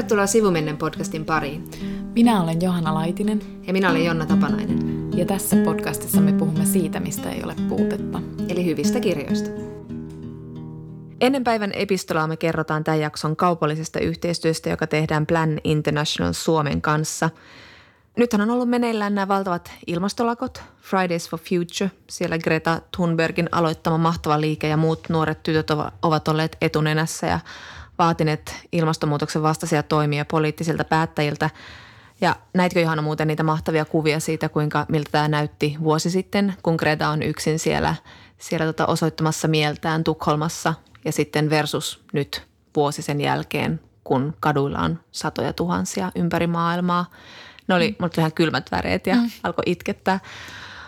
Tervetuloa 0.00 0.26
Sivumennen 0.26 0.76
podcastin 0.76 1.24
pariin. 1.24 1.70
Minä 2.14 2.42
olen 2.42 2.62
Johanna 2.62 2.94
Laitinen. 2.94 3.42
Ja 3.66 3.72
minä 3.72 3.90
olen 3.90 4.04
Jonna 4.04 4.26
Tapanainen. 4.26 5.10
Ja 5.16 5.26
tässä 5.26 5.56
podcastissa 5.64 6.20
me 6.20 6.32
puhumme 6.32 6.66
siitä, 6.66 7.00
mistä 7.00 7.30
ei 7.30 7.44
ole 7.44 7.54
puutetta. 7.68 8.22
Eli 8.48 8.64
hyvistä 8.64 9.00
kirjoista. 9.00 9.50
Ennen 11.20 11.44
päivän 11.44 11.72
epistolaa 11.72 12.26
me 12.26 12.36
kerrotaan 12.36 12.84
tämän 12.84 13.00
jakson 13.00 13.36
kaupallisesta 13.36 14.00
yhteistyöstä, 14.00 14.70
joka 14.70 14.86
tehdään 14.86 15.26
Plan 15.26 15.58
International 15.64 16.32
Suomen 16.32 16.82
kanssa. 16.82 17.30
Nythän 18.16 18.40
on 18.40 18.50
ollut 18.50 18.68
meneillään 18.68 19.14
nämä 19.14 19.28
valtavat 19.28 19.72
ilmastolakot, 19.86 20.62
Fridays 20.80 21.28
for 21.28 21.38
Future. 21.38 21.90
Siellä 22.10 22.38
Greta 22.38 22.80
Thunbergin 22.96 23.48
aloittama 23.52 23.98
mahtava 23.98 24.40
liike 24.40 24.68
ja 24.68 24.76
muut 24.76 25.08
nuoret 25.08 25.42
tytöt 25.42 25.70
ovat 26.02 26.28
olleet 26.28 26.56
etunenässä 26.60 27.26
ja 27.26 27.40
vaatineet 28.00 28.56
ilmastonmuutoksen 28.72 29.42
vastaisia 29.42 29.82
toimia 29.82 30.24
poliittisilta 30.24 30.84
päättäjiltä. 30.84 31.50
Ja 32.20 32.36
näitkö 32.54 32.80
Johanna 32.80 33.02
muuten 33.02 33.28
niitä 33.28 33.42
mahtavia 33.42 33.84
kuvia 33.84 34.20
siitä, 34.20 34.48
kuinka 34.48 34.86
miltä 34.88 35.10
tämä 35.12 35.28
näytti 35.28 35.76
vuosi 35.82 36.10
sitten, 36.10 36.54
kun 36.62 36.74
Greta 36.78 37.08
on 37.08 37.22
yksin 37.22 37.58
siellä, 37.58 37.94
siellä 38.38 38.66
tota 38.66 38.86
osoittamassa 38.86 39.48
mieltään 39.48 40.04
Tukholmassa 40.04 40.74
ja 41.04 41.12
sitten 41.12 41.50
versus 41.50 42.04
nyt 42.12 42.46
vuosi 42.76 43.02
sen 43.02 43.20
jälkeen, 43.20 43.80
kun 44.04 44.34
kaduilla 44.40 44.78
on 44.78 45.00
satoja 45.12 45.52
tuhansia 45.52 46.12
ympäri 46.14 46.46
maailmaa. 46.46 47.06
Ne 47.68 47.74
oli, 47.74 47.96
mm. 47.98 48.10
ihan 48.18 48.32
kylmät 48.32 48.70
väreet 48.70 49.06
ja 49.06 49.14
mm. 49.14 49.30
alkoi 49.42 49.64
itkettää. 49.66 50.20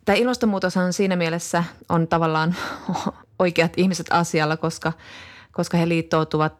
Tämä 0.05 0.16
ilmastonmuutos 0.16 0.77
on 0.77 0.93
siinä 0.93 1.16
mielessä 1.16 1.65
on 1.88 2.09
tavallaan 2.09 2.55
oikeat 3.38 3.73
ihmiset 3.77 4.07
asialla, 4.10 4.57
koska, 4.57 4.93
koska 5.52 5.77
he 5.77 5.88
liittoutuvat 5.88 6.55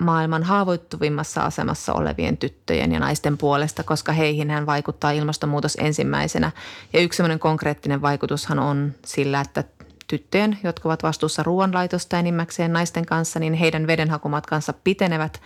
maailman 0.00 0.42
haavoittuvimmassa 0.42 1.42
asemassa 1.42 1.92
olevien 1.92 2.36
tyttöjen 2.36 2.92
ja 2.92 3.00
naisten 3.00 3.38
puolesta, 3.38 3.82
koska 3.82 4.12
heihin 4.12 4.50
hän 4.50 4.66
vaikuttaa 4.66 5.10
ilmastonmuutos 5.10 5.76
ensimmäisenä. 5.80 6.52
Ja 6.92 7.00
yksi 7.00 7.16
sellainen 7.16 7.38
konkreettinen 7.38 8.02
vaikutushan 8.02 8.58
on 8.58 8.94
sillä, 9.04 9.40
että 9.40 9.64
tyttöjen, 10.06 10.58
jotka 10.64 10.88
ovat 10.88 11.02
vastuussa 11.02 11.42
ruoanlaitosta 11.42 12.18
enimmäkseen 12.18 12.72
naisten 12.72 13.06
kanssa, 13.06 13.40
niin 13.40 13.54
heidän 13.54 13.86
vedenhakumatkansa 13.86 14.74
pitenevät 14.84 15.40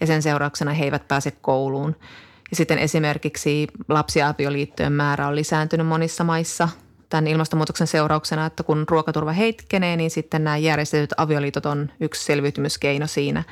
ja 0.00 0.06
sen 0.06 0.22
seurauksena 0.22 0.72
he 0.72 0.84
eivät 0.84 1.08
pääse 1.08 1.30
kouluun. 1.30 1.96
Ja 2.50 2.56
sitten 2.56 2.78
esimerkiksi 2.78 3.66
lapsiavioliittojen 3.88 4.92
määrä 4.92 5.28
on 5.28 5.36
lisääntynyt 5.36 5.86
monissa 5.86 6.24
maissa 6.24 6.68
tämän 7.14 7.26
ilmastonmuutoksen 7.26 7.86
seurauksena, 7.86 8.46
että 8.46 8.62
kun 8.62 8.84
ruokaturva 8.88 9.32
heikkenee, 9.32 9.96
niin 9.96 10.10
sitten 10.10 10.44
nämä 10.44 10.56
järjestetyt 10.56 11.14
avioliitot 11.16 11.66
on 11.66 11.90
yksi 12.00 12.24
selviytymiskeino 12.24 13.06
siinä. 13.06 13.44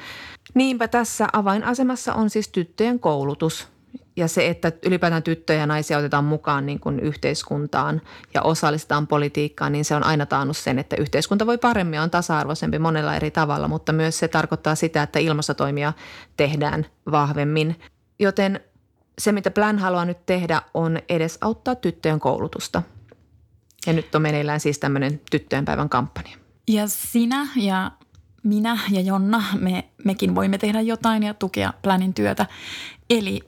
Niinpä 0.55 0.89
tässä 0.89 1.29
avainasemassa 1.33 2.15
on 2.15 2.31
siis 2.31 2.49
tyttöjen 2.49 3.01
koulutus 3.01 3.69
ja 4.17 4.29
se, 4.29 4.49
että 4.49 4.73
ylipäätään 4.87 5.23
tyttöjä 5.23 5.61
ja 5.61 5.67
naisia 5.67 5.99
otetaan 5.99 6.25
mukaan 6.25 6.67
niin 6.67 6.81
kuin 6.81 7.01
yhteiskuntaan 7.01 8.01
ja 8.35 8.43
osallistetaan 8.43 9.07
politiikkaan, 9.07 9.73
niin 9.73 9.85
se 9.85 9.95
on 9.95 10.05
aina 10.05 10.27
taannut 10.27 10.57
sen, 10.57 10.79
että 10.79 10.97
yhteiskunta 10.97 11.47
voi 11.47 11.59
paremmin, 11.59 12.01
on 12.01 12.11
tasa-arvoisempi 12.11 12.79
monella 12.79 13.17
eri 13.17 13.31
tavalla, 13.31 13.69
mutta 13.69 13.93
myös 13.93 14.19
se 14.19 14.29
tarkoittaa 14.29 14.75
sitä, 14.75 15.03
että 15.03 15.19
ilmastotoimia 15.19 15.93
tehdään 16.37 16.87
vahvemmin. 17.11 17.81
Joten 18.19 18.61
se, 19.19 19.33
mitä 19.33 19.51
Plan 19.51 19.79
haluaa 19.79 20.05
nyt 20.05 20.27
tehdä, 20.27 20.63
on 20.75 20.99
edesauttaa 21.09 21.75
tyttöjen 21.75 22.21
koulutusta. 22.21 22.83
Ja 23.87 23.93
nyt 23.93 24.15
on 24.15 24.23
meneillään 24.23 24.61
siis 24.61 24.79
tämmöinen 24.79 25.21
tyttöjen 25.31 25.65
päivän 25.65 25.89
kampanja. 25.89 26.37
Ja 26.69 26.89
sinä 26.89 27.47
ja 27.57 27.91
minä 28.43 28.79
ja 28.91 29.01
Jonna, 29.01 29.43
me, 29.61 29.85
mekin 30.05 30.35
voimme 30.35 30.59
tehdä 30.59 30.81
jotain 30.81 31.23
ja 31.23 31.35
tukea 31.35 31.73
Planin 31.83 32.15
työtä. 32.15 32.47
Eli 33.11 33.41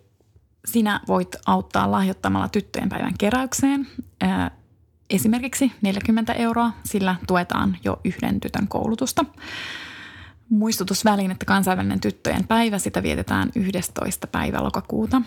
sinä 0.65 1.01
voit 1.09 1.37
auttaa 1.47 1.91
lahjoittamalla 1.91 2.49
tyttöjen 2.49 2.89
päivän 2.89 3.15
keräykseen 3.19 3.87
esimerkiksi 5.11 5.73
40 5.83 6.33
euroa, 6.33 6.73
sillä 6.85 7.17
tuetaan 7.27 7.77
jo 7.85 8.01
yhden 8.05 8.41
tytön 8.41 8.69
koulutusta. 8.69 9.25
Muistutusväline, 10.49 11.33
että 11.33 11.47
kansainvälinen 11.47 12.01
tyttöjen 12.01 12.47
päivä, 12.47 12.79
sitä 12.79 13.03
vietetään 13.03 13.51
11. 13.55 14.27
päivä 14.27 14.63
lokakuuta. 14.63 15.23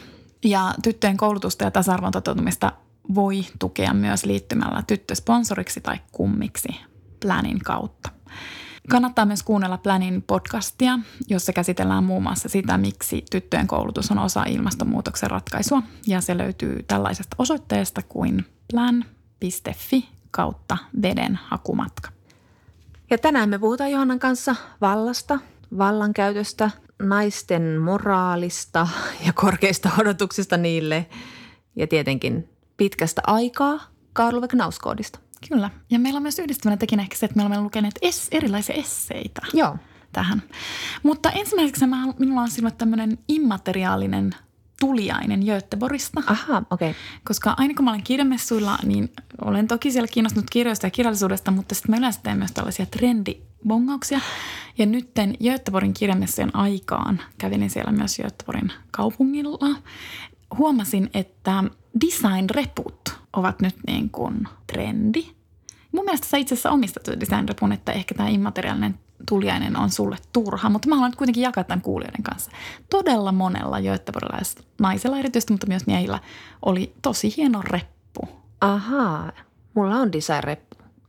Ja 0.46 0.74
tyttöjen 0.84 1.18
koulutusta 1.18 1.64
ja 1.64 1.72
tasa-arvon 1.72 2.12
toteutumista 2.12 2.72
voi 3.16 3.46
tukea 3.60 3.94
myös 3.94 4.26
liittymällä 4.26 4.84
tyttösponsoriksi 4.88 5.82
tai 5.82 5.98
kummiksi 6.12 6.70
Planin 7.20 7.60
kautta. 7.60 8.10
Kannattaa 8.90 9.26
myös 9.26 9.44
kuunnella 9.44 9.78
Planin 9.78 10.22
podcastia, 10.22 11.00
jossa 11.30 11.54
käsitellään 11.54 12.04
muun 12.04 12.24
muassa 12.24 12.50
sitä, 12.50 12.78
miksi 12.78 13.24
tyttöjen 13.32 13.68
koulutus 13.68 14.12
on 14.12 14.20
osa 14.20 14.44
ilmastonmuutoksen 14.44 15.32
ratkaisua. 15.32 15.84
Ja 16.08 16.22
se 16.22 16.38
löytyy 16.38 16.84
tällaisesta 16.84 17.36
osoitteesta 17.40 18.02
kuin 18.02 18.46
plan.fi 18.72 20.10
kautta 20.32 20.78
veden 21.02 21.40
hakumatka. 21.44 22.10
Ja 23.10 23.18
tänään 23.18 23.50
me 23.50 23.60
puhutaan 23.60 23.92
Johannan 23.92 24.20
kanssa 24.20 24.56
vallasta, 24.82 25.40
vallankäytöstä, 25.78 26.72
naisten 27.00 27.82
moraalista 27.82 28.88
ja 29.26 29.34
korkeista 29.34 29.90
odotuksista 30.00 30.58
niille 30.58 31.06
ja 31.76 31.88
tietenkin 31.88 32.57
pitkästä 32.78 33.22
aikaa 33.28 33.80
Karl 34.14 34.48
Knauskoodista. 34.48 35.20
Kyllä. 35.50 35.70
Ja 35.90 36.00
meillä 36.00 36.18
on 36.18 36.24
myös 36.24 36.40
yhdistävänä 36.40 36.78
tekijänä 36.78 37.04
ehkä 37.04 37.18
se, 37.18 37.26
että 37.26 37.36
me 37.38 37.42
olemme 37.42 37.62
lukeneet 37.62 37.96
es, 38.02 38.28
erilaisia 38.32 38.76
esseitä 38.76 39.42
Joo. 39.54 39.78
tähän. 40.12 40.44
Mutta 41.04 41.32
ensimmäiseksi 41.32 41.88
mä, 41.88 42.14
minulla 42.20 42.42
on 42.42 42.52
sinulle 42.52 42.76
tämmöinen 42.78 43.18
immateriaalinen 43.28 44.36
tuliainen 44.80 45.40
Göteborgista. 45.46 46.24
Aha, 46.28 46.64
okei. 46.72 46.90
Okay. 46.90 47.02
Koska 47.24 47.54
aina 47.58 47.74
kun 47.74 47.86
mä 47.86 47.92
olen 47.92 48.04
kirjamessuilla, 48.04 48.78
niin 48.84 49.12
olen 49.42 49.68
toki 49.68 49.92
siellä 49.92 50.08
kiinnostunut 50.08 50.50
kirjoista 50.50 50.88
ja 50.88 50.92
kirjallisuudesta, 50.92 51.52
mutta 51.52 51.76
sitten 51.76 51.92
mä 51.92 51.98
yleensä 51.98 52.20
teen 52.24 52.38
myös 52.38 52.52
tällaisia 52.52 52.86
trendibongauksia. 52.86 54.20
Ja 54.78 54.86
nytten 54.86 55.36
Göteborgin 55.44 55.94
kirjamessujen 55.94 56.56
aikaan 56.56 57.22
kävin 57.38 57.70
siellä 57.70 57.92
myös 57.92 58.18
Göteborgin 58.18 58.72
kaupungilla. 58.92 59.76
Huomasin, 60.58 61.10
että 61.14 61.64
design-reput 62.02 63.16
ovat 63.34 63.62
nyt 63.62 63.76
niin 63.88 64.10
kuin 64.10 64.48
trendi. 64.68 65.28
Mun 65.92 66.06
mielestä 66.06 66.28
sä 66.28 66.38
itse 66.38 66.56
asiassa 66.56 66.72
omistat 66.72 67.08
design-repun, 67.08 67.72
että 67.72 67.92
ehkä 67.92 68.16
tämä 68.16 68.30
immateriaalinen 68.30 69.00
tuliainen 69.30 69.78
on 69.78 69.90
sulle 69.90 70.18
turha, 70.34 70.70
mutta 70.70 70.90
mä 70.90 70.96
haluan 70.96 71.12
nyt 71.12 71.18
kuitenkin 71.18 71.44
jakaa 71.44 71.64
tämän 71.64 71.82
kuulijoiden 71.82 72.24
kanssa. 72.24 72.52
Todella 72.90 73.32
monella 73.32 73.78
naisella 74.80 75.18
erityisesti, 75.20 75.54
mutta 75.54 75.68
myös 75.68 75.88
miehillä 75.88 76.20
oli 76.66 76.94
tosi 77.02 77.34
hieno 77.38 77.62
reppu. 77.62 78.22
Ahaa, 78.62 79.32
mulla 79.74 79.96
on 79.96 80.12
design-reppu 80.12 80.67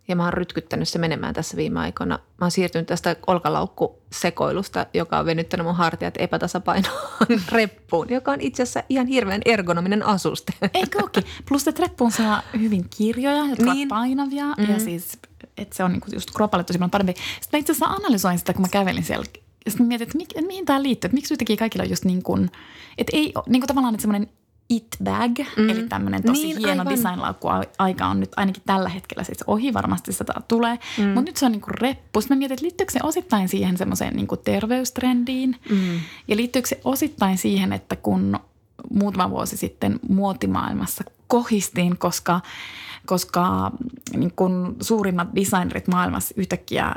ja 0.08 0.16
mä 0.16 0.24
oon 0.24 0.32
rytkyttänyt 0.32 0.88
se 0.88 0.98
menemään 0.98 1.34
tässä 1.34 1.56
viime 1.56 1.80
aikoina. 1.80 2.14
Mä 2.18 2.44
oon 2.44 2.50
siirtynyt 2.50 2.86
tästä 2.86 3.16
olkalaukkusekoilusta, 3.26 4.86
joka 4.94 5.18
on 5.18 5.26
venyttänyt 5.26 5.66
mun 5.66 5.74
hartiat 5.74 6.14
epätasapainoon 6.18 6.98
reppuun, 7.52 8.06
joka 8.10 8.32
on 8.32 8.40
itse 8.40 8.62
asiassa 8.62 8.82
ihan 8.88 9.06
hirveän 9.06 9.40
ergonominen 9.44 10.06
asuste. 10.06 10.52
Eikö 10.74 11.02
ookin? 11.02 11.24
Plus 11.48 11.68
että 11.68 11.82
reppuun 11.82 12.12
saa 12.12 12.42
hyvin 12.58 12.84
kirjoja, 12.96 13.44
jotka 13.46 13.74
niin. 13.74 13.92
ovat 13.92 14.00
painavia 14.00 14.46
mm-hmm. 14.46 14.74
ja 14.74 14.80
siis 14.80 15.18
että 15.58 15.76
se 15.76 15.84
on 15.84 15.92
niinku 15.92 16.06
just 16.12 16.30
kropalle 16.30 16.64
tosi 16.64 16.78
paljon 16.78 16.90
parempi. 16.90 17.12
Sitten 17.12 17.58
mä 17.58 17.60
itse 17.60 17.72
asiassa 17.72 17.86
analysoin 17.86 18.38
sitä, 18.38 18.52
kun 18.52 18.62
mä 18.62 18.68
kävelin 18.68 19.04
siellä 19.04 19.24
sitten 19.68 19.86
mietin, 19.86 20.06
että 20.06 20.18
mi- 20.18 20.46
mihin 20.46 20.64
tämä 20.64 20.82
liittyy, 20.82 21.08
että 21.08 21.14
miksi 21.14 21.34
yhtäkkiä 21.34 21.56
kaikilla 21.56 21.82
on 21.82 21.90
just 21.90 22.04
niin 22.04 22.22
kuin, 22.22 22.50
että 22.98 23.16
ei 23.16 23.32
niin 23.46 23.60
kuin 23.60 23.68
tavallaan 23.68 23.94
että 23.94 24.02
semmoinen 24.02 24.28
It 24.68 24.88
Bag, 25.04 25.38
mm. 25.56 25.70
eli 25.70 25.88
tämmöinen 25.88 26.22
tosi 26.22 26.42
niin, 26.42 26.56
hieno 26.56 26.72
aivan. 26.72 26.88
designlaukku. 26.88 27.48
Aika 27.78 28.06
on 28.06 28.20
nyt 28.20 28.30
ainakin 28.36 28.62
tällä 28.66 28.88
hetkellä 28.88 29.24
siis 29.24 29.44
ohi, 29.46 29.74
varmasti 29.74 30.12
sitä 30.12 30.34
tulee. 30.48 30.78
Mm. 30.98 31.04
Mutta 31.04 31.20
nyt 31.20 31.36
se 31.36 31.46
on 31.46 31.52
niinku 31.52 31.70
reppu. 31.70 32.20
Sitten 32.20 32.36
mä 32.36 32.38
mietin, 32.38 32.54
että 32.54 32.64
liittyykö 32.64 32.92
se 32.92 33.00
osittain 33.02 33.48
siihen 33.48 33.78
semmoiseen 33.78 34.16
niinku 34.16 34.36
terveystrendiin. 34.36 35.56
Mm. 35.70 36.00
Ja 36.28 36.36
liittyykö 36.36 36.68
se 36.68 36.80
osittain 36.84 37.38
siihen, 37.38 37.72
että 37.72 37.96
kun 37.96 38.38
muutama 38.90 39.30
vuosi 39.30 39.56
sitten 39.56 40.00
muotimaailmassa 40.08 41.04
kohistiin, 41.28 41.98
koska, 41.98 42.40
koska 43.06 43.72
niin 44.16 44.32
kun 44.36 44.76
suurimmat 44.80 45.28
designerit 45.36 45.88
maailmassa 45.88 46.34
yhtäkkiä 46.36 46.94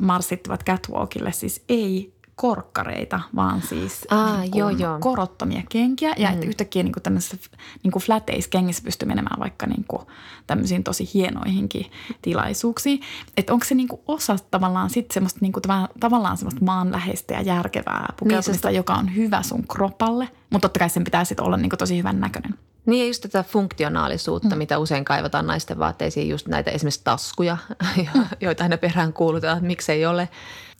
marssittivat 0.00 0.64
catwalkille, 0.64 1.32
siis 1.32 1.64
ei 1.68 2.12
korkkareita, 2.36 3.20
vaan 3.36 3.62
siis 3.62 4.06
Aa, 4.10 4.40
niin 4.40 4.52
joo, 4.54 4.70
joo. 4.70 4.98
korottomia 4.98 5.62
kenkiä. 5.68 6.14
Ja 6.16 6.28
mm. 6.28 6.34
että 6.34 6.46
yhtäkkiä 6.46 6.82
niin 6.82 6.92
tämmöisissä 7.02 7.36
niin 7.82 7.92
flateis-kengissä 7.92 8.82
pystyy 8.84 9.08
menemään 9.08 9.40
vaikka 9.40 9.66
niin 9.66 9.84
kuin 9.88 10.02
tämmöisiin 10.46 10.84
tosi 10.84 11.10
hienoihinkin 11.14 11.86
tilaisuuksiin. 12.22 13.00
Että 13.36 13.52
onko 13.52 13.64
se 13.64 13.74
niin 13.74 13.88
kuin 13.88 14.00
osa 14.08 14.36
tavallaan 14.50 14.90
sitten 14.90 15.14
semmoista 15.14 15.38
niin 15.42 15.52
kuin 15.52 15.62
tavallaan 16.00 16.36
semmoista 16.36 16.64
maanläheistä 16.64 17.34
ja 17.34 17.42
järkevää 17.42 18.12
pukeutumista, 18.18 18.68
niin, 18.68 18.76
joka 18.76 18.94
on 18.94 19.16
hyvä 19.16 19.42
sun 19.42 19.66
kropalle. 19.68 20.28
Mutta 20.50 20.68
totta 20.68 20.78
kai 20.78 20.90
sen 20.90 21.04
pitää 21.04 21.24
sitten 21.24 21.44
olla 21.44 21.56
niin 21.56 21.70
kuin 21.70 21.78
tosi 21.78 21.98
hyvän 21.98 22.20
näköinen. 22.20 22.54
Niin 22.86 23.00
ja 23.00 23.06
just 23.06 23.22
tätä 23.22 23.42
funktionaalisuutta, 23.42 24.48
mm. 24.48 24.58
mitä 24.58 24.78
usein 24.78 25.04
kaivataan 25.04 25.46
naisten 25.46 25.78
vaatteisiin, 25.78 26.28
just 26.28 26.48
näitä 26.48 26.70
esimerkiksi 26.70 27.00
taskuja, 27.04 27.56
joita 28.40 28.62
aina 28.62 28.76
perään 28.76 29.12
kuulutetaan, 29.12 29.58
että 29.58 29.66
miksei 29.66 30.06
ole. 30.06 30.28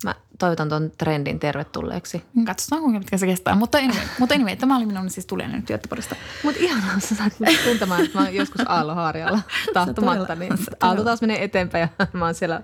Mä 0.04 0.14
toivotan 0.38 0.68
tuon 0.68 0.90
trendin 0.98 1.40
tervetulleeksi. 1.40 2.24
Katsotaan 2.46 2.82
kuinka 2.82 2.98
pitkä 2.98 3.18
se 3.18 3.26
kestää. 3.26 3.54
Mutta 3.54 3.78
anyway, 3.78 4.06
mutta 4.18 4.34
anyway 4.34 4.56
tämä 4.56 4.76
oli 4.76 4.86
minun 4.86 5.10
siis 5.10 5.26
nyt 5.52 5.66
Göteborgista. 5.66 6.16
Mutta 6.44 6.60
ihanaa, 6.60 7.00
sä 7.00 7.14
saat 7.14 7.32
tuntemaan, 7.64 8.04
että 8.04 8.18
mä 8.18 8.24
oon 8.24 8.34
joskus 8.34 8.62
Aalloharjalla 8.66 9.40
tahtomatta. 9.74 10.34
Niin 10.34 10.52
Aalto 10.80 11.04
taas 11.04 11.20
menee 11.20 11.44
eteenpäin 11.44 11.88
ja 11.98 12.06
mä 12.18 12.24
oon 12.24 12.34
siellä 12.34 12.62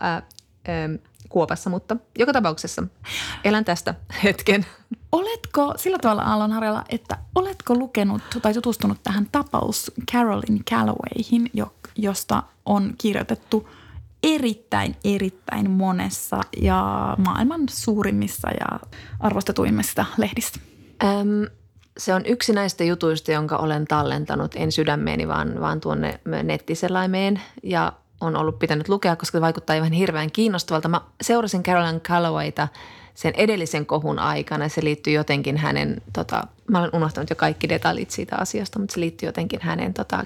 ää, 0.00 0.22
ää, 0.68 0.88
kuopassa. 1.28 1.70
Mutta 1.70 1.96
joka 2.18 2.32
tapauksessa 2.32 2.82
elän 3.44 3.64
tästä 3.64 3.94
hetken. 4.24 4.66
Oletko 5.12 5.74
sillä 5.76 5.98
tavalla 5.98 6.22
Aallonharjalla, 6.22 6.84
että 6.88 7.18
oletko 7.34 7.74
lukenut 7.74 8.22
tai 8.42 8.54
tutustunut 8.54 8.98
tähän 9.04 9.26
tapaus 9.32 9.92
Carolyn 10.12 10.64
Callowayhin, 10.70 11.50
josta 11.96 12.42
on 12.66 12.94
kirjoitettu– 12.98 13.68
erittäin, 14.22 14.96
erittäin 15.04 15.70
monessa 15.70 16.40
ja 16.56 17.14
maailman 17.18 17.60
suurimmissa 17.70 18.48
ja 18.50 18.80
arvostetuimmista 19.20 20.04
lehdistä. 20.16 20.60
Öm, 21.04 21.46
se 21.98 22.14
on 22.14 22.26
yksi 22.26 22.52
näistä 22.52 22.84
jutuista, 22.84 23.32
jonka 23.32 23.56
olen 23.56 23.84
tallentanut, 23.84 24.52
en 24.56 24.72
sydämeeni, 24.72 25.28
vaan, 25.28 25.60
vaan 25.60 25.80
tuonne 25.80 26.20
nettiselaimeen 26.42 27.40
ja 27.62 27.92
on 28.20 28.36
ollut 28.36 28.58
pitänyt 28.58 28.88
lukea, 28.88 29.16
koska 29.16 29.38
se 29.38 29.42
vaikuttaa 29.42 29.76
ihan 29.76 29.92
hirveän 29.92 30.30
kiinnostavalta. 30.30 30.88
Mä 30.88 31.00
seurasin 31.22 31.62
Carolyn 31.62 32.00
Callowayta– 32.00 32.68
sen 33.14 33.32
edellisen 33.36 33.86
kohun 33.86 34.18
aikana. 34.18 34.68
Se 34.68 34.84
liittyy 34.84 35.12
jotenkin 35.12 35.56
hänen, 35.56 36.02
tota, 36.12 36.46
mä 36.68 36.78
olen 36.78 36.90
unohtanut 36.92 37.30
jo 37.30 37.36
kaikki 37.36 37.68
detaljit 37.68 38.10
siitä 38.10 38.36
asiasta, 38.36 38.78
mutta 38.78 38.94
se 38.94 39.00
liittyy 39.00 39.28
jotenkin 39.28 39.60
hänen 39.62 39.94
tota, 39.94 40.24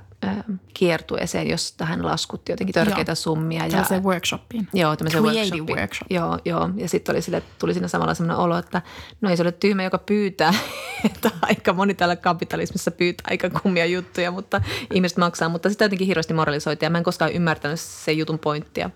kiertueeseen, 0.75 1.49
josta 1.51 1.85
hän 1.85 2.07
laskutti 2.07 2.53
jotenkin 2.53 2.75
törkeitä 2.75 3.11
joo. 3.11 3.17
summia. 3.17 3.67
Ja, 3.67 3.85
se 3.85 4.01
workshopiin. 4.03 4.69
Joo, 4.75 4.97
tämmöisen 4.97 5.23
workshopiin. 5.23 5.67
workshop. 5.67 6.11
Joo, 6.11 6.39
joo. 6.45 6.71
Ja 6.77 6.89
sitten 6.89 7.15
oli 7.15 7.23
sille, 7.23 7.43
tuli 7.59 7.73
siinä 7.73 7.89
samalla 7.89 8.15
sellainen 8.15 8.45
olo, 8.45 8.59
että 8.59 8.83
no 9.21 9.31
ei 9.31 9.37
se 9.37 9.43
ole 9.43 9.53
tyhmä, 9.53 9.83
joka 9.83 9.99
pyytää. 9.99 10.55
että 11.07 11.31
aika 11.43 11.73
moni 11.73 11.95
täällä 11.95 12.17
kapitalismissa 12.17 12.91
pyytää 12.91 13.27
aika 13.31 13.51
kummia 13.51 13.87
juttuja, 13.87 14.31
mutta 14.31 14.61
ihmiset 14.95 15.19
maksaa. 15.19 15.49
Mutta 15.49 15.71
sitä 15.71 15.85
jotenkin 15.85 16.07
hirveästi 16.07 16.35
moralisoitiin 16.35 16.87
ja 16.87 16.91
mä 16.91 16.99
en 16.99 17.05
koskaan 17.05 17.33
ymmärtänyt 17.33 17.81
sen 17.81 18.19
jutun 18.19 18.39
pointtia. 18.39 18.91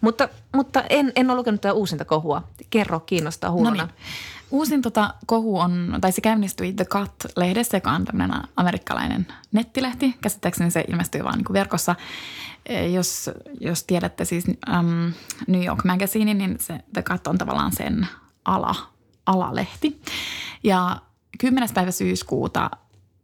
Mutta, 0.00 0.28
mutta 0.54 0.84
en, 0.90 1.12
en 1.16 1.30
ole 1.30 1.38
lukenut 1.38 1.60
tätä 1.60 1.72
uusinta 1.72 2.04
kohua. 2.04 2.42
Kerro, 2.70 3.00
kiinnostaa 3.00 3.50
huolona. 3.50 3.76
No 3.76 3.86
niin. 3.86 3.94
Uusin 4.50 4.82
tota 4.82 5.14
kohu 5.26 5.58
on, 5.58 5.98
tai 6.00 6.12
se 6.12 6.20
käynnistyi 6.20 6.72
The 6.72 6.84
Cut-lehdessä, 6.84 7.76
joka 7.76 7.90
on 7.90 8.04
tämmöinen 8.04 8.42
amerikkalainen 8.56 9.26
nettilehti. 9.52 10.16
Käsittääkseni 10.20 10.70
se 10.70 10.84
ilmestyy 10.88 11.24
vaan 11.24 11.38
niin 11.38 11.52
verkossa. 11.52 11.94
E, 12.66 12.88
jos, 12.88 13.30
jos 13.60 13.84
tiedätte 13.84 14.24
siis 14.24 14.44
um, 14.46 15.12
New 15.46 15.64
York 15.64 15.84
Magazine, 15.84 16.34
niin 16.34 16.56
se 16.60 16.80
The 16.92 17.02
Cut 17.02 17.26
on 17.26 17.38
tavallaan 17.38 17.72
sen 17.72 18.06
ala, 18.44 18.74
alalehti. 19.26 20.02
Ja 20.64 20.96
10. 21.38 21.68
päivä 21.74 21.90
syyskuuta 21.90 22.70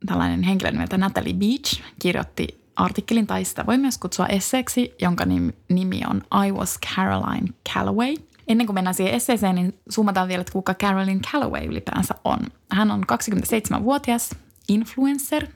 tällainen 0.07 0.43
henkilö 0.43 0.71
nimeltä 0.71 0.99
Natalie 0.99 1.35
Beach 1.35 1.83
kirjoitti 1.99 2.63
artikkelin, 2.77 3.27
tai 3.27 3.45
sitä 3.45 3.67
voi 3.67 3.79
myös 3.79 3.99
kutsua 3.99 4.27
esseeksi, 4.27 4.95
jonka 5.01 5.25
nimi 5.69 6.01
on 6.11 6.23
I 6.47 6.53
was 6.53 6.79
Caroline 6.97 7.49
Calloway– 7.73 8.15
Ennen 8.49 8.67
kuin 8.67 8.75
mennään 8.75 8.95
siihen 8.95 9.15
esseeseen, 9.15 9.55
niin 9.55 9.79
summataan 9.89 10.29
vielä, 10.29 10.41
että 10.41 10.53
kuka 10.53 10.75
Carolyn 10.75 11.23
Calloway 11.23 11.65
ylipäänsä 11.65 12.15
on. 12.25 12.39
Hän 12.71 12.91
on 12.91 13.05
27-vuotias 13.13 14.31
influencer, 14.69 15.47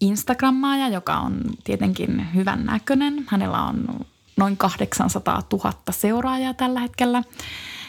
Instagrammaaja, 0.00 0.88
joka 0.88 1.16
on 1.16 1.40
tietenkin 1.64 2.34
hyvän 2.34 2.64
näköinen. 2.64 3.24
Hänellä 3.28 3.62
on 3.62 4.06
noin 4.36 4.56
800 4.56 5.42
000 5.52 5.72
seuraajaa 5.90 6.54
tällä 6.54 6.80
hetkellä. 6.80 7.22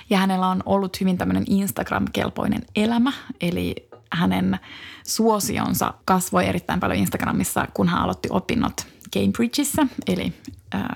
Ja 0.09 0.17
hänellä 0.17 0.47
on 0.47 0.63
ollut 0.65 0.99
hyvin 0.99 1.17
tämmöinen 1.17 1.43
Instagram-kelpoinen 1.49 2.65
elämä, 2.75 3.13
eli 3.41 3.89
hänen 4.11 4.59
suosionsa 5.07 5.93
kasvoi 6.05 6.45
erittäin 6.45 6.79
paljon 6.79 6.99
Instagramissa, 6.99 7.67
kun 7.73 7.87
hän 7.87 8.01
aloitti 8.01 8.29
opinnot 8.31 8.87
Cambridgeissa, 9.15 9.87
eli 10.07 10.33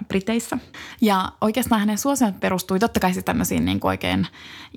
Briteissä. 0.08 0.58
Ja 1.02 1.32
oikeastaan 1.42 1.80
hänen 1.80 1.98
suosion 1.98 2.34
perustui 2.34 2.80
totta 2.80 3.00
kai 3.00 3.14
tämmöisiin 3.14 3.66
niin 3.66 3.80
kuin 3.80 3.90
oikein 3.90 4.28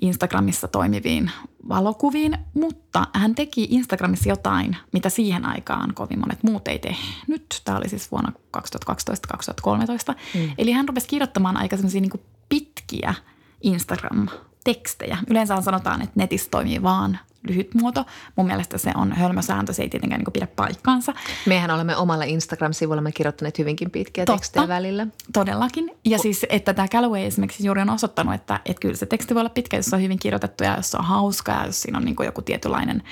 Instagramissa 0.01 0.67
toimiviin 0.67 1.31
valokuviin, 1.69 2.37
mutta 2.53 3.07
hän 3.13 3.35
teki 3.35 3.67
Instagramissa 3.69 4.29
jotain, 4.29 4.77
mitä 4.93 5.09
siihen 5.09 5.45
aikaan 5.45 5.93
kovin 5.93 6.19
monet 6.19 6.43
muut 6.43 6.67
ei 6.67 6.79
tehnyt. 6.79 7.61
Tämä 7.65 7.77
oli 7.77 7.89
siis 7.89 8.11
vuonna 8.11 8.31
2012-2013. 8.57 8.61
Mm. 10.33 10.51
Eli 10.57 10.71
hän 10.71 10.87
rupesi 10.87 11.07
kirjoittamaan 11.07 11.57
aika 11.57 11.75
semmoisia 11.75 12.01
niin 12.01 12.11
pitkiä 12.49 13.13
Instagram-tekstejä. 13.61 15.17
Yleensä 15.29 15.61
sanotaan, 15.61 16.01
että 16.01 16.13
netissä 16.15 16.47
toimii 16.51 16.83
vaan 16.83 17.19
lyhyt 17.47 17.73
muoto. 17.73 18.05
Mun 18.35 18.47
mielestä 18.47 18.77
se 18.77 18.91
on 18.95 19.11
hölmösääntö, 19.13 19.73
se 19.73 19.81
ei 19.83 19.89
tietenkään 19.89 20.21
niin 20.21 20.33
pidä 20.33 20.47
paikkaansa. 20.55 21.13
Mehän 21.45 21.71
olemme 21.71 21.95
omalla 21.95 22.23
Instagram-sivulla 22.23 23.01
me 23.01 23.11
kirjoittaneet 23.11 23.57
hyvinkin 23.59 23.91
pitkiä 23.91 24.25
Totta, 24.25 24.37
tekstejä 24.37 24.67
välillä. 24.67 25.07
todellakin. 25.33 25.91
Ja 26.05 26.17
o- 26.17 26.21
siis, 26.21 26.45
että 26.49 26.73
tämä 26.73 26.87
Callaway 26.87 27.25
esimerkiksi 27.25 27.65
juuri 27.65 27.81
on 27.81 27.89
osoittanut, 27.89 28.33
että, 28.33 28.59
että 28.65 28.81
kyllä 28.81 28.95
se 28.95 29.05
teksti 29.05 29.33
voi 29.33 29.41
olla 29.41 29.49
pitkä, 29.49 29.77
jos 29.77 29.85
se 29.85 29.95
on 29.95 30.01
hyvin 30.01 30.19
kirjoitettu 30.19 30.63
ja 30.63 30.75
jos 30.77 30.91
se 30.91 30.97
on 30.97 31.05
hauska 31.05 31.51
ja 31.51 31.65
jos 31.65 31.81
siinä 31.81 31.97
on 31.97 32.05
niin 32.05 32.15
joku 32.25 32.41
tietynlainen 32.41 33.03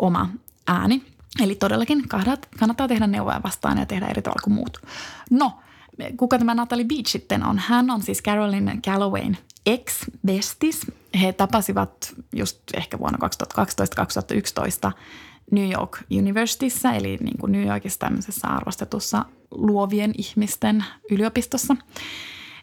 oma 0.00 0.28
ääni. 0.66 1.02
Eli 1.40 1.54
todellakin 1.54 2.08
kannattaa 2.58 2.88
tehdä 2.88 3.06
neuvoja 3.06 3.40
vastaan 3.44 3.78
ja 3.78 3.86
tehdä 3.86 4.06
eri 4.06 4.22
tavalla 4.22 4.42
kuin 4.44 4.54
muut. 4.54 4.78
No, 5.30 5.52
kuka 6.16 6.38
tämä 6.38 6.54
Natalie 6.54 6.84
Beach 6.84 7.06
sitten 7.06 7.46
on? 7.46 7.58
Hän 7.58 7.90
on 7.90 8.02
siis 8.02 8.22
Carolyn 8.22 8.82
Callowayn 8.86 9.38
ex-bestis. 9.66 10.92
He 11.20 11.32
tapasivat 11.32 12.14
just 12.32 12.58
ehkä 12.74 12.98
vuonna 12.98 13.28
2012-2011 14.88 14.92
New 15.50 15.70
York 15.70 15.98
Universityssä, 16.10 16.92
eli 16.92 17.16
niin 17.20 17.38
kuin 17.38 17.52
New 17.52 17.66
Yorkissa 17.66 17.98
tämmöisessä 17.98 18.48
arvostetussa 18.48 19.24
luovien 19.50 20.12
ihmisten 20.18 20.84
yliopistossa. 21.10 21.76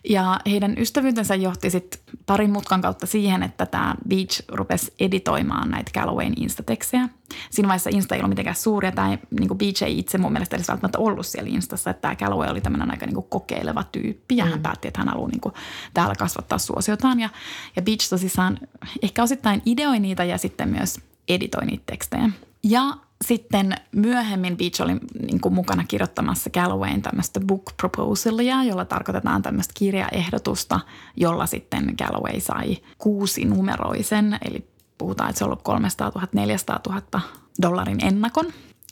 Ja 0.10 0.40
heidän 0.46 0.76
ystävyytensä 0.78 1.36
johti 1.36 1.70
sitten 1.70 2.00
parin 2.26 2.52
mutkan 2.52 2.82
kautta 2.82 3.06
siihen, 3.06 3.44
että 3.44 3.66
tämä 3.66 3.96
Beach 4.10 4.44
rupesi 4.48 4.94
editoimaan 5.00 5.72
näitä 5.72 5.92
Callowayn 5.92 6.34
instateksejä. 6.38 7.10
Siinä 7.50 7.68
vaiheessa 7.68 7.90
Insta 7.94 8.16
ei 8.16 8.22
ollut 8.22 8.30
mitenkään 8.30 8.56
suuri 8.56 8.88
ja 8.88 8.92
tämä 8.92 9.18
niin 9.40 9.58
Beach 9.58 9.84
ei 9.84 10.00
itse 10.00 10.18
mun 10.18 10.32
mielestä 10.32 10.56
edes 10.56 10.68
välttämättä 10.68 11.00
ollut 11.00 11.26
siellä 11.26 11.50
Instassa. 11.50 11.90
Että 11.90 12.02
tämä 12.02 12.16
Calloway 12.16 12.50
oli 12.50 12.62
tämmöinen 12.62 12.92
aika 12.92 13.06
niin 13.06 13.24
kokeileva 13.30 13.84
tyyppi 13.84 14.38
ja 14.38 14.46
mm. 14.46 14.52
hän 14.52 14.62
päätti, 14.62 14.88
että 14.88 15.00
hän 15.00 15.10
haluaa 15.10 15.30
niin 15.30 15.54
täällä 15.94 16.16
kasvattaa 16.16 16.58
suosiotaan. 16.58 17.20
Ja, 17.20 17.30
ja 17.76 17.82
Beach 17.82 18.10
tosissaan 18.10 18.60
ehkä 19.02 19.24
osittain 19.24 19.62
ideoi 19.66 20.00
niitä 20.00 20.24
ja 20.24 20.38
sitten 20.38 20.70
myös 20.70 21.00
editoi 21.28 21.66
niitä 21.66 21.84
tekstejä. 21.86 22.30
Ja 22.64 22.98
sitten 23.26 23.76
myöhemmin 23.92 24.58
Beach 24.58 24.82
oli 24.82 24.94
niin 25.22 25.42
kuin 25.42 25.54
mukana 25.54 25.84
kirjoittamassa 25.88 26.50
Gallowayn 26.50 27.02
tämmöistä 27.02 27.40
book 27.40 27.64
proposalia, 27.78 28.64
jolla 28.64 28.86
tarkoitetaan 28.86 29.42
tämmöistä 29.42 29.74
kirjaehdotusta, 29.78 30.80
jolla 31.18 31.46
sitten 31.46 31.96
Galloway 31.98 32.40
sai 32.40 32.78
kuusi 32.98 33.46
numeroisen, 33.46 34.38
eli 34.46 34.68
puhutaan, 34.98 35.30
että 35.30 35.38
se 35.38 35.44
on 35.44 35.48
ollut 35.48 35.62
300 35.62 36.12
000, 36.16 36.28
400 36.34 36.80
000 36.88 37.22
dollarin 37.62 38.06
ennakon. 38.06 38.46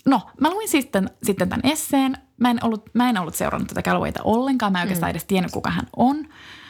No, 0.05 0.21
mä 0.41 0.49
luin 0.49 0.69
sitten, 0.69 1.09
sitten 1.23 1.49
tämän 1.49 1.71
esseen. 1.71 2.17
Mä 2.37 2.49
en, 2.49 2.59
ollut, 2.63 2.89
mä 2.93 3.09
en 3.09 3.17
ollut 3.17 3.35
seurannut 3.35 3.67
tätä 3.67 3.81
Gallowayta 3.81 4.23
ollenkaan. 4.23 4.71
Mä 4.71 4.79
en 4.79 4.83
oikeastaan 4.83 5.09
mm. 5.09 5.11
edes 5.11 5.25
tiennyt, 5.25 5.51
kuka 5.51 5.69
hän 5.69 5.87
on. 5.95 6.27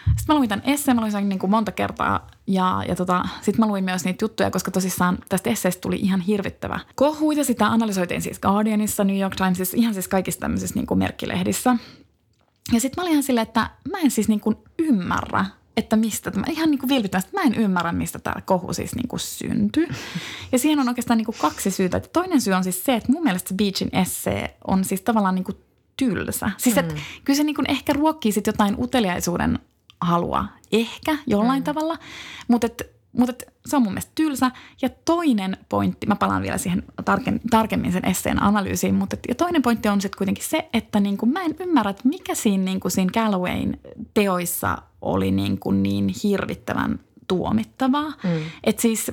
Sitten 0.07 0.35
mä 0.35 0.35
luin 0.35 0.49
tämän 0.49 0.65
esseen, 0.65 0.95
mä 0.95 1.01
luin 1.01 1.11
sen 1.11 1.29
niin 1.29 1.39
kuin 1.39 1.51
monta 1.51 1.71
kertaa 1.71 2.27
ja, 2.47 2.83
ja 2.87 2.95
tota, 2.95 3.25
sitten 3.41 3.65
mä 3.65 3.67
luin 3.67 3.83
myös 3.83 4.05
niitä 4.05 4.25
juttuja, 4.25 4.51
koska 4.51 4.71
tosissaan 4.71 5.17
tästä 5.29 5.49
esseestä 5.49 5.81
tuli 5.81 5.95
ihan 5.95 6.21
hirvittävä 6.21 6.79
kohu 6.95 7.31
ja 7.31 7.43
sitä 7.43 7.67
analysoitiin 7.67 8.21
siis 8.21 8.39
Guardianissa, 8.39 9.03
New 9.03 9.19
York 9.19 9.35
Timesissa, 9.35 9.77
ihan 9.77 9.93
siis 9.93 10.07
kaikissa 10.07 10.39
tämmöisissä 10.39 10.75
niin 10.75 10.87
kuin 10.87 10.97
merkkilehdissä. 10.97 11.75
Ja 12.73 12.79
sitten 12.79 12.93
mä 12.97 13.03
olin 13.03 13.11
ihan 13.11 13.23
silleen, 13.23 13.47
että 13.47 13.69
mä 13.91 13.97
en 13.97 14.11
siis 14.11 14.27
niin 14.27 14.39
kuin 14.39 14.57
ymmärrä, 14.79 15.45
että 15.77 15.95
mistä 15.95 16.31
tämä, 16.31 16.43
ihan 16.49 16.71
niin 16.71 16.79
kuin 16.79 16.89
vilpittömästi, 16.89 17.31
mä 17.33 17.41
en 17.41 17.55
ymmärrä, 17.55 17.91
mistä 17.91 18.19
tämä 18.19 18.41
kohu 18.45 18.73
siis 18.73 18.95
niin 18.95 19.07
kuin 19.07 19.19
syntyi. 19.19 19.87
Ja 20.51 20.59
siihen 20.59 20.79
on 20.79 20.87
oikeastaan 20.87 21.17
niin 21.17 21.25
kuin 21.25 21.37
kaksi 21.41 21.71
syytä. 21.71 21.97
Että 21.97 22.09
toinen 22.13 22.41
syy 22.41 22.53
on 22.53 22.63
siis 22.63 22.83
se, 22.83 22.95
että 22.95 23.11
mun 23.11 23.23
mielestä 23.23 23.49
se 23.49 23.55
Beachin 23.55 23.89
essee 23.91 24.57
on 24.67 24.83
siis 24.83 25.01
tavallaan 25.01 25.35
niin 25.35 25.43
kuin 25.43 25.57
tylsä. 25.97 26.51
Siis 26.57 26.77
että 26.77 26.93
mm. 26.93 26.99
kyllä 27.23 27.37
se 27.37 27.43
niin 27.43 27.55
kuin 27.55 27.71
ehkä 27.71 27.93
ruokkii 27.93 28.31
sitten 28.31 28.51
jotain 28.51 28.75
uteliaisuuden 28.79 29.59
halua 30.01 30.46
ehkä 30.72 31.18
jollain 31.27 31.62
mm. 31.62 31.63
tavalla, 31.63 31.98
mutta 32.48 32.68
et, 32.68 32.98
mutta 33.18 33.32
et, 33.32 33.54
se 33.66 33.75
on 33.75 33.82
mun 33.82 33.92
mielestä 33.92 34.12
tylsä. 34.16 34.51
Ja 34.82 34.89
toinen 34.89 35.58
pointti, 35.70 36.08
mä 36.08 36.16
palaan 36.16 36.42
vielä 36.42 36.58
siihen 36.58 36.84
tarken, 37.06 37.42
tarkemmin 37.50 37.92
sen 37.92 38.06
esseen 38.06 38.44
analyysiin, 38.44 38.96
mutta 38.96 39.13
et, 39.13 39.24
ja 39.27 39.36
toinen 39.36 39.62
pointti 39.62 39.89
on 39.89 40.01
sitten 40.01 40.18
kuitenkin 40.18 40.44
se, 40.44 40.70
että 40.74 41.00
niinku, 41.00 41.25
mä 41.25 41.42
en 41.42 41.56
ymmärrä, 41.60 41.89
että 41.89 42.08
mikä 42.08 42.36
siinä, 42.36 42.63
niinku, 42.63 42.89
siinä 42.89 43.12
Gallowayn 43.13 43.80
teoissa 44.13 44.77
oli 45.01 45.32
niinku 45.32 45.72
niin 45.72 46.10
hirvittävän 46.24 47.00
tuomittavaa. 47.27 48.10
Mm. 48.24 48.42
Että 48.63 48.82
siis 48.82 49.12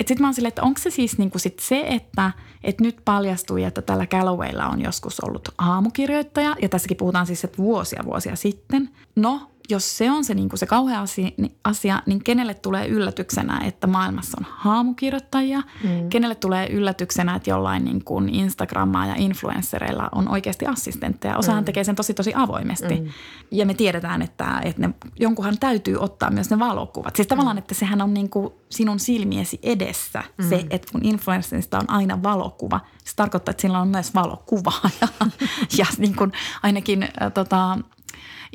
et 0.00 0.08
sitten 0.08 0.22
mä 0.22 0.26
oon 0.26 0.34
silleen, 0.34 0.48
että 0.48 0.62
onko 0.62 0.80
se 0.80 0.90
siis 0.90 1.18
niinku 1.18 1.38
sit 1.38 1.58
se, 1.58 1.80
että 1.80 2.32
et 2.64 2.80
nyt 2.80 2.96
paljastui, 3.04 3.64
että 3.64 3.82
tällä 3.82 4.06
Gallowaylla 4.06 4.66
on 4.66 4.82
joskus 4.82 5.20
ollut 5.20 5.48
aamukirjoittaja. 5.58 6.56
Ja 6.62 6.68
tässäkin 6.68 6.96
puhutaan 6.96 7.26
siis, 7.26 7.44
että 7.44 7.58
vuosia 7.58 8.02
vuosia 8.04 8.36
sitten. 8.36 8.90
No, 9.16 9.50
jos 9.68 9.98
se 9.98 10.10
on 10.10 10.24
se, 10.24 10.34
niin 10.34 10.48
kuin 10.48 10.58
se 10.58 10.66
kauhea 10.66 11.00
asia, 11.00 11.30
niin, 11.36 11.56
asia, 11.64 12.02
niin 12.06 12.24
kenelle 12.24 12.54
tulee 12.54 12.86
yllätyksenä, 12.86 13.60
että 13.64 13.86
maailmassa 13.86 14.38
on 14.40 14.46
haamukirjoittajia? 14.50 15.62
Mm. 15.84 16.08
Kenelle 16.08 16.34
tulee 16.34 16.66
yllätyksenä, 16.66 17.34
että 17.34 17.50
jollain 17.50 17.84
niin 17.84 18.04
kuin 18.04 18.28
Instagrammaa 18.28 19.06
ja 19.06 19.14
influenssereilla 19.16 20.08
on 20.12 20.28
oikeasti 20.28 20.66
assistentteja? 20.66 21.36
Osahan 21.36 21.62
mm. 21.62 21.64
tekee 21.64 21.84
sen 21.84 21.96
tosi 21.96 22.14
tosi 22.14 22.32
avoimesti. 22.34 23.00
Mm. 23.00 23.08
Ja 23.50 23.66
me 23.66 23.74
tiedetään, 23.74 24.22
että, 24.22 24.60
että 24.64 24.82
ne, 24.82 24.94
jonkunhan 25.20 25.58
täytyy 25.58 25.96
ottaa 25.96 26.30
myös 26.30 26.50
ne 26.50 26.58
valokuvat. 26.58 27.16
Siis 27.16 27.28
tavallaan, 27.28 27.56
mm. 27.56 27.58
että 27.58 27.74
sehän 27.74 28.02
on 28.02 28.14
niin 28.14 28.30
kuin 28.30 28.52
sinun 28.70 28.98
silmiesi 28.98 29.58
edessä 29.62 30.22
mm. 30.38 30.48
se, 30.48 30.66
että 30.70 30.92
kun 30.92 31.04
influensserista 31.04 31.78
on 31.78 31.90
aina 31.90 32.22
valokuva, 32.22 32.80
se 33.04 33.16
tarkoittaa, 33.16 33.50
että 33.50 33.60
sillä 33.60 33.80
on 33.80 33.88
myös 33.88 34.14
valokuva. 34.14 34.72
ja, 35.00 35.08
ja 35.78 35.86
niin 35.98 36.16
kuin 36.16 36.32
ainakin 36.62 37.02
äh, 37.02 37.32
tota, 37.34 37.78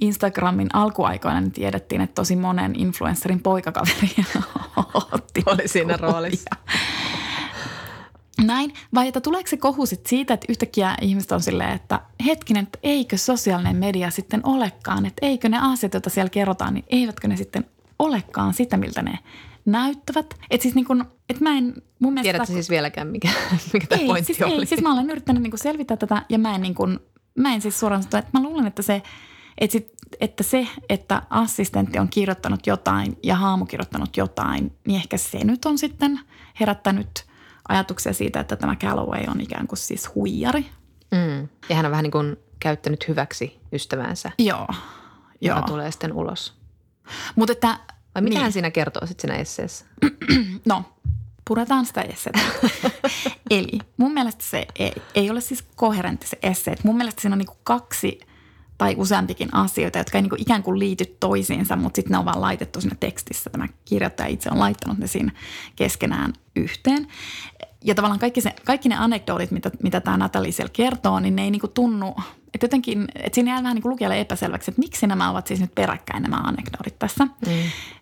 Instagramin 0.01 0.69
alkuaikoina 0.73 1.41
niin 1.41 1.51
tiedettiin, 1.51 2.01
että 2.01 2.15
tosi 2.15 2.35
monen 2.35 2.75
influencerin 2.75 3.39
poikakaveri 3.39 4.09
otti 5.11 5.43
Oli 5.53 5.67
siinä 5.67 5.97
roolissa. 5.97 6.49
Näin. 8.45 8.73
Vai 8.95 9.07
että 9.07 9.21
tuleeko 9.21 9.49
se 9.49 9.57
kohu 9.57 9.85
sit 9.85 10.05
siitä, 10.05 10.33
että 10.33 10.45
yhtäkkiä 10.49 10.95
ihmiset 11.01 11.31
on 11.31 11.41
silleen, 11.41 11.71
että 11.71 12.01
hetkinen, 12.25 12.63
että 12.63 12.79
eikö 12.83 13.17
sosiaalinen 13.17 13.75
media 13.75 14.11
sitten 14.11 14.41
olekaan, 14.43 15.05
että 15.05 15.25
eikö 15.25 15.49
ne 15.49 15.57
asiat, 15.61 15.93
joita 15.93 16.09
siellä 16.09 16.29
kerrotaan, 16.29 16.73
niin 16.73 16.85
eivätkö 16.89 17.27
ne 17.27 17.37
sitten 17.37 17.65
olekaan 17.99 18.53
sitä, 18.53 18.77
miltä 18.77 19.01
ne 19.01 19.19
näyttävät. 19.65 20.33
Että 20.49 20.61
siis 20.61 20.75
niin 20.75 20.85
kun, 20.85 21.05
et 21.29 21.39
mä 21.39 21.57
en 21.57 21.73
mun 21.99 22.13
mielestä... 22.13 22.31
Tiedätkö 22.31 22.53
siis 22.53 22.69
vieläkään, 22.69 23.07
mikä, 23.07 23.29
mikä 23.73 23.87
tämä 23.87 24.01
pointti 24.07 24.33
siis 24.33 24.41
oli? 24.41 24.59
Ei, 24.59 24.65
siis 24.65 24.81
mä 24.81 24.93
olen 24.93 25.09
yrittänyt 25.09 25.43
niin 25.43 25.57
selvittää 25.57 25.97
tätä 25.97 26.25
ja 26.29 26.39
mä 26.39 26.55
en, 26.55 26.61
niin 26.61 26.75
kun, 26.75 26.99
mä 27.37 27.53
en 27.53 27.61
siis 27.61 27.79
suoraan 27.79 28.03
sanoa, 28.03 28.19
että 28.19 28.39
mä 28.39 28.43
luulen, 28.43 28.67
että 28.67 28.81
se– 28.81 29.01
et 29.57 29.71
sit, 29.71 29.93
että 30.19 30.43
se, 30.43 30.67
että 30.89 31.21
assistentti 31.29 31.99
on 31.99 32.09
kirjoittanut 32.09 32.67
jotain 32.67 33.17
ja 33.23 33.35
haamu 33.35 33.65
kirjoittanut 33.65 34.17
jotain, 34.17 34.77
niin 34.87 34.95
ehkä 34.95 35.17
se 35.17 35.43
nyt 35.43 35.65
on 35.65 35.77
sitten 35.77 36.19
herättänyt 36.59 37.25
ajatuksia 37.69 38.13
siitä, 38.13 38.39
että 38.39 38.55
tämä 38.55 38.75
Calloway 38.75 39.23
on 39.27 39.41
ikään 39.41 39.67
kuin 39.67 39.77
siis 39.77 40.15
huijari. 40.15 40.65
Mm. 41.11 41.47
Ja 41.69 41.75
hän 41.75 41.85
on 41.85 41.91
vähän 41.91 42.03
niin 42.03 42.11
kuin 42.11 42.37
käyttänyt 42.59 43.07
hyväksi 43.07 43.59
ystävänsä. 43.73 44.31
Joo. 44.37 44.67
Joka 45.41 45.59
Joo. 45.59 45.67
tulee 45.67 45.91
sitten 45.91 46.13
ulos. 46.13 46.53
Mutta 47.35 47.51
että... 47.51 47.79
Vai 48.15 48.21
mitä 48.21 48.33
niin. 48.33 48.41
hän 48.41 48.51
siinä 48.51 48.71
kertoo 48.71 49.07
sitten 49.07 49.29
siinä 49.29 49.41
esseessä? 49.41 49.85
no, 50.65 50.83
puretaan 51.47 51.85
sitä 51.85 52.01
essetä. 52.01 52.39
Eli 53.49 53.79
mun 53.97 54.13
mielestä 54.13 54.43
se 54.43 54.67
ei, 54.79 54.93
ei 55.15 55.29
ole 55.29 55.41
siis 55.41 55.63
koherentti 55.75 56.27
se 56.27 56.37
esse. 56.43 56.75
Mun 56.83 56.97
mielestä 56.97 57.21
siinä 57.21 57.33
on 57.33 57.37
niinku 57.37 57.57
kaksi– 57.63 58.19
tai 58.77 58.95
useampikin 58.97 59.55
asioita, 59.55 59.97
jotka 59.97 60.17
ei 60.17 60.21
niin 60.21 60.41
ikään 60.41 60.63
kuin 60.63 60.79
liity 60.79 61.05
toisiinsa, 61.19 61.75
mutta 61.75 61.95
sitten 61.95 62.11
ne 62.11 62.17
on 62.17 62.25
vaan 62.25 62.41
laitettu 62.41 62.81
siinä 62.81 62.95
tekstissä. 62.99 63.49
Tämä 63.49 63.67
kirjoittaja 63.85 64.27
itse 64.27 64.49
on 64.51 64.59
laittanut 64.59 64.97
ne 64.97 65.07
siinä 65.07 65.31
keskenään 65.75 66.33
yhteen. 66.55 67.07
Ja 67.83 67.95
tavallaan 67.95 68.19
kaikki, 68.19 68.41
se, 68.41 68.53
kaikki 68.63 68.89
ne 68.89 68.95
anekdootit, 68.95 69.51
mitä, 69.51 69.71
mitä 69.83 70.01
tämä 70.01 70.17
Natalie 70.17 70.51
siellä 70.51 70.73
kertoo, 70.73 71.19
niin 71.19 71.35
ne 71.35 71.43
ei 71.43 71.51
niin 71.51 71.61
kuin 71.61 71.73
tunnu, 71.73 72.15
että 72.53 72.65
jotenkin, 72.65 73.07
että 73.15 73.35
siinä 73.35 73.51
jää 73.51 73.63
vähän 73.63 73.75
niin 73.75 73.81
kuin 73.81 73.91
lukijalle 73.91 74.19
epäselväksi, 74.19 74.71
että 74.71 74.79
miksi 74.79 75.07
nämä 75.07 75.29
ovat 75.29 75.47
siis 75.47 75.59
nyt 75.59 75.75
peräkkäin 75.75 76.23
nämä 76.23 76.37
anekdootit 76.37 76.99
tässä. 76.99 77.25
Mm. 77.25 77.51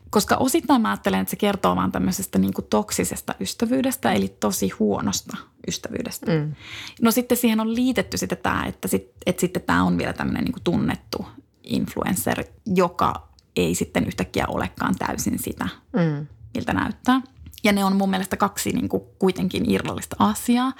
Koska 0.09 0.35
osittain 0.35 0.81
mä 0.81 0.89
ajattelen, 0.89 1.19
että 1.19 1.31
se 1.31 1.35
kertoo 1.35 1.75
vaan 1.75 1.91
tämmöisestä 1.91 2.39
niin 2.39 2.53
kuin 2.53 2.65
toksisesta 2.69 3.35
ystävyydestä, 3.39 4.11
eli 4.11 4.27
tosi 4.39 4.69
huonosta 4.69 5.37
ystävyydestä. 5.67 6.31
Mm. 6.31 6.53
No 7.01 7.11
sitten 7.11 7.37
siihen 7.37 7.59
on 7.59 7.75
liitetty 7.75 8.17
sitten 8.17 8.37
tämä, 8.37 8.65
että, 8.67 8.87
sit, 8.87 9.11
että 9.25 9.39
sitten 9.39 9.61
tämä 9.61 9.83
on 9.83 9.97
vielä 9.97 10.13
tämmöinen 10.13 10.43
niin 10.43 10.53
kuin 10.53 10.63
tunnettu 10.63 11.25
influencer, 11.63 12.43
joka 12.65 13.27
ei 13.55 13.75
sitten 13.75 14.07
yhtäkkiä 14.07 14.45
olekaan 14.47 14.95
täysin 14.95 15.39
sitä, 15.39 15.67
mm. 15.93 16.27
miltä 16.53 16.73
näyttää. 16.73 17.21
Ja 17.63 17.71
ne 17.71 17.85
on 17.85 17.95
mun 17.95 18.09
mielestä 18.09 18.37
kaksi 18.37 18.71
niin 18.71 18.89
kuin 18.89 19.03
kuitenkin 19.19 19.71
irrallista 19.71 20.15
asiaa. 20.19 20.73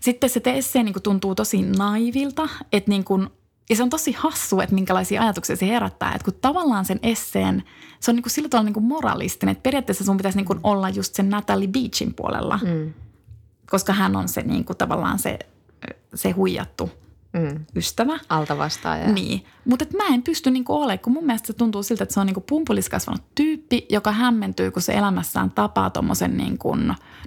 Sitten 0.00 0.30
se 0.30 0.40
teesseen 0.40 0.84
niin 0.84 0.92
kuin 0.92 1.02
tuntuu 1.02 1.34
tosi 1.34 1.62
naivilta, 1.62 2.48
että 2.72 2.90
niin 2.90 3.04
kuin– 3.04 3.28
ja 3.70 3.76
se 3.76 3.82
on 3.82 3.90
tosi 3.90 4.12
hassu, 4.12 4.60
että 4.60 4.74
minkälaisia 4.74 5.22
ajatuksia 5.22 5.56
se 5.56 5.66
herättää. 5.66 6.14
Että 6.14 6.24
kun 6.24 6.40
tavallaan 6.40 6.84
sen 6.84 7.00
esseen, 7.02 7.62
se 8.00 8.10
on 8.10 8.14
niin 8.14 8.22
kuin 8.22 8.30
sillä 8.30 8.48
tavalla 8.48 8.64
niin 8.64 8.74
kuin 8.74 8.84
moralistinen, 8.84 9.52
että 9.52 9.62
periaatteessa 9.62 10.04
sun 10.04 10.16
pitäisi 10.16 10.38
niin 10.38 10.46
kuin 10.46 10.60
olla 10.62 10.88
just 10.88 11.14
sen 11.14 11.30
Natalie 11.30 11.68
Beachin 11.68 12.14
puolella. 12.14 12.60
Mm. 12.62 12.92
Koska 13.70 13.92
hän 13.92 14.16
on 14.16 14.28
se 14.28 14.42
niin 14.42 14.64
kuin 14.64 14.76
tavallaan 14.76 15.18
se, 15.18 15.38
se 16.14 16.30
huijattu– 16.30 16.90
mm. 17.32 17.64
ystävä. 17.76 18.18
Alta 18.28 18.58
vastaaja. 18.58 19.12
Niin, 19.12 19.44
mutta 19.64 19.84
mä 19.96 20.14
en 20.14 20.22
pysty 20.22 20.50
niinku 20.50 20.74
olemaan, 20.74 20.98
kun 20.98 21.12
mun 21.12 21.26
mielestä 21.26 21.46
se 21.46 21.52
tuntuu 21.52 21.82
siltä, 21.82 22.02
että 22.02 22.14
se 22.14 22.20
on 22.20 22.26
niinku 22.26 22.40
pumpuliskasvanut 22.40 23.22
tyyppi, 23.34 23.86
joka 23.90 24.12
hämmentyy, 24.12 24.70
kun 24.70 24.82
se 24.82 24.92
elämässään 24.92 25.50
tapaa 25.50 25.90
tommosen 25.90 26.36
niinku, 26.36 26.76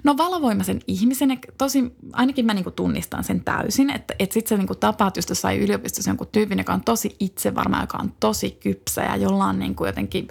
no 0.04 0.16
valovoimaisen 0.16 0.80
ihmisen. 0.86 1.38
Tosi, 1.58 1.92
ainakin 2.12 2.46
mä 2.46 2.54
niinku 2.54 2.70
tunnistan 2.70 3.24
sen 3.24 3.44
täysin, 3.44 3.90
että, 3.90 4.14
että 4.18 4.34
sit 4.34 4.46
sä 4.46 4.56
niinku 4.56 4.74
tapaat 4.74 5.16
just 5.16 5.28
jossain 5.28 5.60
yliopistossa 5.60 6.10
jonkun 6.10 6.28
tyypin, 6.32 6.58
joka 6.58 6.74
on 6.74 6.84
tosi 6.84 7.16
itsevarma, 7.20 7.80
joka 7.80 7.98
on 7.98 8.12
tosi 8.20 8.50
kypsä 8.50 9.02
ja 9.02 9.16
jolla 9.16 9.44
on 9.44 9.58
niinku 9.58 9.86
jotenkin, 9.86 10.28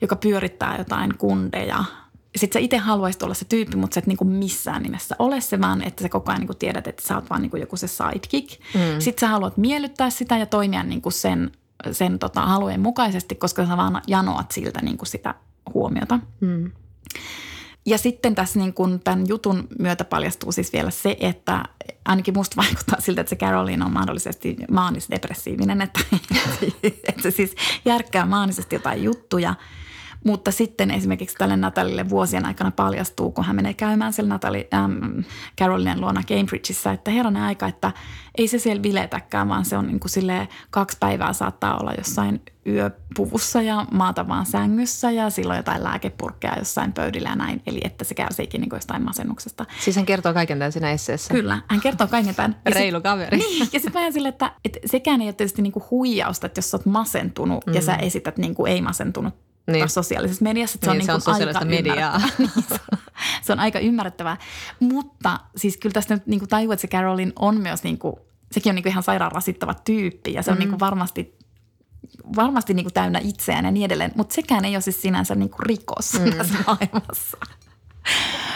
joka 0.00 0.16
pyörittää 0.16 0.78
jotain 0.78 1.18
kundeja– 1.18 1.84
sitten 2.36 2.60
sä 2.60 2.64
itse 2.64 2.76
haluaisit 2.76 3.22
olla 3.22 3.34
se 3.34 3.44
tyyppi, 3.44 3.76
mutta 3.76 3.94
sä 3.94 3.98
et 3.98 4.06
niinku 4.06 4.24
missään 4.24 4.82
nimessä 4.82 5.16
ole 5.18 5.40
se, 5.40 5.60
vaan 5.60 5.82
että 5.82 6.02
sä 6.02 6.08
koko 6.08 6.30
ajan 6.30 6.40
niinku 6.40 6.54
tiedät, 6.54 6.86
että 6.86 7.02
sä 7.06 7.14
oot 7.14 7.30
vaan 7.30 7.42
niinku 7.42 7.56
joku 7.56 7.76
se 7.76 7.86
sidekick. 7.88 8.60
Mm. 8.74 8.80
Sitten 8.98 9.20
sä 9.20 9.28
haluat 9.28 9.56
miellyttää 9.56 10.10
sitä 10.10 10.38
ja 10.38 10.46
toimia 10.46 10.82
niinku 10.82 11.10
sen, 11.10 11.52
sen 11.92 12.18
tota 12.18 12.40
halujen 12.40 12.80
mukaisesti, 12.80 13.34
koska 13.34 13.66
sä 13.66 13.76
vaan 13.76 14.02
janoat 14.06 14.50
siltä 14.50 14.80
niinku 14.82 15.04
sitä 15.04 15.34
huomiota. 15.74 16.20
Mm. 16.40 16.72
Ja 17.86 17.98
sitten 17.98 18.34
tässä 18.34 18.58
niin 18.58 18.74
kun 18.74 19.00
tämän 19.00 19.28
jutun 19.28 19.68
myötä 19.78 20.04
paljastuu 20.04 20.52
siis 20.52 20.72
vielä 20.72 20.90
se, 20.90 21.16
että 21.20 21.64
ainakin 22.04 22.34
musta 22.34 22.56
vaikuttaa 22.62 23.00
siltä, 23.00 23.20
että 23.20 23.30
se 23.30 23.36
Caroline 23.36 23.84
on 23.84 23.92
mahdollisesti 23.92 24.56
maanis-depressiivinen, 24.70 25.82
että, 25.82 26.00
että 27.08 27.22
se 27.22 27.30
siis 27.30 27.54
järkkää 27.84 28.26
maanisesti 28.26 28.76
jotain 28.76 29.04
juttuja– 29.04 29.54
mutta 30.24 30.50
sitten 30.50 30.90
esimerkiksi 30.90 31.36
tälle 31.36 31.56
Natalille 31.56 32.08
vuosien 32.08 32.46
aikana 32.46 32.70
paljastuu, 32.70 33.30
kun 33.30 33.44
hän 33.44 33.56
menee 33.56 33.74
käymään 33.74 34.12
siellä 34.12 34.28
Natali, 34.28 34.68
ähm, 34.74 35.18
Carolinen 35.60 36.00
luona 36.00 36.22
Cambridgeissa, 36.22 36.92
että 36.92 37.10
herranen 37.10 37.42
aika, 37.42 37.66
että 37.66 37.92
ei 38.38 38.48
se 38.48 38.58
siellä 38.58 38.82
biletäkään, 38.82 39.48
vaan 39.48 39.64
se 39.64 39.76
on 39.76 39.86
niin 39.86 40.00
kuin 40.00 40.10
silleen, 40.10 40.48
kaksi 40.70 40.96
päivää 41.00 41.32
saattaa 41.32 41.78
olla 41.78 41.92
jossain 41.98 42.42
yöpuvussa 42.66 43.62
ja 43.62 43.86
maata 43.90 44.28
vaan 44.28 44.46
sängyssä 44.46 45.10
ja 45.10 45.30
silloin 45.30 45.56
jotain 45.56 45.84
lääkepurkkeja 45.84 46.58
jossain 46.58 46.92
pöydillä 46.92 47.28
ja 47.28 47.36
näin. 47.36 47.62
Eli 47.66 47.80
että 47.84 48.04
se 48.04 48.14
kärsiikin 48.14 48.60
niin 48.60 48.70
jostain 48.72 49.04
masennuksesta. 49.04 49.66
Siis 49.80 49.96
hän 49.96 50.06
kertoo 50.06 50.34
kaiken 50.34 50.58
tämän 50.58 50.72
siinä 50.72 50.90
esseessä. 50.90 51.34
Kyllä, 51.34 51.58
hän 51.68 51.80
kertoo 51.80 52.06
kaiken 52.06 52.34
tämän. 52.34 52.56
Reilu 52.66 53.00
kaveri. 53.00 53.38
Niin, 53.38 53.58
ja 53.60 53.80
sitten 53.80 53.92
mä 53.92 54.00
ajan 54.00 54.12
sille, 54.12 54.28
että, 54.28 54.52
että 54.64 54.78
sekään 54.86 55.20
ei 55.20 55.26
ole 55.26 55.32
tietysti 55.32 55.62
niin 55.62 55.72
kuin 55.72 55.84
huijausta, 55.90 56.46
että 56.46 56.58
jos 56.58 56.70
sä 56.70 56.76
oot 56.76 56.86
masentunut 56.86 57.66
mm. 57.66 57.74
ja 57.74 57.82
sä 57.82 57.96
esität 57.96 58.36
niin 58.36 58.54
kuin 58.54 58.72
ei 58.72 58.82
masentunut 58.82 59.34
niin. 59.66 59.88
sosiaalisessa 59.88 60.42
mediassa. 60.42 60.76
Että 60.76 60.86
se 60.86 60.98
niin, 60.98 61.10
on, 61.10 61.20
se 61.20 61.30
niin 61.32 61.42
on 61.42 61.48
aika 61.48 61.64
mediaa. 61.64 62.20
Niin, 62.38 62.50
se 63.42 63.52
on 63.52 63.60
aika 63.60 63.78
ymmärrettävää. 63.78 64.36
Mutta 64.80 65.40
siis 65.56 65.76
kyllä 65.76 65.92
tästä 65.92 66.14
nyt 66.14 66.26
niin 66.26 66.40
kuin 66.40 66.48
tajuu, 66.48 66.72
että 66.72 66.80
se 66.80 66.88
Carolin 66.88 67.32
on 67.38 67.60
myös, 67.60 67.82
niin 67.82 67.98
kuin, 67.98 68.16
sekin 68.52 68.70
on 68.70 68.74
niin 68.74 68.82
kuin 68.82 68.90
ihan 68.90 69.02
sairaan 69.02 69.32
rasittava 69.32 69.74
tyyppi 69.74 70.32
ja 70.32 70.42
se 70.42 70.50
on 70.50 70.56
mm. 70.56 70.58
niin 70.58 70.70
kuin 70.70 70.80
varmasti 70.80 71.38
varmasti 72.36 72.74
niin 72.74 72.84
kuin 72.84 72.94
täynnä 72.94 73.20
itseään 73.22 73.64
ja 73.64 73.70
niin 73.70 73.84
edelleen, 73.84 74.12
mutta 74.16 74.34
sekään 74.34 74.64
ei 74.64 74.76
ole 74.76 74.80
siis 74.80 75.02
sinänsä 75.02 75.34
niin 75.34 75.50
kuin 75.50 75.66
rikos 75.66 76.12
mm. 76.20 76.32
tässä 76.38 76.58
maailmassa. 76.66 77.38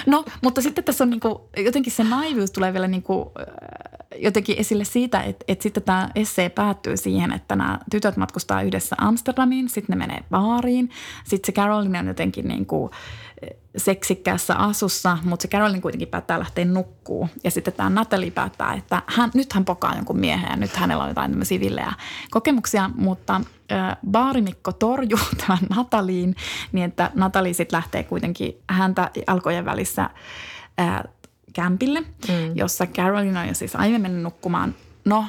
No, 0.06 0.24
mutta 0.42 0.62
sitten 0.62 0.84
tässä 0.84 1.04
on 1.04 1.10
niin 1.10 1.20
kuin, 1.20 1.38
jotenkin 1.56 1.92
se 1.92 2.04
naivius 2.04 2.50
tulee 2.50 2.72
vielä 2.72 2.88
niin 2.88 3.02
kuin, 3.02 3.28
jotenkin 4.16 4.58
esille 4.58 4.84
siitä, 4.84 5.22
että, 5.22 5.44
että 5.48 5.62
sitten 5.62 5.82
tämä 5.82 6.08
essee 6.14 6.48
päättyy 6.48 6.96
siihen, 6.96 7.32
että 7.32 7.56
nämä 7.56 7.78
tytöt 7.90 8.16
matkustaa 8.16 8.62
yhdessä 8.62 8.96
Amsterdamiin, 8.98 9.68
sitten 9.68 9.98
ne 9.98 10.06
menee 10.06 10.24
baariin. 10.30 10.90
Sitten 11.24 11.46
se 11.46 11.60
Caroline 11.60 11.98
on 11.98 12.06
jotenkin 12.06 12.48
niin 12.48 12.66
kuin 12.66 12.90
seksikkäässä 13.76 14.54
asussa, 14.54 15.18
mutta 15.24 15.42
se 15.42 15.48
Caroline 15.48 15.80
kuitenkin 15.80 16.08
päättää 16.08 16.38
lähteä 16.38 16.64
nukkuu. 16.64 17.28
Ja 17.44 17.50
sitten 17.50 17.74
tämä 17.74 17.90
Natalie 17.90 18.30
päättää, 18.30 18.74
että 18.74 19.02
hän, 19.06 19.30
nyt 19.34 19.52
hän 19.52 19.64
pokaa 19.64 19.94
jonkun 19.94 20.18
miehen 20.18 20.50
ja 20.50 20.56
nyt 20.56 20.76
hänellä 20.76 21.02
on 21.02 21.08
jotain 21.08 21.30
tämmöisiä 21.30 21.60
villejä 21.60 21.92
kokemuksia, 22.30 22.90
mutta 22.94 23.40
äh, 23.72 23.96
baarimikko 24.10 24.72
torjuu 24.72 25.20
tämän 25.46 25.58
Nataliin 25.76 26.36
niin, 26.72 26.84
että 26.84 27.10
Natalie 27.14 27.52
sitten 27.52 27.76
lähtee 27.76 28.02
kuitenkin 28.02 28.56
häntä 28.70 29.10
alkojen 29.26 29.64
välissä 29.64 30.10
äh, 30.80 31.02
kämpille, 31.52 32.00
mm. 32.00 32.54
jossa 32.54 32.86
Caroline 32.86 33.40
on 33.40 33.48
jo 33.48 33.54
siis 33.54 33.76
aiemmin 33.76 34.02
mennyt 34.02 34.22
nukkumaan. 34.22 34.74
No, 35.04 35.24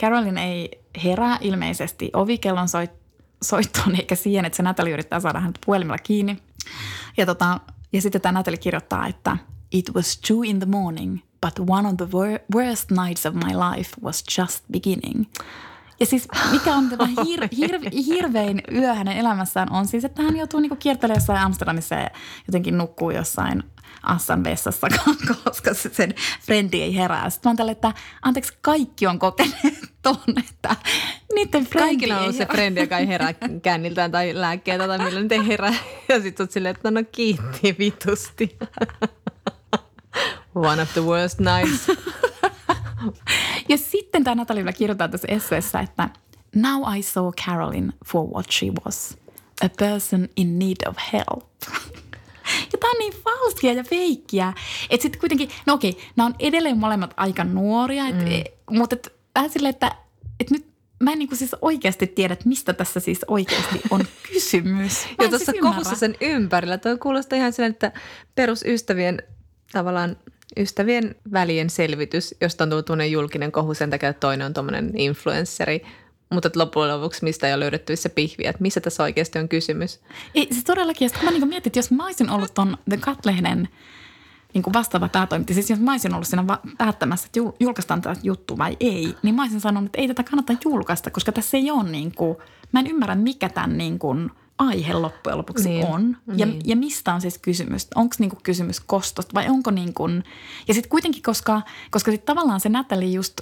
Caroline 0.00 0.44
ei 0.44 0.80
herää 1.04 1.38
ilmeisesti 1.40 2.10
ovikellon 2.12 2.68
soit, 2.68 2.92
soittoon 3.42 3.96
eikä 3.96 4.14
siihen, 4.14 4.44
että 4.44 4.56
se 4.56 4.62
Natalie 4.62 4.92
yrittää 4.92 5.20
saada 5.20 5.40
häntä 5.40 5.60
puhelimella 5.66 5.98
kiinni. 5.98 6.38
Ja 7.16 7.26
tota, 7.26 7.60
Ja 7.92 8.02
sitten 8.02 8.20
tämä 8.20 8.32
Natalie 8.32 8.58
kirjoittaa, 8.58 9.06
että 9.06 9.36
It 9.72 9.94
was 9.94 10.18
two 10.18 10.42
in 10.44 10.58
the 10.58 10.66
morning, 10.66 11.18
but 11.40 11.68
one 11.68 11.88
of 11.88 11.96
the 11.96 12.06
worst 12.54 12.90
nights 12.90 13.26
of 13.26 13.34
my 13.34 13.52
life 13.70 13.90
was 14.02 14.24
just 14.38 14.64
beginning. 14.72 15.24
Ja 16.00 16.06
siis 16.06 16.28
mikä 16.50 16.74
on 16.74 16.88
tämä 16.88 17.06
hir, 17.24 17.48
hir, 17.56 17.80
hirvein 18.06 18.62
yö 18.72 18.94
hänen 18.94 19.16
elämässään 19.16 19.72
on 19.72 19.86
siis, 19.86 20.04
että 20.04 20.22
hän 20.22 20.36
joutuu 20.36 20.60
niinku 20.60 20.76
kiertelemään 20.76 21.16
jossain 21.16 21.40
Amsterdamissa 21.40 21.94
ja 21.94 22.10
jotenkin 22.46 22.78
nukkuu 22.78 23.10
jossain 23.10 23.62
Assan 24.08 24.44
vessassa, 24.44 24.88
koska 25.44 25.74
se 25.74 25.90
sen 25.92 26.14
frendi 26.40 26.82
ei 26.82 26.96
herää. 26.96 27.30
Sitten 27.30 27.52
mä 27.52 27.56
tälle, 27.56 27.72
että 27.72 27.92
anteeksi, 28.22 28.52
kaikki 28.60 29.06
on 29.06 29.18
kokeneet 29.18 29.92
ton, 30.02 30.38
että 30.50 30.76
niiden 31.34 31.66
frendi 31.66 31.88
Kaikilla 31.88 32.20
on 32.20 32.32
se 32.32 32.46
frendi, 32.46 32.80
joka 32.80 32.98
ei 32.98 33.08
herää 33.08 33.34
känniltään 33.62 34.12
tai 34.12 34.30
lääkkeitä 34.34 34.86
tai 34.86 34.98
millä 34.98 35.20
nyt 35.20 35.32
ei 35.32 35.46
herää. 35.46 35.74
Ja 36.08 36.20
sitten 36.20 36.44
oot 36.44 36.50
silleen, 36.50 36.74
että 36.76 36.90
no 36.90 37.00
kiitti 37.12 37.76
vitusti. 37.78 38.58
One 40.54 40.82
of 40.82 40.92
the 40.92 41.00
worst 41.00 41.38
nights. 41.38 41.86
ja 43.68 43.78
sitten 43.78 44.24
tämä 44.24 44.34
Natalia 44.34 44.72
kirjoittaa 44.72 45.08
tässä 45.08 45.28
esseessä, 45.30 45.80
että 45.80 46.08
Now 46.56 46.96
I 46.96 47.02
saw 47.02 47.30
Carolyn 47.46 47.92
for 48.06 48.26
what 48.26 48.46
she 48.50 48.66
was. 48.84 49.16
A 49.64 49.68
person 49.78 50.28
in 50.36 50.58
need 50.58 50.76
of 50.88 50.96
help. 51.12 51.48
Ja 52.72 52.78
tämä 52.80 52.90
on 52.90 52.98
niin 52.98 53.12
falskia 53.38 53.72
ja 53.72 53.84
feikkiä. 53.84 54.52
Että 54.90 55.02
sitten 55.02 55.20
kuitenkin, 55.20 55.48
no 55.66 55.74
okei, 55.74 55.98
nämä 56.16 56.26
on 56.26 56.34
edelleen 56.38 56.78
molemmat 56.78 57.14
aika 57.16 57.44
nuoria, 57.44 58.08
et, 58.08 58.16
mm. 58.16 58.26
E, 58.26 58.44
mutta 58.70 58.96
et, 58.96 59.12
vähän 59.34 59.50
silleen, 59.50 59.70
että 59.70 59.92
et 60.40 60.50
nyt 60.50 60.66
mä 61.00 61.12
en 61.12 61.18
niin 61.18 61.28
kuin 61.28 61.38
siis 61.38 61.56
oikeasti 61.62 62.06
tiedä, 62.06 62.32
että 62.32 62.48
mistä 62.48 62.72
tässä 62.72 63.00
siis 63.00 63.24
oikeasti 63.28 63.80
on 63.90 64.00
kysymys. 64.32 65.06
Mä 65.18 65.24
ja 65.24 65.28
tuossa 65.28 65.52
siis 65.52 65.62
kohussa 65.62 65.96
sen 65.96 66.16
ympärillä, 66.20 66.78
tuo 66.78 66.96
kuulostaa 66.96 67.36
ihan 67.36 67.52
silleen, 67.52 67.72
että 67.72 67.92
perusystävien 68.34 69.22
tavallaan 69.72 70.16
ystävien 70.56 71.14
välien 71.32 71.70
selvitys, 71.70 72.34
josta 72.40 72.64
on 72.64 72.70
tullut 72.70 73.10
julkinen 73.10 73.52
kohu 73.52 73.74
sen 73.74 73.90
takia, 73.90 74.08
että 74.08 74.20
toinen 74.20 74.46
on 74.46 74.54
tuommoinen 74.54 74.92
influensseri, 74.96 75.82
mutta 76.30 76.50
loppujen 76.54 77.00
lopuksi 77.00 77.24
mistä 77.24 77.46
ei 77.46 77.54
ole 77.54 77.60
löydettävissä 77.60 78.08
pihviä, 78.08 78.50
että 78.50 78.62
missä 78.62 78.80
tässä 78.80 79.02
oikeasti 79.02 79.38
on 79.38 79.48
kysymys. 79.48 80.00
Ei, 80.34 80.48
se 80.50 80.62
todellakin, 80.64 81.04
ja 81.04 81.08
sitten 81.08 81.24
mä 81.24 81.30
niin 81.30 81.48
mietin, 81.48 81.70
että 81.70 81.78
jos 81.78 81.90
mä 81.90 82.06
olisin 82.06 82.30
ollut 82.30 82.54
tuon 82.54 82.78
The 82.90 82.96
Cut-lehden 82.96 83.68
niin 84.54 84.62
kuin 84.62 84.74
vastaava 84.74 85.08
päätoimittaja, 85.08 85.54
siis 85.54 85.70
jos 85.70 85.80
mä 85.80 85.90
olisin 85.90 86.14
ollut 86.14 86.28
siinä 86.28 86.46
va- 86.46 86.60
päättämässä, 86.78 87.26
että 87.26 87.40
julkaistaan 87.60 88.02
tätä 88.02 88.20
juttu 88.22 88.58
vai 88.58 88.76
ei, 88.80 89.14
niin 89.22 89.34
mä 89.34 89.42
olisin 89.42 89.60
sanonut, 89.60 89.86
että 89.86 90.00
ei 90.00 90.08
tätä 90.08 90.22
kannata 90.22 90.52
julkaista, 90.64 91.10
koska 91.10 91.32
tässä 91.32 91.56
ei 91.56 91.70
ole 91.70 91.90
niin 91.90 92.14
kuin, 92.14 92.36
mä 92.72 92.80
en 92.80 92.86
ymmärrä 92.86 93.14
mikä 93.14 93.48
tämän 93.48 93.78
niin 93.78 93.98
kuin– 93.98 94.30
aihe 94.58 94.92
loppujen 94.92 95.38
lopuksi 95.38 95.68
niin, 95.68 95.86
on. 95.86 96.16
Ja, 96.36 96.46
niin. 96.46 96.60
ja 96.64 96.76
mistä 96.76 97.14
on 97.14 97.20
siis 97.20 97.38
kysymys? 97.38 97.86
Onko 97.94 98.14
niinku 98.18 98.38
kysymys 98.42 98.80
kostosta 98.80 99.34
vai 99.34 99.48
onko 99.48 99.70
niin 99.70 99.94
kuin, 99.94 100.24
ja 100.68 100.74
sitten 100.74 100.90
kuitenkin, 100.90 101.22
koska, 101.22 101.62
koska 101.90 102.10
sit 102.10 102.24
tavallaan 102.24 102.60
se 102.60 102.68
Natalie 102.68 103.08
just, 103.08 103.40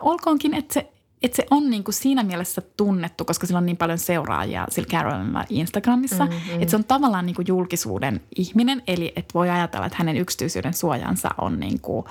olkoonkin, 0.00 0.54
että 0.54 0.74
se, 0.74 0.92
että 1.22 1.36
se 1.36 1.46
on 1.50 1.70
niin 1.70 1.84
kuin 1.84 1.94
siinä 1.94 2.22
mielessä 2.22 2.62
tunnettu, 2.76 3.24
koska 3.24 3.46
sillä 3.46 3.58
on 3.58 3.66
niin 3.66 3.76
paljon 3.76 3.98
seuraajia 3.98 4.66
sillä 4.70 4.88
Carolina 4.88 5.44
Instagramissa, 5.48 6.24
mm-hmm. 6.26 6.62
että 6.62 6.70
se 6.70 6.76
on 6.76 6.84
tavallaan 6.84 7.26
niin 7.26 7.36
kuin 7.36 7.48
julkisuuden 7.48 8.20
ihminen, 8.36 8.82
eli 8.86 9.12
että 9.16 9.34
voi 9.34 9.50
ajatella, 9.50 9.86
että 9.86 9.98
hänen 9.98 10.16
yksityisyyden 10.16 10.74
suojansa 10.74 11.28
on 11.38 11.60
niin 11.60 11.80
kuin 11.80 12.06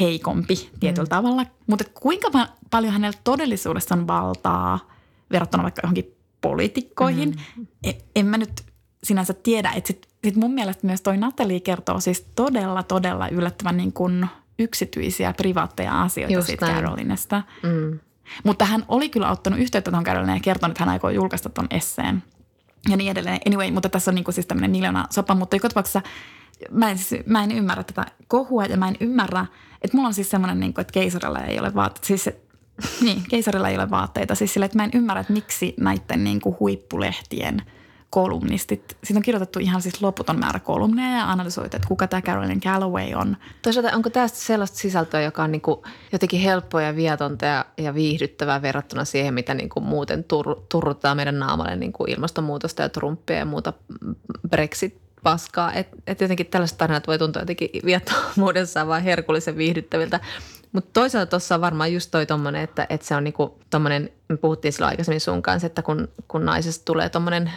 heikompi 0.00 0.70
tietyllä 0.80 1.06
mm. 1.06 1.08
tavalla. 1.08 1.46
Mutta 1.66 1.84
kuinka 1.94 2.30
paljon 2.70 2.92
hänellä 2.92 3.18
todellisuudessa 3.24 3.94
on 3.94 4.06
valtaa 4.06 4.90
verrattuna 5.30 5.62
vaikka 5.62 5.80
johonkin 5.82 6.16
poliitikkoihin. 6.40 7.34
Mm. 7.56 7.66
En, 7.84 7.94
en 8.16 8.26
mä 8.26 8.38
nyt 8.38 8.62
sinänsä 9.04 9.34
tiedä, 9.34 9.70
että 9.70 9.88
sit, 9.88 10.08
sit 10.24 10.36
mun 10.36 10.50
mielestä 10.50 10.86
myös 10.86 11.00
toi 11.00 11.16
Natalie 11.16 11.60
kertoo 11.60 12.00
siis 12.00 12.26
todella, 12.36 12.82
todella 12.82 13.28
yllättävän 13.28 13.76
niin 13.76 13.92
kuin 13.92 14.26
yksityisiä, 14.58 15.34
privaatteja 15.36 16.02
asioita 16.02 16.34
Just 16.34 16.46
siitä 16.46 16.66
Carolinesta. 16.66 17.42
Mm. 17.62 17.98
Mutta 18.44 18.64
hän 18.64 18.84
oli 18.88 19.08
kyllä 19.08 19.30
ottanut 19.30 19.60
yhteyttä 19.60 19.90
tuohon 19.90 20.04
Carolineen 20.04 20.36
ja 20.36 20.42
kertonut, 20.42 20.72
että 20.72 20.84
hän 20.84 20.92
aikoo 20.92 21.10
julkaista 21.10 21.48
tuon 21.48 21.66
esseen 21.70 22.22
ja 22.88 22.96
niin 22.96 23.10
edelleen. 23.10 23.40
Anyway, 23.46 23.70
mutta 23.70 23.88
tässä 23.88 24.10
on 24.10 24.14
niin 24.14 24.24
kuin 24.24 24.34
siis 24.34 24.46
tämmöinen 24.46 24.70
miljoona 24.70 25.06
sopa, 25.10 25.34
mutta 25.34 25.56
joka 25.56 25.68
tapauksessa 25.68 26.02
mä 26.70 26.90
en, 26.90 26.98
siis, 26.98 27.26
mä 27.26 27.44
en 27.44 27.52
ymmärrä 27.52 27.84
tätä 27.84 28.06
kohua 28.28 28.64
ja 28.64 28.76
mä 28.76 28.88
en 28.88 28.96
ymmärrä, 29.00 29.46
että 29.82 29.96
mulla 29.96 30.08
on 30.08 30.14
siis 30.14 30.30
semmoinen, 30.30 30.60
niin 30.60 30.74
kuin, 30.74 30.82
että 30.82 30.92
keisarilla 30.92 31.40
ei 31.40 31.58
ole 31.58 31.74
vaatteet. 31.74 32.04
Siis 32.04 32.30
niin, 33.04 33.22
keisarilla 33.28 33.68
ei 33.68 33.76
ole 33.76 33.90
vaatteita. 33.90 34.34
Siis 34.34 34.52
sille, 34.52 34.66
että 34.66 34.78
mä 34.78 34.84
en 34.84 34.90
ymmärrä, 34.94 35.20
että 35.20 35.32
miksi 35.32 35.74
näiden 35.80 36.24
niin 36.24 36.40
kuin 36.40 36.56
huippulehtien 36.60 37.62
kolumnistit, 38.10 38.96
siitä 39.04 39.18
on 39.18 39.22
kirjoitettu 39.22 39.58
ihan 39.58 39.82
siis 39.82 40.02
loputon 40.02 40.38
määrä 40.38 40.60
kolumneja 40.60 41.16
ja 41.16 41.30
analysoitu, 41.30 41.76
että 41.76 41.88
kuka 41.88 42.06
tämä 42.06 42.22
Carolyn 42.22 42.60
Calloway 42.60 43.14
on. 43.14 43.36
Toisaalta 43.62 43.96
onko 43.96 44.10
tästä 44.10 44.38
sellaista 44.38 44.78
sisältöä, 44.78 45.22
joka 45.22 45.42
on 45.42 45.52
niin 45.52 45.60
kuin 45.60 45.80
jotenkin 46.12 46.40
helppoa 46.40 46.82
ja 46.82 46.96
vietonta 46.96 47.46
ja, 47.46 47.64
ja 47.78 47.94
viihdyttävää 47.94 48.62
verrattuna 48.62 49.04
siihen, 49.04 49.34
mitä 49.34 49.54
niin 49.54 49.68
kuin 49.68 49.84
muuten 49.84 50.24
tur, 50.24 50.56
turruttaa 50.68 51.14
meidän 51.14 51.38
naamalle 51.38 51.76
niin 51.76 51.92
kuin 51.92 52.10
ilmastonmuutosta 52.10 52.82
ja 52.82 52.88
Trumpia 52.88 53.36
ja 53.36 53.44
muuta 53.44 53.72
Brexit 54.48 55.06
paskaa. 55.22 55.72
Että 55.72 55.96
et 56.06 56.20
jotenkin 56.20 56.46
tällaiset 56.46 56.78
tarinat 56.78 57.06
voi 57.06 57.18
tuntua 57.18 57.42
jotenkin 57.42 57.70
viattomuudessaan 57.84 58.88
vaan 58.88 59.02
herkullisen 59.02 59.56
viihdyttäviltä. 59.56 60.20
Mutta 60.72 60.90
toisaalta 60.92 61.30
tuossa 61.30 61.54
on 61.54 61.60
varmaan 61.60 61.92
just 61.92 62.10
toi 62.10 62.26
tommonen, 62.26 62.62
että, 62.62 62.86
että 62.90 63.06
se 63.06 63.16
on 63.16 63.24
niinku 63.24 63.58
tommonen, 63.70 64.10
me 64.28 64.36
puhuttiin 64.36 64.72
silloin 64.72 64.90
aikaisemmin 64.90 65.20
sun 65.20 65.42
kanssa, 65.42 65.66
että 65.66 65.82
kun, 65.82 66.08
kun 66.28 66.44
naisesta 66.44 66.84
tulee 66.84 67.08
tommonen, 67.08 67.52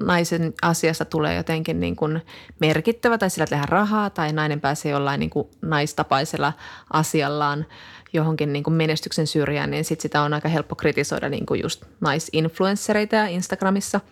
naisen 0.00 0.54
asiassa 0.62 1.04
tulee 1.04 1.36
jotenkin 1.36 1.80
niin 1.80 1.96
kuin 1.96 2.22
merkittävä 2.60 3.18
tai 3.18 3.30
sillä 3.30 3.46
tehdään 3.46 3.68
rahaa 3.68 4.10
tai 4.10 4.32
nainen 4.32 4.60
pääsee 4.60 4.92
jollain 4.92 5.20
niin 5.20 5.30
kuin 5.30 5.48
naistapaisella 5.62 6.52
asiallaan 6.92 7.66
johonkin 8.12 8.52
niin 8.52 8.64
kuin 8.64 8.74
menestyksen 8.74 9.26
syrjään, 9.26 9.70
niin 9.70 9.84
sit 9.84 10.00
sitä 10.00 10.22
on 10.22 10.34
aika 10.34 10.48
helppo 10.48 10.74
kritisoida 10.74 11.28
niin 11.28 11.46
kuin 11.46 11.62
just 11.62 11.84
naisinfluenssereita 12.00 13.16
ja 13.16 13.26
Instagramissa– 13.26 14.00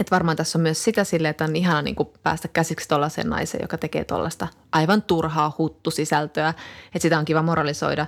että 0.00 0.10
varmaan 0.10 0.36
tässä 0.36 0.58
on 0.58 0.62
myös 0.62 0.84
sitä 0.84 1.04
sille, 1.04 1.28
että 1.28 1.44
on 1.44 1.56
ihana 1.56 1.82
niin 1.82 1.94
kuin 1.94 2.08
päästä 2.22 2.48
käsiksi 2.48 2.88
tuollaiseen 2.88 3.28
naiseen, 3.28 3.62
joka 3.62 3.78
tekee 3.78 4.04
tuollaista 4.04 4.48
aivan 4.72 5.02
turhaa 5.02 5.54
huttusisältöä, 5.58 6.48
että 6.48 6.98
sitä 6.98 7.18
on 7.18 7.24
kiva 7.24 7.42
moralisoida. 7.42 8.06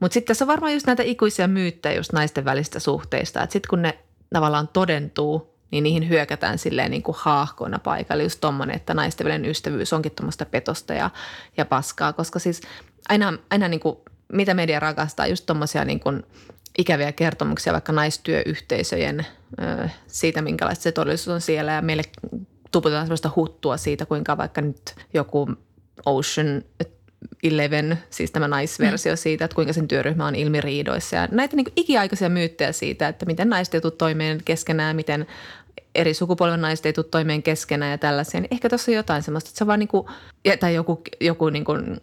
Mutta 0.00 0.14
sitten 0.14 0.28
tässä 0.28 0.44
on 0.44 0.48
varmaan 0.48 0.72
just 0.72 0.86
näitä 0.86 1.02
ikuisia 1.02 1.48
myyttejä 1.48 1.96
just 1.96 2.12
naisten 2.12 2.44
välistä 2.44 2.80
suhteista, 2.80 3.42
että 3.42 3.52
sitten 3.52 3.70
kun 3.70 3.82
ne 3.82 3.98
tavallaan 4.34 4.68
todentuu, 4.68 5.54
niin 5.70 5.84
niihin 5.84 6.08
hyökätään 6.08 6.58
silleen 6.58 6.90
niin 6.90 7.02
kuin 7.02 7.16
haahkoina 7.18 7.78
paikalle. 7.78 8.22
Just 8.22 8.40
tommonen, 8.40 8.76
että 8.76 8.94
naisten 8.94 9.24
välinen 9.26 9.50
ystävyys 9.50 9.92
onkin 9.92 10.12
tuommoista 10.12 10.44
petosta 10.44 10.94
ja, 10.94 11.10
ja 11.56 11.64
paskaa, 11.64 12.12
koska 12.12 12.38
siis 12.38 12.60
aina, 13.08 13.32
aina 13.50 13.68
niin 13.68 13.80
kuin, 13.80 13.96
mitä 14.32 14.54
media 14.54 14.80
rakastaa, 14.80 15.26
just 15.26 15.46
tuommoisia 15.46 15.84
niin 15.84 16.00
kuin– 16.00 16.22
ikäviä 16.78 17.12
kertomuksia 17.12 17.72
vaikka 17.72 17.92
naistyöyhteisöjen 17.92 19.26
siitä, 20.06 20.42
minkälaista 20.42 20.82
se 20.82 20.92
todellisuus 20.92 21.34
on 21.34 21.40
siellä 21.40 21.72
ja 21.72 21.82
meille 21.82 22.02
tuputetaan 22.72 23.06
sellaista 23.06 23.30
huttua 23.36 23.76
siitä, 23.76 24.06
kuinka 24.06 24.36
vaikka 24.36 24.60
nyt 24.60 24.94
joku 25.14 25.48
Ocean 26.06 26.62
Eleven, 27.42 27.98
siis 28.10 28.30
tämä 28.30 28.48
naisversio 28.48 29.12
mm. 29.12 29.16
siitä, 29.16 29.44
että 29.44 29.54
kuinka 29.54 29.72
sen 29.72 29.88
työryhmä 29.88 30.26
on 30.26 30.34
ilmiriidoissa 30.34 31.16
ja 31.16 31.28
näitä 31.30 31.56
niin 31.56 31.66
ikiaikaisia 31.76 32.28
myyttejä 32.28 32.72
siitä, 32.72 33.08
että 33.08 33.26
miten 33.26 33.48
naiset 33.48 33.82
tule 33.82 33.92
toimeen 33.92 34.40
keskenään, 34.44 34.96
miten 34.96 35.26
eri 35.96 36.14
sukupolven 36.14 36.60
naiset 36.60 36.86
ei 36.86 36.92
tule 36.92 37.06
toimeen 37.10 37.42
keskenään 37.42 37.90
ja 37.90 37.98
tällaisia, 37.98 38.40
niin 38.40 38.48
ehkä 38.50 38.68
tuossa 38.68 38.90
on 38.90 38.96
jotain 38.96 39.22
semmoista, 39.22 39.48
että 39.48 39.58
se 39.58 39.66
vaan 39.66 39.78
niin 39.78 39.88
kuin, 39.88 40.06
tai 40.60 40.74
joku, 40.74 41.02
joku 41.20 41.48
niin 41.48 41.64
kuin, 41.64 42.00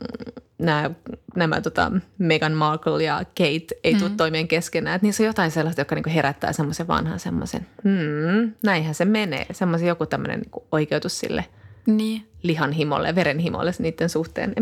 nämä, 0.58 0.92
nämä 1.36 1.62
tota 1.62 1.92
Meghan 2.18 2.52
Markle 2.52 3.04
ja 3.04 3.18
Kate 3.18 3.68
ei 3.84 3.94
mm. 3.94 4.00
tule 4.00 4.12
toimeen 4.18 4.48
keskenään, 4.48 4.96
että 4.96 5.06
niissä 5.06 5.24
on 5.24 5.28
jotain 5.28 5.52
sellaista, 5.52 5.82
joka 5.82 5.96
niin 5.96 6.04
kuin 6.04 6.14
herättää 6.14 6.54
semmoisen 6.54 6.88
vanhan 6.88 7.20
semmoisen, 7.20 7.68
hmm, 7.84 8.52
näinhän 8.64 8.96
se 8.96 9.06
menee, 9.06 9.46
semmoisen 9.52 9.88
joku 9.88 10.06
tämmöinen 10.06 10.40
niin 10.40 10.64
oikeutus 10.72 11.20
sille 11.20 11.46
niin. 11.86 12.28
lihanhimolle, 12.44 13.16
verenhimolle 13.16 13.72
niiden 13.80 14.10
suhteen. 14.10 14.54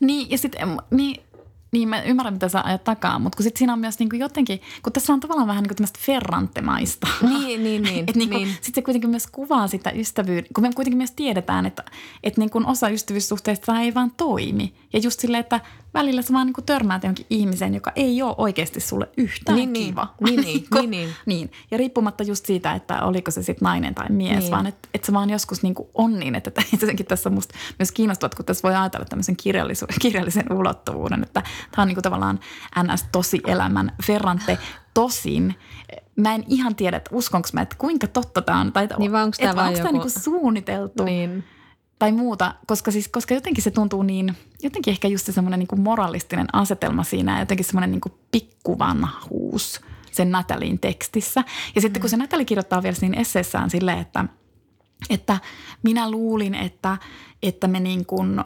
Niin, 0.00 0.30
ja 0.30 0.38
sitten 0.38 0.76
niin, 0.90 1.22
niin, 1.72 1.88
mä 1.88 2.02
ymmärrän, 2.02 2.34
mitä 2.34 2.48
sä 2.48 2.62
ajat 2.64 2.84
takaa, 2.84 3.18
mutta 3.18 3.36
kun 3.36 3.44
sit 3.44 3.56
siinä 3.56 3.72
on 3.72 3.78
myös 3.78 3.98
niin 3.98 4.08
kuin 4.08 4.20
jotenkin, 4.20 4.60
kun 4.82 4.92
tässä 4.92 5.12
on 5.12 5.20
tavallaan 5.20 5.48
vähän 5.48 5.62
niin 5.62 5.68
kuin 5.68 5.76
tämmöistä 5.76 6.00
ferrantemaista. 6.02 7.06
Niin, 7.22 7.64
niin, 7.64 7.82
niin. 7.82 7.98
että 8.08 8.18
niin 8.18 8.30
niin. 8.30 8.48
Sitten 8.48 8.74
se 8.74 8.82
kuitenkin 8.82 9.10
myös 9.10 9.26
kuvaa 9.26 9.68
sitä 9.68 9.90
ystävyyttä, 9.90 10.50
kun 10.54 10.62
me 10.62 10.72
kuitenkin 10.74 10.98
myös 10.98 11.10
tiedetään, 11.10 11.66
että, 11.66 11.84
että 12.22 12.40
niin 12.40 12.50
kuin 12.50 12.66
osa 12.66 12.88
ystävyyssuhteista 12.88 13.80
ei 13.80 13.94
vaan 13.94 14.12
toimi. 14.16 14.74
Ja 14.92 14.98
just 14.98 15.20
silleen, 15.20 15.40
että 15.40 15.60
välillä 15.94 16.22
sä 16.22 16.32
vaan 16.32 16.46
niin 16.46 16.54
kuin 16.54 16.64
törmäät 16.64 17.02
johonkin 17.02 17.26
ihmiseen, 17.30 17.74
joka 17.74 17.92
ei 17.96 18.22
ole 18.22 18.34
oikeasti 18.38 18.80
sulle 18.80 19.08
yhtään 19.16 19.56
niin, 19.56 19.72
niin. 19.72 19.86
kiva. 19.86 20.14
Niin, 20.20 20.40
niin, 20.40 20.66
niin, 20.74 20.90
niin. 20.90 21.14
niin. 21.26 21.52
Ja 21.70 21.78
riippumatta 21.78 22.24
just 22.24 22.46
siitä, 22.46 22.72
että 22.72 23.02
oliko 23.02 23.30
se 23.30 23.42
sitten 23.42 23.66
nainen 23.66 23.94
tai 23.94 24.08
mies, 24.08 24.38
niin. 24.38 24.50
vaan 24.50 24.66
että, 24.66 24.88
että 24.94 25.06
se 25.06 25.12
vaan 25.12 25.30
joskus 25.30 25.62
niin 25.62 25.74
kuin 25.74 25.88
on 25.94 26.18
niin, 26.18 26.34
että 26.34 26.62
jotenkin 26.80 27.06
tässä 27.06 27.28
on 27.28 27.34
musta 27.34 27.54
myös 27.78 27.92
kiinnostavat, 27.92 28.34
kun 28.34 28.44
tässä 28.44 28.68
voi 28.68 28.76
ajatella 28.76 29.06
tämmöisen 29.06 29.36
kirjallisen 30.02 30.52
ulottuvuuden, 30.52 31.22
että 31.22 31.42
tämä 31.70 31.82
on 31.82 31.88
niin 31.88 31.96
kuin 31.96 32.02
tavallaan 32.02 32.40
ns. 32.82 33.04
tosi 33.12 33.40
elämän 33.46 33.92
ferrante. 34.06 34.58
Tosin 34.94 35.54
mä 36.16 36.34
en 36.34 36.44
ihan 36.48 36.74
tiedä, 36.74 36.96
että 36.96 37.10
uskonko 37.12 37.48
mä, 37.52 37.62
että 37.62 37.76
kuinka 37.78 38.06
totta 38.06 38.42
tämä 38.42 38.60
on. 38.60 38.72
Tai, 38.72 38.88
niin 38.98 39.12
vai 39.12 39.22
onko 39.22 39.36
tämä, 39.40 39.64
onko 39.64 39.78
tämä 39.78 39.92
niin 39.92 40.10
suunniteltu. 40.10 41.04
Niin 41.04 41.44
tai 42.00 42.12
muuta, 42.12 42.54
koska, 42.66 42.90
siis, 42.90 43.08
koska 43.08 43.34
jotenkin 43.34 43.64
se 43.64 43.70
tuntuu 43.70 44.02
niin, 44.02 44.36
jotenkin 44.62 44.90
ehkä 44.92 45.08
just 45.08 45.26
se 45.26 45.32
semmoinen 45.32 45.60
niin 45.60 45.80
moralistinen 45.80 46.46
asetelma 46.52 47.04
siinä, 47.04 47.40
jotenkin 47.40 47.66
semmoinen 47.66 47.90
niin 47.90 48.14
pikkuvanhuus 48.32 49.80
sen 50.12 50.30
Natalin 50.30 50.78
tekstissä. 50.78 51.44
Ja 51.74 51.80
sitten 51.80 52.00
kun 52.00 52.10
se 52.10 52.16
Natali 52.16 52.44
kirjoittaa 52.44 52.82
vielä 52.82 52.96
siinä 52.96 53.20
esseessään 53.20 53.70
silleen, 53.70 53.98
että, 53.98 54.24
että 55.10 55.38
minä 55.82 56.10
luulin, 56.10 56.54
että, 56.54 56.98
että 57.42 57.68
me 57.68 57.80
niin 57.80 58.06
kuin 58.06 58.44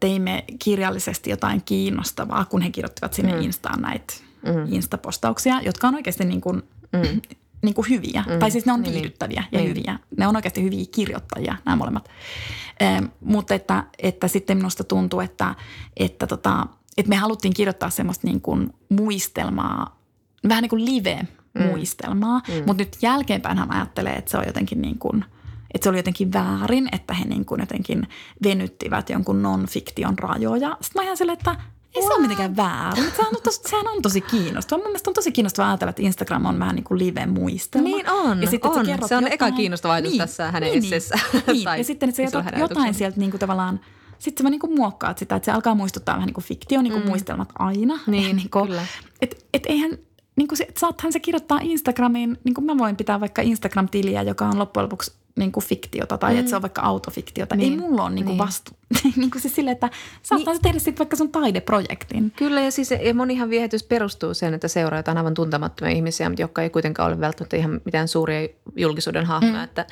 teimme 0.00 0.44
kirjallisesti 0.58 1.30
jotain 1.30 1.62
kiinnostavaa, 1.64 2.44
kun 2.44 2.62
he 2.62 2.70
kirjoittivat 2.70 3.12
sinne 3.12 3.34
mm. 3.34 3.40
Instaan 3.40 3.82
näitä 3.82 4.14
mm. 4.42 4.72
Instapostauksia, 4.72 5.60
jotka 5.60 5.88
on 5.88 5.94
oikeasti 5.94 6.24
niin 6.24 6.40
kuin, 6.40 6.62
mm. 6.92 7.20
Niin 7.62 7.74
kuin 7.74 7.88
hyviä. 7.88 8.24
Mm. 8.28 8.38
Tai 8.38 8.50
siis 8.50 8.66
ne 8.66 8.72
on 8.72 8.82
niin, 8.82 8.94
viihdyttäviä 8.94 9.40
niin. 9.40 9.48
ja 9.52 9.58
niin. 9.58 9.68
hyviä. 9.68 9.98
Ne 10.16 10.26
on 10.26 10.36
oikeasti 10.36 10.62
hyviä 10.62 10.84
kirjoittajia, 10.90 11.56
nämä 11.64 11.76
molemmat. 11.76 12.08
Eh, 12.80 13.02
mutta 13.20 13.54
että, 13.54 13.84
että 13.98 14.28
sitten 14.28 14.56
minusta 14.56 14.84
tuntuu, 14.84 15.20
että, 15.20 15.54
että, 15.96 16.26
tota, 16.26 16.66
että 16.96 17.08
me 17.08 17.16
haluttiin 17.16 17.54
kirjoittaa 17.54 17.90
semmoista 17.90 18.26
niin 18.26 18.40
kuin 18.40 18.74
muistelmaa, 18.88 20.00
vähän 20.48 20.62
niin 20.62 20.70
kuin 20.70 20.84
live-muistelmaa. 20.84 22.42
Mm. 22.48 22.54
Mutta 22.66 22.82
nyt 22.82 22.96
jälkeenpäin 23.02 23.58
hän 23.58 23.72
ajattelee, 23.74 24.12
että 24.12 24.30
se 24.30 24.38
on 24.38 24.46
jotenkin 24.46 24.82
niin 24.82 24.98
kuin– 24.98 25.24
että 25.74 25.84
se 25.84 25.88
oli 25.88 25.98
jotenkin 25.98 26.32
väärin, 26.32 26.88
että 26.92 27.14
he 27.14 27.24
niin 27.24 27.44
kuin 27.44 27.60
jotenkin 27.60 28.08
venyttivät 28.42 29.10
jonkun 29.10 29.42
non-fiktion 29.42 30.18
rajoja. 30.18 30.76
Sitten 30.80 31.00
mä 31.00 31.04
ihan 31.04 31.16
silleen, 31.16 31.38
että 31.38 31.56
ei 31.94 32.02
se 32.02 32.12
ole 32.12 32.20
mitenkään 32.20 32.56
väärin. 32.56 33.04
Sehän 33.16 33.36
on, 33.36 33.42
tosi, 33.42 33.60
sehän 33.66 33.88
on 33.88 34.02
tosi 34.02 34.20
kiinnostavaa. 34.20 34.82
Mun 34.82 34.90
mielestä 34.90 35.10
on 35.10 35.14
tosi 35.14 35.32
kiinnostavaa 35.32 35.70
ajatella, 35.70 35.90
että 35.90 36.02
Instagram 36.02 36.46
on 36.46 36.58
vähän 36.58 36.76
niin 36.76 36.84
kuin 36.84 36.98
live-muistelma. 36.98 37.84
Niin 37.84 38.10
on, 38.10 38.42
ja 38.42 38.50
sitten, 38.50 38.70
on. 38.70 38.86
Se, 38.86 38.92
on 38.92 38.98
jotain, 39.00 39.32
eka 39.32 39.50
kiinnostava 39.50 39.94
ajatus 39.94 40.10
niin, 40.10 40.18
tässä 40.18 40.50
hänen 40.50 40.70
niin, 40.70 40.84
esseessä. 40.84 41.14
Niin, 41.46 41.64
tai 41.68 41.78
ja 41.78 41.84
sitten 41.84 42.08
että 42.08 42.16
se 42.16 42.22
jotain, 42.22 42.58
jotain 42.58 42.94
sieltä 42.94 43.20
niin 43.20 43.30
kuin 43.30 43.40
tavallaan, 43.40 43.80
sitten 44.18 44.46
sä 44.46 44.50
niin 44.50 44.60
kuin 44.60 44.74
muokkaat 44.74 45.18
sitä, 45.18 45.36
että 45.36 45.44
se 45.44 45.52
alkaa 45.52 45.74
muistuttaa 45.74 46.14
vähän 46.14 46.26
niin 46.26 46.34
kuin 46.34 46.44
fiktio, 46.44 46.82
niin 46.82 46.92
kuin 46.92 47.02
mm. 47.02 47.08
muistelmat 47.08 47.48
aina. 47.58 47.98
Niin, 48.06 48.36
niin 48.36 48.50
kuin, 48.50 48.66
kyllä. 48.66 48.86
Että 49.22 49.36
et 49.54 49.62
eihän, 49.66 49.98
niin 50.36 50.48
kuin 50.48 50.58
se, 50.58 50.68
saathan 50.78 51.12
se 51.12 51.20
kirjoittaa 51.20 51.58
Instagramiin, 51.62 52.38
niin 52.44 52.54
kuin 52.54 52.64
mä 52.64 52.78
voin 52.78 52.96
pitää 52.96 53.20
vaikka 53.20 53.42
Instagram-tiliä, 53.42 54.22
joka 54.22 54.48
on 54.48 54.58
loppujen 54.58 54.84
lopuksi 54.84 55.12
niin 55.36 55.52
kuin 55.52 55.64
fiktiota 55.64 56.18
tai 56.18 56.32
mm. 56.32 56.38
että 56.38 56.50
se 56.50 56.56
on 56.56 56.62
vaikka 56.62 56.82
autofiktiota. 56.82 57.56
Niin. 57.56 57.72
Ei 57.72 57.78
mulla 57.78 58.02
ole 58.02 58.10
niin 58.10 58.24
kuin 58.24 58.32
niin. 58.32 58.38
vastu. 58.38 58.72
niin 59.16 59.30
kuin 59.30 59.42
siis 59.42 59.54
sille, 59.54 59.70
että 59.70 59.90
saattaa 60.22 60.54
niin. 60.54 60.62
tehdä 60.62 60.78
sitten 60.78 60.98
vaikka 60.98 61.16
sun 61.16 61.32
taideprojektin. 61.32 62.32
Kyllä 62.36 62.60
ja 62.60 62.70
siis 62.70 62.90
ja 62.90 63.14
monihan 63.14 63.50
viehätys 63.50 63.82
perustuu 63.82 64.34
sen, 64.34 64.54
että 64.54 64.68
seurataan 64.68 65.18
aivan 65.18 65.34
tuntemattomia 65.34 65.94
ihmisiä, 65.94 66.28
mutta 66.28 66.42
jotka 66.42 66.62
ei 66.62 66.70
kuitenkaan 66.70 67.12
ole 67.12 67.20
välttämättä 67.20 67.56
ihan 67.56 67.80
mitään 67.84 68.08
suuria 68.08 68.48
julkisuuden 68.76 69.26
hahmoja, 69.26 69.54
mm. 69.54 69.64
että, 69.64 69.86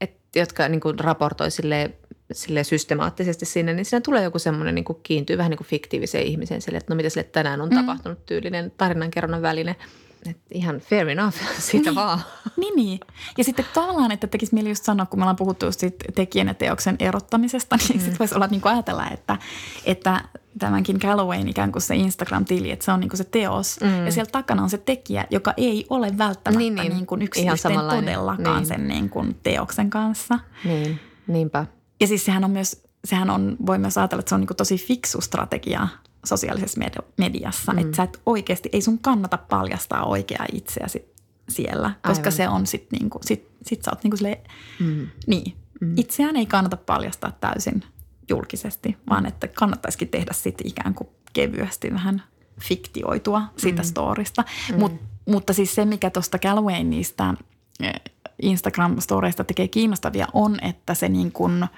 että, 0.00 0.38
jotka 0.38 0.68
niin 0.68 0.80
kuin 0.80 0.98
raportoi 0.98 1.50
sille 1.50 1.90
sille 2.32 2.64
systemaattisesti 2.64 3.46
sinne, 3.46 3.74
niin 3.74 3.84
siinä 3.84 4.00
tulee 4.00 4.22
joku 4.22 4.38
semmoinen 4.38 4.74
niin 4.74 4.84
kiintyy 5.02 5.38
vähän 5.38 5.50
niin 5.50 5.58
kuin 5.58 5.66
fiktiiviseen 5.66 6.26
ihmiseen 6.26 6.62
sille, 6.62 6.78
että 6.78 6.94
no 6.94 6.96
mitä 6.96 7.08
sille 7.08 7.24
tänään 7.24 7.60
on 7.60 7.68
mm. 7.68 7.76
tapahtunut 7.76 8.26
tyylinen 8.26 8.72
tarinankerronnan 8.76 9.42
väline– 9.42 9.76
et 10.30 10.38
ihan 10.50 10.78
fair 10.80 11.08
enough, 11.08 11.36
siitä 11.58 11.90
niin, 11.90 11.94
vaan. 11.94 12.20
Niin, 12.56 12.76
niin. 12.76 13.00
Ja 13.38 13.44
sitten 13.44 13.64
tavallaan, 13.74 14.12
että 14.12 14.26
tekisi 14.26 14.54
mieli 14.54 14.68
just 14.68 14.84
sanoa, 14.84 15.06
kun 15.06 15.18
me 15.18 15.22
ollaan 15.22 15.36
puhuttu 15.36 15.66
just 15.66 15.80
tekijän 16.14 16.48
ja 16.48 16.54
teoksen 16.54 16.96
erottamisesta, 16.98 17.76
niin 17.88 17.98
mm. 17.98 18.00
sitten 18.00 18.18
voisi 18.18 18.34
olla 18.34 18.46
niin 18.46 18.60
kuin 18.60 18.72
ajatella, 18.72 19.10
että, 19.10 19.38
että 19.84 20.20
tämänkin 20.58 20.98
Callowayn 20.98 21.48
ikään 21.48 21.72
kuin 21.72 21.82
se 21.82 21.96
Instagram-tili, 21.96 22.70
että 22.70 22.84
se 22.84 22.92
on 22.92 23.00
niin 23.00 23.08
kuin 23.08 23.18
se 23.18 23.24
teos. 23.24 23.80
Mm. 23.80 24.06
Ja 24.06 24.12
siellä 24.12 24.30
takana 24.30 24.62
on 24.62 24.70
se 24.70 24.78
tekijä, 24.78 25.26
joka 25.30 25.54
ei 25.56 25.86
ole 25.90 26.18
välttämättä 26.18 26.58
niin, 26.58 26.74
niin. 26.74 26.92
Niin 26.92 27.06
kuin 27.06 27.22
yksityisten 27.22 27.72
todellakaan 27.90 28.56
niin. 28.56 28.66
sen 28.66 28.88
niin 28.88 29.10
kuin 29.10 29.36
teoksen 29.42 29.90
kanssa. 29.90 30.38
Niin, 30.64 31.00
niinpä. 31.26 31.66
Ja 32.00 32.06
siis 32.06 32.24
sehän 32.24 32.44
on 32.44 32.50
myös, 32.50 32.82
sehän 33.04 33.30
on, 33.30 33.56
voi 33.66 33.78
myös 33.78 33.98
ajatella, 33.98 34.20
että 34.20 34.28
se 34.28 34.34
on 34.34 34.40
niin 34.40 34.48
kuin 34.48 34.56
tosi 34.56 34.76
fiksu 34.76 35.20
strategia 35.20 35.88
sosiaalisessa 36.24 36.80
mediassa. 37.16 37.72
Mm. 37.72 37.78
Että 37.78 37.96
sä 37.96 38.02
et 38.02 38.20
oikeasti, 38.26 38.68
ei 38.72 38.80
sun 38.80 38.98
kannata 38.98 39.38
paljastaa 39.38 40.04
oikeaa 40.04 40.46
itseäsi 40.52 41.14
siellä, 41.48 41.90
koska 42.06 42.20
Aivan. 42.20 42.32
se 42.32 42.48
on 42.48 42.66
sit 42.66 42.86
niinku, 42.92 43.18
sit, 43.22 43.48
sit 43.62 43.82
sä 43.82 43.90
oot 43.90 44.04
niinku 44.04 44.16
silleen, 44.16 44.38
mm. 44.80 45.06
niin. 45.26 45.56
Mm. 45.80 45.98
Itseään 45.98 46.36
ei 46.36 46.46
kannata 46.46 46.76
paljastaa 46.76 47.32
täysin 47.40 47.82
julkisesti, 48.28 48.96
vaan 49.10 49.26
että 49.26 49.48
kannattaisikin 49.48 50.08
tehdä 50.08 50.32
sitten 50.32 50.66
ikään 50.66 50.94
kuin 50.94 51.08
kevyesti 51.32 51.92
vähän 51.92 52.22
fiktioitua 52.60 53.42
siitä 53.56 53.82
mm. 53.82 53.86
storista. 53.86 54.44
Mm. 54.72 54.78
Mut, 54.78 54.92
mutta 55.28 55.52
siis 55.52 55.74
se, 55.74 55.84
mikä 55.84 56.10
tuosta 56.10 56.38
Galwayn 56.38 56.90
niistä 56.90 57.34
eh, 57.80 57.94
Instagram-storeista 58.42 59.44
tekee 59.44 59.68
kiinnostavia, 59.68 60.26
on, 60.32 60.58
että 60.62 60.94
se 60.94 61.08
niin 61.08 61.32
kuin– 61.32 61.66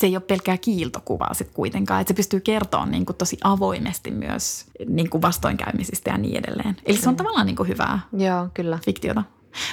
se 0.00 0.06
ei 0.06 0.16
ole 0.16 0.24
pelkkää 0.26 0.58
kiiltokuvaa 0.58 1.34
sitten 1.34 1.54
kuitenkaan, 1.54 2.00
että 2.00 2.10
se 2.10 2.16
pystyy 2.16 2.40
kertoa 2.40 2.86
niin 2.86 3.06
kuin 3.06 3.16
tosi 3.16 3.36
avoimesti 3.44 4.10
myös 4.10 4.64
niin 4.88 5.10
kuin 5.10 5.22
vastoinkäymisistä 5.22 6.10
ja 6.10 6.18
niin 6.18 6.36
edelleen. 6.36 6.76
Eli 6.86 6.96
se 6.96 7.08
on 7.08 7.14
mm. 7.14 7.16
tavallaan 7.16 7.46
niin 7.46 7.56
kuin 7.56 7.68
hyvää 7.68 8.00
Joo, 8.12 8.48
kyllä. 8.54 8.78
fiktiota. 8.84 9.22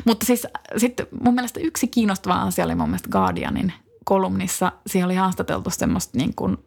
Mutta 0.06 0.26
siis 0.26 0.48
sitten 0.78 1.08
mun 1.24 1.34
mielestä 1.34 1.60
yksi 1.60 1.88
kiinnostava 1.88 2.34
asia 2.34 2.66
oli 2.66 2.76
mun 2.76 2.90
mielestä 2.90 3.10
Guardianin 3.10 3.74
kolumnissa. 4.06 4.72
Siihen 4.88 5.06
oli 5.06 5.16
haastateltu 5.16 5.70
semmoista 5.70 6.18
niin 6.18 6.36
kuin 6.36 6.58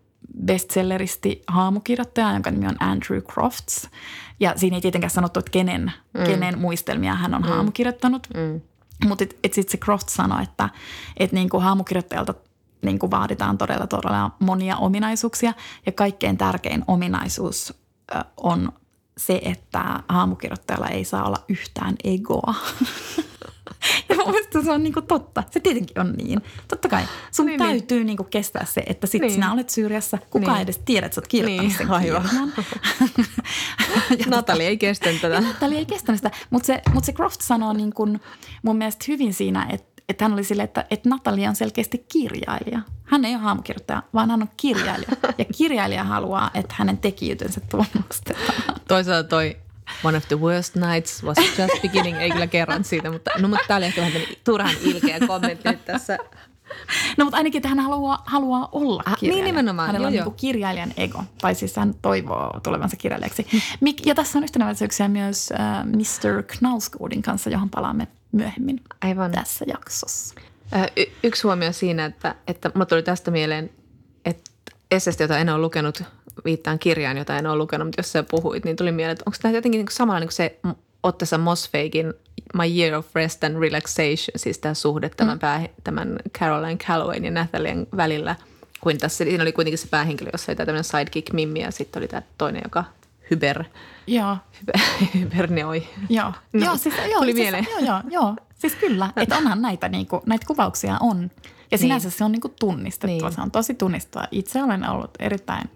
bestselleristi 0.45 1.43
haamukirjoittaja, 1.47 2.33
jonka 2.33 2.51
nimi 2.51 2.67
on 2.67 2.83
Andrew 2.83 3.21
Crofts. 3.21 3.89
Ja 4.41 4.53
siinä 4.57 4.77
ei 4.77 4.81
tietenkään 4.81 5.11
sanottu, 5.11 5.39
että 5.39 5.51
kenen, 5.51 5.93
mm. 6.19 6.25
kenen 6.25 6.59
muistelmia 6.59 7.15
hän 7.15 7.35
on 7.35 7.43
mm. 7.43 7.49
haamukirjoittanut. 7.49 8.27
Mm. 8.35 8.61
Mutta 9.09 9.25
sitten 9.53 9.71
se 9.71 9.79
Croft 9.79 10.09
sanoi, 10.09 10.43
että 10.43 10.69
et 11.17 11.33
niinku 11.33 11.61
haamukirjoittajalta 11.61 12.35
niin 12.83 12.99
kuin 12.99 13.11
vaaditaan 13.11 13.59
todella 13.59 13.87
todella 13.87 14.31
monia 14.39 14.77
ominaisuuksia 14.77 15.53
ja 15.87 15.93
kaikkein 15.93 16.39
tärkein 16.39 16.85
ominaisuus 16.89 17.75
on 18.37 18.73
se, 19.17 19.41
että 19.45 20.03
haamukirjoittajalla 20.09 20.89
ei 20.89 21.05
saa 21.05 21.25
olla 21.25 21.45
yhtään 21.49 21.95
egoa. 22.05 22.55
ja 24.09 24.17
mun 24.17 24.31
mielestä 24.31 24.63
se 24.63 24.71
on 24.71 24.83
niinku 24.83 25.03
totta. 25.03 25.43
Se 25.51 25.61
tietenkin 25.61 26.01
on 26.01 26.13
niin. 26.13 26.41
Totta 26.69 26.89
kai 26.89 27.03
sun 27.33 27.47
niin, 27.47 27.61
niin. 27.61 27.71
täytyy 27.71 27.99
niin. 27.99 28.07
niinku 28.07 28.25
kestää 28.25 28.65
se, 28.65 28.83
että 28.87 29.07
sit 29.07 29.21
niin. 29.21 29.33
sinä 29.33 29.53
olet 29.53 29.71
Syyriassa. 29.71 30.19
Kukaan 30.31 30.55
niin. 30.55 30.63
edes 30.63 30.81
tiedä, 30.85 31.07
että 31.07 31.15
sä 31.15 31.21
oot 31.21 31.29
kirjoittanut 31.29 31.71
niin, 31.71 31.79
sen 31.79 31.91
aivan. 31.91 32.29
Natali 34.27 34.65
ei 34.65 34.79
kestänyt 34.79 35.21
tätä. 35.21 35.41
Natali 35.41 35.77
ei 35.77 35.87
kestänyt 35.87 36.19
sitä. 36.19 36.31
Mutta 36.51 36.67
se, 36.67 36.83
mut 36.95 37.05
se 37.05 37.13
Croft 37.13 37.41
sanoo 37.41 37.73
niin 37.73 37.93
kun 37.93 38.21
mun 38.63 38.77
mielestä 38.77 39.05
hyvin 39.09 39.35
siinä, 39.35 39.67
että 39.71 39.90
että 40.11 40.25
hän 40.25 40.33
oli 40.33 40.45
sille, 40.45 40.63
että, 40.63 40.85
että 40.91 41.09
Natalia 41.09 41.49
on 41.49 41.57
selkeästi 41.57 42.07
kirjailija. 42.13 42.81
Hän 43.05 43.25
ei 43.25 43.35
ole 43.35 43.43
haamukirjoittaja, 43.43 44.03
vaan 44.15 44.31
hän 44.31 44.43
on 44.43 44.49
kirjailija. 44.57 45.11
Ja 45.39 45.45
kirjailija 45.57 46.05
haluaa, 46.05 46.51
että 46.55 46.75
hänen 46.79 46.99
tekijyytensä 46.99 47.61
tunnustetaan. 47.71 48.81
Toisaalta 48.89 49.29
toi 49.29 49.57
One 50.05 50.17
of 50.17 50.29
the 50.29 50.41
worst 50.41 50.75
nights 50.77 51.25
was 51.25 51.37
just 51.39 51.83
beginning. 51.83 52.19
Ei 52.19 52.31
kyllä 52.31 52.47
kerran 52.47 52.85
siitä, 52.85 53.11
mutta, 53.11 53.31
no, 53.39 53.49
mutta 53.49 53.65
tämä 53.69 53.79
oli 53.79 53.87
ehkä 53.87 54.01
vähän 54.01 54.23
turhan 54.45 54.75
ilkeä 54.83 55.21
kommentti 55.27 55.69
tässä. 55.85 56.19
No 57.17 57.25
mutta 57.25 57.37
ainakin, 57.37 57.59
että 57.59 57.69
hän 57.69 57.79
haluaa, 57.79 58.23
haluaa 58.27 58.69
olla 58.73 59.03
ah, 59.07 59.17
Niin 59.21 59.45
nimenomaan. 59.45 59.87
Hänellä 59.87 60.07
on 60.07 60.13
niin 60.13 60.35
kirjailijan 60.37 60.93
ego, 60.97 61.25
tai 61.41 61.55
siis 61.55 61.77
hän 61.77 61.95
toivoo 62.03 62.61
tulevansa 62.63 62.97
kirjailijaksi. 62.97 63.47
Ja 64.07 64.15
tässä 64.15 64.39
on 64.39 64.45
yhtenäväisyyksiä 64.45 65.09
myös 65.09 65.53
äh, 65.53 65.87
Mr. 65.87 66.43
Knalsgoodin 66.43 67.23
kanssa, 67.23 67.51
johon 67.51 67.71
palaamme 67.71 68.09
myöhemmin 68.33 68.81
Aivan. 69.03 69.33
tässä 69.33 69.65
jaksossa. 69.69 70.35
Y- 70.97 71.13
yksi 71.23 71.43
huomio 71.43 71.73
siinä, 71.73 72.05
että, 72.05 72.35
että 72.47 72.71
mulla 72.75 72.87
tuli 72.87 73.03
tästä 73.03 73.31
mieleen, 73.31 73.71
että 74.25 74.51
essestä, 74.91 75.25
jota 75.25 75.39
en 75.39 75.49
ole 75.49 75.59
lukenut, 75.59 76.03
viittaan 76.45 76.79
kirjaan, 76.79 77.17
jota 77.17 77.37
en 77.37 77.47
ole 77.47 77.57
lukenut, 77.59 77.87
mutta 77.87 77.99
jos 77.99 78.13
sä 78.13 78.23
puhuit, 78.23 78.65
niin 78.65 78.77
tuli 78.77 78.93
mieleen, 78.93 79.13
että 79.13 79.25
onko 79.27 79.37
tämä 79.43 79.55
jotenkin 79.55 79.79
niin 79.79 79.89
samalla 79.91 80.21
niin 80.21 80.29
kuin 80.29 80.37
se 80.37 80.59
Ottessa 81.03 81.39
Mosfeikin 81.39 82.15
My 82.55 82.79
Year 82.79 82.95
of 82.95 83.07
Rest 83.15 83.45
and 83.45 83.57
Relaxation, 83.61 84.33
siis 84.37 84.59
tämä 84.59 84.75
suhde 84.75 85.09
tämän, 85.09 85.37
mm. 85.37 85.41
pää, 85.41 85.69
tämän 85.85 86.19
Caroline 86.39 86.77
Callowayn 86.77 87.25
ja 87.25 87.31
Nathalien 87.31 87.87
välillä, 87.97 88.37
kuin 88.81 88.99
tässä, 88.99 89.25
siinä 89.25 89.43
oli 89.43 89.53
kuitenkin 89.53 89.79
se 89.79 89.89
päähenkilö, 89.89 90.31
jossa 90.33 90.53
oli 90.53 90.57
tämä 90.57 90.67
tämmöinen 90.67 90.85
sidekick 90.85 91.33
Mimmi 91.33 91.61
ja 91.61 91.71
sitten 91.71 92.01
oli 92.01 92.09
tämä 92.09 92.23
toinen, 92.39 92.63
joka 92.65 92.85
hyber, 93.31 93.65
joo. 94.07 94.37
hyber, 94.61 94.81
hyberneoi. 95.15 95.89
Joo, 96.09 96.33
no, 96.53 96.65
joo, 96.65 96.77
siis, 96.77 96.95
joo, 97.11 97.19
tuli 97.19 97.33
siis, 97.33 97.43
mieleen. 97.43 97.67
Joo, 97.71 97.79
joo, 97.81 98.01
joo, 98.11 98.37
siis 98.59 98.75
kyllä, 98.75 99.13
että 99.17 99.37
onhan 99.37 99.63
näitä, 99.63 99.89
niinku, 99.89 100.23
näitä 100.27 100.47
kuvauksia 100.47 100.97
on. 101.01 101.31
Ja 101.71 101.79
sinänsä 101.79 102.09
niin. 102.09 102.19
se 102.19 102.25
on 102.25 102.33
niinku 102.33 102.49
tunnistettava, 102.61 103.29
niin. 103.29 103.33
se 103.33 103.41
on 103.41 103.51
tosi 103.51 103.75
tunnistettava. 103.75 104.25
Itse 104.31 104.63
olen 104.63 104.91
ollut 104.91 105.11
erittäin 105.19 105.71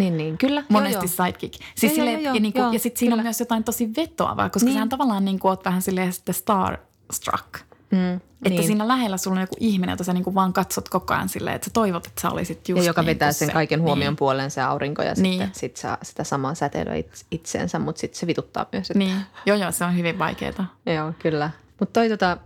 niin, 0.00 0.16
niin, 0.16 0.38
kyllä. 0.38 0.64
Monesti 0.68 1.06
joo, 1.06 1.26
sidekick. 1.26 1.54
Siis 1.74 1.92
joo, 1.92 1.94
sille, 1.94 2.12
joo, 2.12 2.20
joo, 2.20 2.34
ja, 2.34 2.40
niinku, 2.40 2.58
ja 2.72 2.78
sitten 2.78 2.98
siinä 2.98 3.14
on 3.14 3.22
myös 3.22 3.40
jotain 3.40 3.64
tosi 3.64 3.90
vetoavaa, 3.96 4.50
koska 4.50 4.64
niin. 4.64 4.72
sehän 4.72 4.88
tavallaan 4.88 5.24
niin 5.24 5.38
kuin, 5.38 5.50
oot 5.50 5.64
vähän 5.64 5.82
silleen 5.82 6.12
starstruck. 6.30 7.69
Mm, 7.90 8.14
että 8.14 8.48
niin. 8.48 8.66
siinä 8.66 8.88
lähellä 8.88 9.16
sulla 9.16 9.36
on 9.36 9.40
joku 9.40 9.56
ihminen, 9.60 9.92
jota 9.92 10.04
sä 10.04 10.12
niinku 10.12 10.34
vaan 10.34 10.52
katsot 10.52 10.88
koko 10.88 11.14
ajan 11.14 11.28
silleen, 11.28 11.56
että 11.56 11.64
sä 11.64 11.70
toivot, 11.74 12.06
että 12.06 12.20
sä 12.20 12.30
olisit 12.30 12.68
just 12.68 12.82
Ja 12.82 12.90
joka 12.90 13.02
niin 13.02 13.06
vetää 13.06 13.32
sen 13.32 13.48
se. 13.48 13.52
kaiken 13.52 13.82
huomion 13.82 14.10
niin. 14.10 14.16
puoleen 14.16 14.50
se 14.50 14.60
aurinko 14.60 15.02
ja 15.02 15.14
niin. 15.16 15.32
sitten 15.32 15.60
sit 15.60 15.76
saa 15.76 15.98
sitä 16.02 16.24
samaa 16.24 16.54
säteilyä 16.54 16.94
itseensä, 17.30 17.78
mutta 17.78 18.00
sitten 18.00 18.18
se 18.20 18.26
vituttaa 18.26 18.66
myös. 18.72 18.90
Että... 18.90 18.98
Niin, 18.98 19.16
joo 19.46 19.56
joo, 19.56 19.72
se 19.72 19.84
on 19.84 19.96
hyvin 19.96 20.18
vaikeaa. 20.18 20.76
joo, 20.86 21.12
kyllä. 21.18 21.50
Mutta 21.80 22.00
tota, 22.08 22.36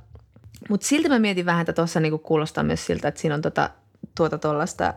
mut 0.68 0.82
silti 0.82 1.08
mä 1.08 1.18
mietin 1.18 1.46
vähän, 1.46 1.60
että 1.60 1.72
tuossa 1.72 2.00
niinku 2.00 2.18
kuulostaa 2.18 2.64
myös 2.64 2.86
siltä, 2.86 3.08
että 3.08 3.20
siinä 3.20 3.34
on 3.34 3.42
tota 3.42 3.70
tuota 4.14 4.38
tuollaista 4.38 4.94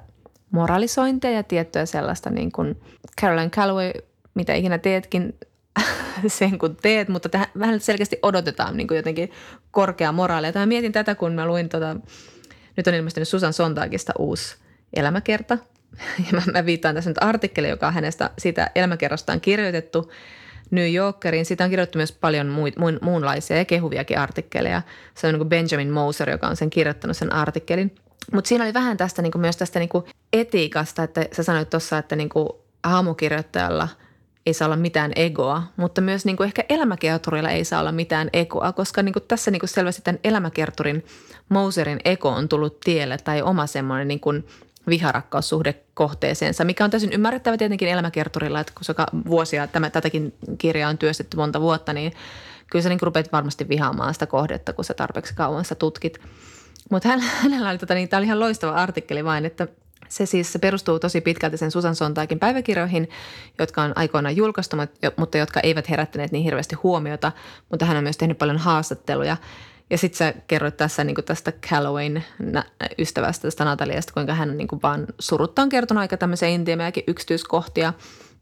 moralisointia 0.52 1.32
ja 1.32 1.44
tiettyä 1.44 1.86
sellaista 1.86 2.30
niin 2.30 2.52
kuin 2.52 2.82
Caroline 3.22 3.50
Calloway, 3.50 3.92
mitä 4.34 4.54
ikinä 4.54 4.78
teetkin, 4.78 5.36
sen 6.28 6.60
kun 6.60 6.76
teet, 6.76 7.10
mutta 7.10 7.30
tähän 7.30 7.48
vähän 7.60 7.80
selkeästi 7.80 8.20
odotetaan 8.22 8.78
niin 8.78 8.88
kuin 8.88 8.96
jotenkin 8.96 9.32
korkeaa 9.72 10.12
moraalia. 10.12 10.54
Tämä 10.54 10.66
mietin 10.66 10.92
tätä, 10.92 11.16
kun 11.16 11.34
mä 11.34 11.48
luin, 11.48 11.70
tota, 11.70 11.96
nyt 12.78 12.88
on 12.88 12.94
ilmestynyt 12.94 13.28
Susan 13.28 13.54
Sontagista 13.54 14.14
uusi 14.20 14.56
elämäkerta. 14.94 15.58
Ja 16.18 16.32
mä, 16.32 16.42
mä 16.54 16.66
viittaan 16.66 16.96
tässä 16.96 17.10
nyt 17.10 17.24
artikkeli, 17.24 17.70
joka 17.70 17.88
on 17.88 17.94
hänestä 17.94 18.30
siitä 18.38 18.72
elämäkerrastaan 18.76 19.42
kirjoitettu 19.42 20.12
New 20.72 20.94
Yorkeriin. 20.94 21.46
Siitä 21.46 21.64
on 21.64 21.70
kirjoitettu 21.70 22.00
myös 22.00 22.12
paljon 22.12 22.48
muun, 22.48 23.00
muunlaisia 23.02 23.58
ja 23.58 23.66
kehuviakin 23.66 24.20
artikkeleja. 24.20 24.82
Se 25.16 25.28
on 25.28 25.34
niin 25.34 25.40
kuin 25.40 25.50
Benjamin 25.50 25.90
Moser, 25.92 26.30
joka 26.30 26.48
on 26.48 26.56
sen 26.56 26.70
kirjoittanut 26.70 27.18
sen 27.18 27.34
artikkelin. 27.34 27.96
Mutta 28.34 28.48
siinä 28.48 28.64
oli 28.64 28.74
vähän 28.74 28.98
tästä 28.98 29.22
niin 29.22 29.32
kuin 29.32 29.42
myös 29.42 29.58
tästä 29.58 29.80
niin 29.80 29.90
kuin 29.90 30.06
etiikasta, 30.34 31.04
että 31.04 31.26
sä 31.32 31.44
sanoit 31.44 31.70
tuossa, 31.70 31.98
että 31.98 32.16
niin 32.16 32.30
kuin 32.30 32.50
haamukirjoittajalla– 32.84 33.88
ei 34.48 34.54
saa 34.54 34.66
olla 34.66 34.76
mitään 34.76 35.12
egoa, 35.16 35.64
mutta 35.78 36.02
myös 36.02 36.26
niin 36.26 36.38
kuin 36.38 36.46
ehkä 36.46 36.64
elämäkerturilla 36.70 37.50
ei 37.50 37.66
saa 37.66 37.80
olla 37.80 37.92
mitään 37.92 38.30
egoa, 38.34 38.72
koska 38.72 39.04
niin 39.04 39.14
kuin 39.14 39.24
tässä 39.28 39.52
niin 39.52 39.60
kuin 39.60 39.70
selvästi 39.70 40.02
tämän 40.02 40.20
elämäkerturin 40.24 41.06
Moserin 41.50 42.00
ego 42.06 42.30
on 42.30 42.50
tullut 42.50 42.80
tielle 42.80 43.18
tai 43.18 43.42
oma 43.42 43.68
semmoinen 43.68 44.08
niin 44.08 44.20
kuin 44.20 44.48
viharakkaussuhde 44.90 45.76
kohteeseensa, 45.94 46.64
mikä 46.64 46.84
on 46.84 46.90
täysin 46.90 47.14
ymmärrettävä 47.14 47.58
tietenkin 47.58 47.88
elämäkerturilla, 47.88 48.60
että 48.60 48.74
koska 48.76 49.06
vuosia 49.28 49.68
tämä, 49.68 49.90
tätäkin 49.90 50.34
kirjaa 50.58 50.90
on 50.90 50.98
työstetty 50.98 51.38
monta 51.38 51.62
vuotta, 51.62 51.94
niin 51.94 52.14
kyllä 52.72 52.84
sä 52.84 52.90
niin 52.90 53.00
rupeat 53.02 53.32
varmasti 53.32 53.70
vihaamaan 53.70 54.14
sitä 54.14 54.26
kohdetta, 54.26 54.74
kun 54.74 54.86
sä 54.86 54.94
tarpeeksi 54.94 55.36
kauan 55.36 55.66
sä 55.66 55.76
tutkit. 55.76 56.20
Mutta 56.92 57.10
hänellä 57.44 57.70
oli, 57.70 57.78
tota, 57.78 57.94
niin, 57.94 58.10
tämä 58.10 58.18
oli 58.18 58.26
ihan 58.26 58.40
loistava 58.40 58.72
artikkeli 58.72 59.26
vain, 59.26 59.46
että 59.46 59.68
se 60.10 60.26
siis 60.26 60.58
perustuu 60.62 61.00
tosi 61.00 61.22
pitkälti 61.22 61.58
sen 61.58 61.72
Susan 61.72 61.96
Sontagin 61.96 62.40
päiväkirjoihin, 62.40 63.10
jotka 63.60 63.82
on 63.82 63.94
aikoinaan 63.96 64.36
julkaistu, 64.36 64.78
mutta 65.18 65.38
jotka 65.38 65.60
eivät 65.60 65.90
herättäneet 65.90 66.32
niin 66.32 66.44
hirveästi 66.44 66.76
huomiota. 66.76 67.32
Mutta 67.70 67.86
hän 67.86 67.98
on 67.98 68.04
myös 68.04 68.18
tehnyt 68.18 68.38
paljon 68.38 68.58
haastatteluja. 68.58 69.38
Ja 69.90 69.98
sitten 69.98 70.18
sä 70.18 70.34
kerroit 70.48 70.78
tässä 70.78 71.04
niin 71.04 71.16
tästä 71.26 71.52
Callowayn 71.52 72.24
ystävästä, 72.98 73.42
tästä 73.42 73.66
Nataliasta, 73.66 74.14
kuinka 74.14 74.34
hän 74.34 74.58
niin 74.58 74.68
vaan 74.84 75.08
surutta 75.20 75.62
on 75.62 75.70
kertonut 75.70 76.02
aika 76.02 76.18
tämmöisiä 76.18 76.48
intiimejäkin 76.48 77.04
yksityiskohtia 77.08 77.94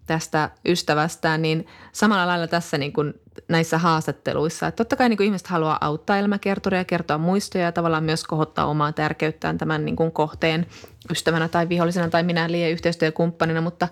tästä 0.05 0.49
ystävästään, 0.67 1.41
niin 1.41 1.67
samalla 1.91 2.27
lailla 2.27 2.47
tässä 2.47 2.77
niin 2.77 2.93
kuin 2.93 3.13
näissä 3.47 3.77
haastatteluissa, 3.77 4.67
että 4.67 4.77
totta 4.77 4.95
kai 4.95 5.09
niin 5.09 5.17
kuin 5.17 5.25
ihmiset 5.25 5.47
haluaa 5.47 5.77
auttaa 5.81 6.17
elämäkertoria, 6.17 6.85
kertoa 6.85 7.17
muistoja 7.17 7.63
ja 7.63 7.71
tavallaan 7.71 8.03
myös 8.03 8.23
kohottaa 8.23 8.65
omaa 8.65 8.91
tärkeyttään 8.91 9.57
tämän 9.57 9.85
niin 9.85 9.95
kuin 9.95 10.11
kohteen 10.11 10.65
ystävänä 11.11 11.47
tai 11.47 11.69
vihollisena 11.69 12.09
tai 12.09 12.23
minä 12.23 12.51
liian 12.51 12.71
yhteistyökumppanina, 12.71 13.61
mutta, 13.61 13.87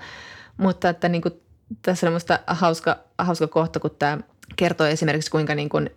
mutta 0.57 0.89
että 0.89 1.09
niin 1.09 1.21
kuin 1.21 1.33
tässä 1.81 2.07
on 2.07 2.11
minusta 2.11 2.39
hauska, 2.47 2.99
hauska 3.17 3.47
kohta, 3.47 3.79
kun 3.79 3.95
tämä 3.99 4.17
kertoo 4.55 4.87
esimerkiksi 4.87 5.31
kuinka 5.31 5.55
niin 5.55 5.69
kuin 5.69 5.89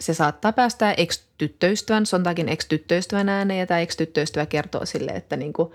se 0.00 0.14
saattaa 0.14 0.52
päästä 0.52 0.92
ex-tyttöystävän, 0.92 2.06
Sontagin 2.06 2.48
ex-tyttöystävän 2.48 3.28
ääneen 3.28 3.60
ja 3.60 3.66
tämä 3.66 3.80
ex-tyttöystävä 3.80 4.46
kertoo 4.46 4.86
sille, 4.86 5.10
että, 5.10 5.36
niin 5.36 5.52
kuin, 5.52 5.72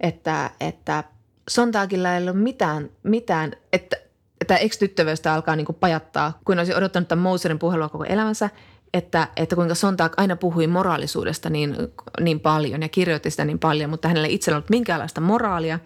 että, 0.00 0.50
että 0.60 1.04
Sontagilla 1.48 2.14
ei 2.14 2.22
ole 2.22 2.32
mitään, 2.32 2.90
mitään 3.02 3.52
että, 3.72 3.96
että 4.40 4.56
ex-tyttövöistä 4.56 5.34
alkaa 5.34 5.56
niin 5.56 5.66
kuin 5.66 5.76
pajattaa, 5.76 6.38
kun 6.44 6.58
olisi 6.58 6.74
odottanut 6.74 7.08
tämän 7.08 7.22
Moserin 7.22 7.58
puhelua 7.58 7.88
koko 7.88 8.04
elämänsä, 8.04 8.50
että, 8.94 9.28
että 9.36 9.56
kuinka 9.56 9.74
Sontag 9.74 10.14
aina 10.16 10.36
puhui 10.36 10.66
moraalisuudesta 10.66 11.50
niin, 11.50 11.76
niin 12.20 12.40
paljon 12.40 12.82
ja 12.82 12.88
kirjoitti 12.88 13.30
sitä 13.30 13.44
niin 13.44 13.58
paljon, 13.58 13.90
mutta 13.90 14.08
hänellä 14.08 14.28
ei 14.28 14.34
itsellä 14.34 14.56
ollut 14.56 14.70
minkäänlaista 14.70 15.20
moraalia. 15.20 15.78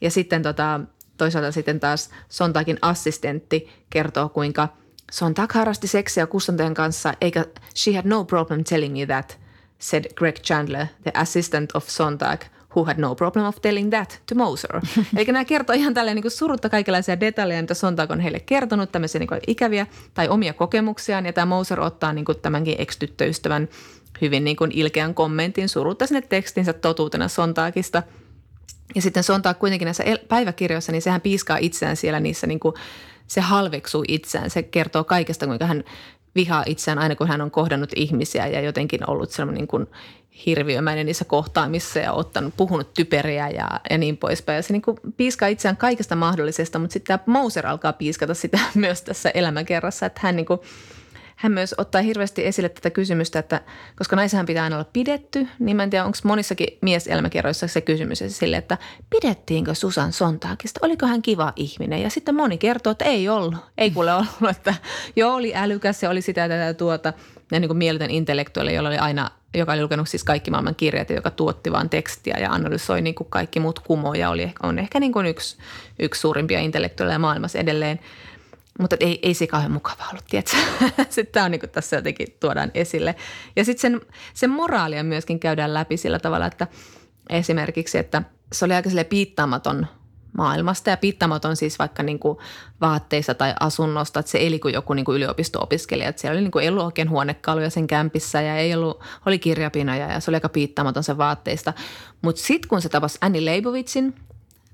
Ja 0.00 0.10
sitten 0.10 0.42
tota, 0.42 0.80
toisaalta 1.16 1.52
sitten 1.52 1.80
taas 1.80 2.10
Sontagin 2.28 2.78
assistentti 2.82 3.68
kertoo, 3.90 4.28
kuinka– 4.28 4.68
Sontag 5.12 5.52
harrasti 5.52 5.86
seksiä 5.86 6.26
kustantajan 6.26 6.74
kanssa, 6.74 7.14
eikä 7.20 7.44
she 7.76 7.92
had 7.96 8.06
no 8.06 8.24
problem 8.24 8.64
telling 8.64 8.98
me 8.98 9.06
that, 9.06 9.38
said 9.78 10.04
Greg 10.14 10.36
Chandler, 10.36 10.86
the 11.02 11.12
assistant 11.14 11.76
of 11.76 11.88
Sontag, 11.88 12.40
who 12.76 12.84
had 12.84 12.98
no 12.98 13.14
problem 13.14 13.44
of 13.44 13.56
telling 13.62 13.90
that 13.90 14.22
to 14.28 14.34
Moser. 14.34 14.80
Eli 15.16 15.24
nämä 15.24 15.44
kertoo 15.44 15.76
ihan 15.76 15.94
tälleen 15.94 16.14
niin 16.14 16.22
kuin 16.22 16.32
surutta 16.32 16.68
kaikenlaisia 16.68 17.20
detaljeja, 17.20 17.62
mitä 17.62 17.74
Sontag 17.74 18.10
on 18.10 18.20
heille 18.20 18.40
kertonut, 18.40 18.92
tämmöisiä 18.92 19.18
niin 19.18 19.28
kuin 19.28 19.40
ikäviä 19.46 19.86
tai 20.14 20.28
omia 20.28 20.52
kokemuksiaan. 20.52 21.26
Ja 21.26 21.32
tämä 21.32 21.46
Moser 21.46 21.80
ottaa 21.80 22.12
niin 22.12 22.24
kuin 22.24 22.38
tämänkin 22.38 22.74
ex-tyttöystävän 22.78 23.68
hyvin 24.20 24.44
niin 24.44 24.56
kuin 24.56 24.70
ilkeän 24.74 25.14
kommentin 25.14 25.68
surutta 25.68 26.06
sinne 26.06 26.20
tekstinsä 26.20 26.72
totuutena 26.72 27.28
Sontagista– 27.28 28.02
ja 28.94 29.02
sitten 29.02 29.22
Sontag 29.22 29.58
kuitenkin 29.58 29.86
näissä 29.86 30.04
päiväkirjoissa, 30.28 30.92
niin 30.92 31.02
sehän 31.02 31.20
piiskaa 31.20 31.56
itseään 31.60 31.96
siellä 31.96 32.20
niissä 32.20 32.46
niin 32.46 32.60
kuin 32.60 32.74
se 33.26 33.40
halveksuu 33.40 34.04
itseään. 34.08 34.50
Se 34.50 34.62
kertoo 34.62 35.04
kaikesta, 35.04 35.46
kuinka 35.46 35.66
hän 35.66 35.84
vihaa 36.38 36.64
itseään 36.66 36.98
aina, 36.98 37.16
kun 37.16 37.28
hän 37.28 37.40
on 37.40 37.50
kohdannut 37.50 37.90
ihmisiä 37.96 38.46
ja 38.46 38.60
jotenkin 38.60 39.10
ollut 39.10 39.30
sellainen 39.30 39.60
niin 39.60 39.68
kuin 39.68 39.86
hirviömäinen 40.46 41.06
niissä 41.06 41.24
kohtaamissa 41.24 41.98
ja 41.98 42.12
ottanut, 42.12 42.54
puhunut 42.56 42.94
typeriä 42.94 43.48
ja, 43.48 43.80
ja 43.90 43.98
niin 43.98 44.16
poispäin. 44.16 44.56
Ja 44.56 44.62
se 44.62 44.72
niin 44.72 44.82
kuin 44.82 44.98
piiskaa 45.16 45.48
itseään 45.48 45.76
kaikesta 45.76 46.16
mahdollisesta, 46.16 46.78
mutta 46.78 46.92
sitten 46.92 47.18
tämä 47.18 47.38
Moser 47.38 47.66
alkaa 47.66 47.92
piiskata 47.92 48.34
sitä 48.34 48.58
myös 48.74 49.02
tässä 49.02 49.30
elämäkerrassa, 49.30 50.06
että 50.06 50.20
hän 50.22 50.36
niin 50.36 50.46
kuin– 50.46 50.60
hän 51.38 51.52
myös 51.52 51.74
ottaa 51.78 52.00
hirveästi 52.02 52.46
esille 52.46 52.68
tätä 52.68 52.90
kysymystä, 52.90 53.38
että 53.38 53.60
koska 53.96 54.16
naishän 54.16 54.46
pitää 54.46 54.64
aina 54.64 54.76
olla 54.76 54.90
pidetty, 54.92 55.46
niin 55.58 55.76
mä 55.76 55.82
en 55.82 55.90
tiedä, 55.90 56.04
onko 56.04 56.18
monissakin 56.24 56.78
mieselämäkerroissa 56.80 57.68
se 57.68 57.80
kysymys 57.80 58.24
sille, 58.28 58.56
että 58.56 58.78
pidettiinkö 59.10 59.74
Susan 59.74 60.12
Sontaakista, 60.12 60.80
oliko 60.82 61.06
hän 61.06 61.22
kiva 61.22 61.52
ihminen? 61.56 62.02
Ja 62.02 62.10
sitten 62.10 62.34
moni 62.34 62.58
kertoo, 62.58 62.90
että 62.90 63.04
ei 63.04 63.28
ollut, 63.28 63.54
ei 63.78 63.90
kuule 63.90 64.14
ollut, 64.14 64.50
että 64.56 64.74
joo 65.16 65.34
oli 65.34 65.52
älykäs 65.54 66.02
ja 66.02 66.10
oli 66.10 66.22
sitä 66.22 66.40
ja 66.40 66.48
tätä 66.48 66.74
tuota. 66.74 67.12
Ja 67.52 67.60
niin 67.60 67.68
kuin 67.68 67.78
mieletön 67.78 68.10
intellektuaali, 68.10 68.74
jolla 68.74 68.88
oli 68.88 68.98
aina 68.98 69.30
joka 69.54 69.72
oli 69.72 69.82
lukenut 69.82 70.08
siis 70.08 70.24
kaikki 70.24 70.50
maailman 70.50 70.74
kirjat, 70.74 71.10
joka 71.10 71.30
tuotti 71.30 71.72
vain 71.72 71.90
tekstiä 71.90 72.36
ja 72.40 72.52
analysoi 72.52 73.02
niin 73.02 73.14
kuin 73.14 73.30
kaikki 73.30 73.60
muut 73.60 73.78
kumoja, 73.78 74.30
oli, 74.30 74.52
on 74.62 74.78
ehkä 74.78 75.00
niin 75.00 75.12
kuin 75.12 75.26
yksi, 75.26 75.56
yksi 75.98 76.20
suurimpia 76.20 76.60
intellektuaaleja 76.60 77.18
maailmassa 77.18 77.58
edelleen. 77.58 78.00
Mutta 78.78 78.96
ei, 79.00 79.18
ei 79.22 79.34
se 79.34 79.46
kauhean 79.46 79.72
mukava 79.72 80.04
ollut, 80.10 80.24
tiedätkö? 80.30 80.56
sitten 81.10 81.32
tämä 81.32 81.44
on 81.44 81.50
niin 81.50 81.60
tässä 81.72 81.96
jotenkin 81.96 82.26
tuodaan 82.40 82.70
esille. 82.74 83.14
Ja 83.56 83.64
sitten 83.64 83.80
sen, 83.80 84.00
sen 84.34 84.50
moraalia 84.50 85.04
myöskin 85.04 85.40
käydään 85.40 85.74
läpi 85.74 85.96
sillä 85.96 86.18
tavalla, 86.18 86.46
että 86.46 86.66
esimerkiksi, 87.30 87.98
että 87.98 88.22
se 88.52 88.64
oli 88.64 88.74
aika 88.74 88.90
piittaamaton 89.08 89.86
maailmasta 90.38 90.90
ja 90.90 90.96
piittaamaton 90.96 91.56
siis 91.56 91.78
vaikka 91.78 92.02
niin 92.02 92.18
kuin 92.18 92.38
vaatteista 92.80 93.34
tai 93.34 93.54
asunnosta, 93.60 94.20
että 94.20 94.32
se 94.32 94.46
eli 94.46 94.58
kuin 94.58 94.74
joku 94.74 94.92
niin 94.92 95.04
kuin 95.04 95.16
yliopisto-opiskelija. 95.16 96.08
Että 96.08 96.20
siellä 96.20 96.34
oli 96.34 96.42
niin 96.42 96.50
kuin, 96.50 96.62
ei 96.62 96.68
ollut 96.68 96.84
oikein 96.84 97.10
huonekaluja 97.10 97.70
sen 97.70 97.86
kämpissä 97.86 98.42
ja 98.42 98.56
ei 98.56 98.74
ollut, 98.74 99.00
oli 99.26 99.38
kirjapinoja 99.38 100.12
ja 100.12 100.20
se 100.20 100.30
oli 100.30 100.36
aika 100.36 100.48
piittaamaton 100.48 101.04
sen 101.04 101.18
vaatteista. 101.18 101.72
Mutta 102.22 102.42
sitten 102.42 102.68
kun 102.68 102.82
se 102.82 102.88
tapasi 102.88 103.18
Annie 103.20 103.44
Leibovitsin, 103.44 104.14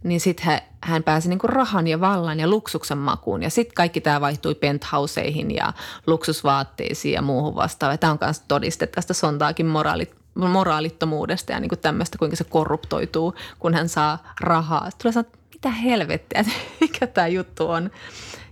niin 0.05 0.21
sitten 0.21 0.61
hän 0.81 1.03
pääsi 1.03 1.29
niinku 1.29 1.47
rahan 1.47 1.87
ja 1.87 2.01
vallan 2.01 2.41
ja 2.41 2.49
luksuksen 2.49 2.99
makuun. 2.99 3.43
Ja 3.43 3.51
sitten 3.51 3.75
kaikki 3.75 4.01
tämä 4.01 4.21
vaihtui 4.21 4.55
penthouseihin 4.55 5.51
ja 5.55 5.73
luksusvaatteisiin 6.07 7.15
ja 7.15 7.23
muuhun 7.23 7.55
vastaavaan. 7.55 7.99
Tämä 7.99 8.13
on 8.13 8.19
myös 8.21 8.43
todiste 8.49 8.87
tästä 8.87 9.15
Sontaakin 9.15 9.67
moraalit, 9.67 10.15
moraalittomuudesta 10.35 11.53
ja 11.53 11.61
niinku 11.61 11.77
tämmöistä, 11.77 12.19
kuinka 12.19 12.37
se 12.37 12.45
korruptoituu, 12.45 13.35
kun 13.59 13.75
hän 13.75 13.89
saa 13.89 14.33
rahaa. 14.41 14.91
Tulee 15.03 15.13
sanoa, 15.13 15.31
mitä 15.53 15.71
helvettiä, 15.71 16.45
mikä 16.81 17.07
tämä 17.07 17.27
juttu 17.27 17.71
on. 17.71 17.91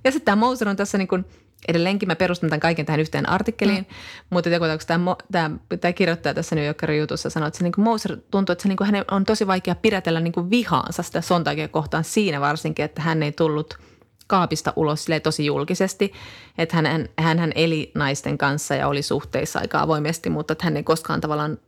Ja 0.04 0.12
sitten 0.12 0.24
tämä 0.24 0.36
Moser 0.36 0.68
on 0.68 0.76
tässä 0.76 0.98
niin 0.98 1.08
kuin– 1.08 1.24
edelleenkin 1.68 2.06
mä 2.06 2.16
perustan 2.16 2.50
tämän 2.50 2.60
kaiken 2.60 2.86
tähän 2.86 3.00
yhteen 3.00 3.28
artikkeliin, 3.28 3.86
mm. 3.88 3.94
mutta 4.30 4.48
joku, 4.48 4.64
tämä, 4.86 5.16
tämä, 5.32 5.50
tämä 5.80 5.92
kirjoittaja 5.92 6.34
tässä 6.34 6.54
New 6.54 6.66
Yorkerin 6.66 7.00
jutussa 7.00 7.30
sanoi, 7.30 7.46
että 7.46 7.58
se 7.58 7.64
niin 7.64 7.72
kuin 7.72 7.84
Moser 7.84 8.16
tuntuu, 8.30 8.52
että 8.52 8.62
se 8.62 8.68
niin 8.68 8.76
kuin 8.76 8.86
hänen 8.86 9.04
on 9.10 9.24
tosi 9.24 9.46
vaikea 9.46 9.74
pidätellä 9.74 10.20
niin 10.20 10.32
kuin 10.32 10.50
vihaansa 10.50 11.02
sitä 11.02 11.20
Sontagia 11.20 11.68
kohtaan 11.68 12.04
siinä 12.04 12.40
varsinkin, 12.40 12.84
että 12.84 13.02
hän 13.02 13.22
ei 13.22 13.32
tullut 13.32 13.78
kaapista 14.26 14.72
ulos 14.76 15.06
tosi 15.22 15.46
julkisesti, 15.46 16.12
että 16.58 16.76
hän, 16.76 17.08
hän, 17.18 17.38
hän 17.38 17.52
eli 17.54 17.92
naisten 17.94 18.38
kanssa 18.38 18.74
ja 18.74 18.88
oli 18.88 19.02
suhteissa 19.02 19.58
aika 19.58 19.80
avoimesti, 19.80 20.30
mutta 20.30 20.52
että 20.52 20.64
hän 20.64 20.76
ei 20.76 20.82
koskaan 20.82 21.20
tavallaan 21.20 21.58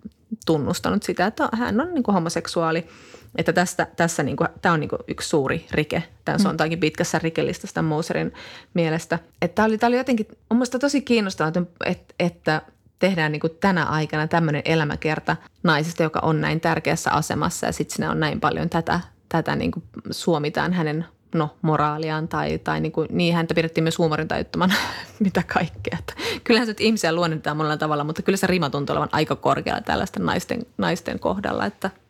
tunnustanut 0.46 1.02
sitä, 1.02 1.26
että 1.26 1.48
hän 1.52 1.80
on 1.80 1.94
niin 1.94 2.02
kuin 2.02 2.14
homoseksuaali– 2.14 2.86
että 3.36 3.52
tästä, 3.52 3.86
tässä 3.96 4.22
niin 4.22 4.36
kuin, 4.36 4.48
tämä 4.62 4.72
on 4.72 4.80
niin 4.80 4.88
kuin 4.88 5.02
yksi 5.08 5.28
suuri 5.28 5.66
rike. 5.70 6.02
Tämä 6.24 6.38
mm. 6.38 6.46
on 6.46 6.56
mm. 6.70 6.80
pitkässä 6.80 7.18
rikelistassa 7.18 7.82
Moserin 7.82 8.32
mielestä. 8.74 9.18
Että 9.42 9.54
tämä 9.54 9.66
oli, 9.66 9.78
tämä 9.78 9.88
oli 9.88 9.96
jotenkin, 9.96 10.26
on 10.50 10.56
mielestäni 10.56 10.80
tosi 10.80 11.02
kiinnostavaa, 11.02 11.52
että, 11.86 12.14
että 12.18 12.62
tehdään 12.98 13.32
niin 13.32 13.40
kuin 13.40 13.56
tänä 13.60 13.84
aikana 13.84 14.28
tämmöinen 14.28 14.62
elämäkerta 14.64 15.36
naisesta, 15.62 16.02
joka 16.02 16.20
on 16.22 16.40
näin 16.40 16.60
tärkeässä 16.60 17.10
asemassa 17.10 17.66
ja 17.66 17.72
sitten 17.72 17.96
sinne 17.96 18.08
on 18.08 18.20
näin 18.20 18.40
paljon 18.40 18.70
tätä, 18.70 19.00
tätä 19.28 19.56
niin 19.56 19.70
kuin 19.70 19.84
suomitaan 20.10 20.72
hänen 20.72 21.04
no, 21.34 21.56
moraaliaan 21.62 22.28
tai, 22.28 22.58
tai 22.58 22.80
niin, 22.80 22.92
kuin, 22.92 23.08
niin 23.12 23.34
häntä 23.34 23.54
pidettiin 23.54 23.84
myös 23.84 23.98
huumorintajuttomana, 23.98 24.74
mitä 25.24 25.42
kaikkea. 25.42 25.98
Että 25.98 26.14
kyllähän 26.44 26.66
se 26.66 26.70
että 26.70 26.82
ihmisiä 26.82 27.12
luonnetaan 27.12 27.56
monella 27.56 27.76
tavalla, 27.76 28.04
mutta 28.04 28.22
kyllä 28.22 28.36
se 28.36 28.46
rima 28.46 28.70
tuntuu 28.70 28.92
olevan 28.92 29.08
aika 29.12 29.36
korkealla 29.36 29.80
tällaisten 29.80 30.26
naisten, 30.26 30.66
naisten 30.78 31.18
kohdalla, 31.18 31.66
että– 31.66 31.90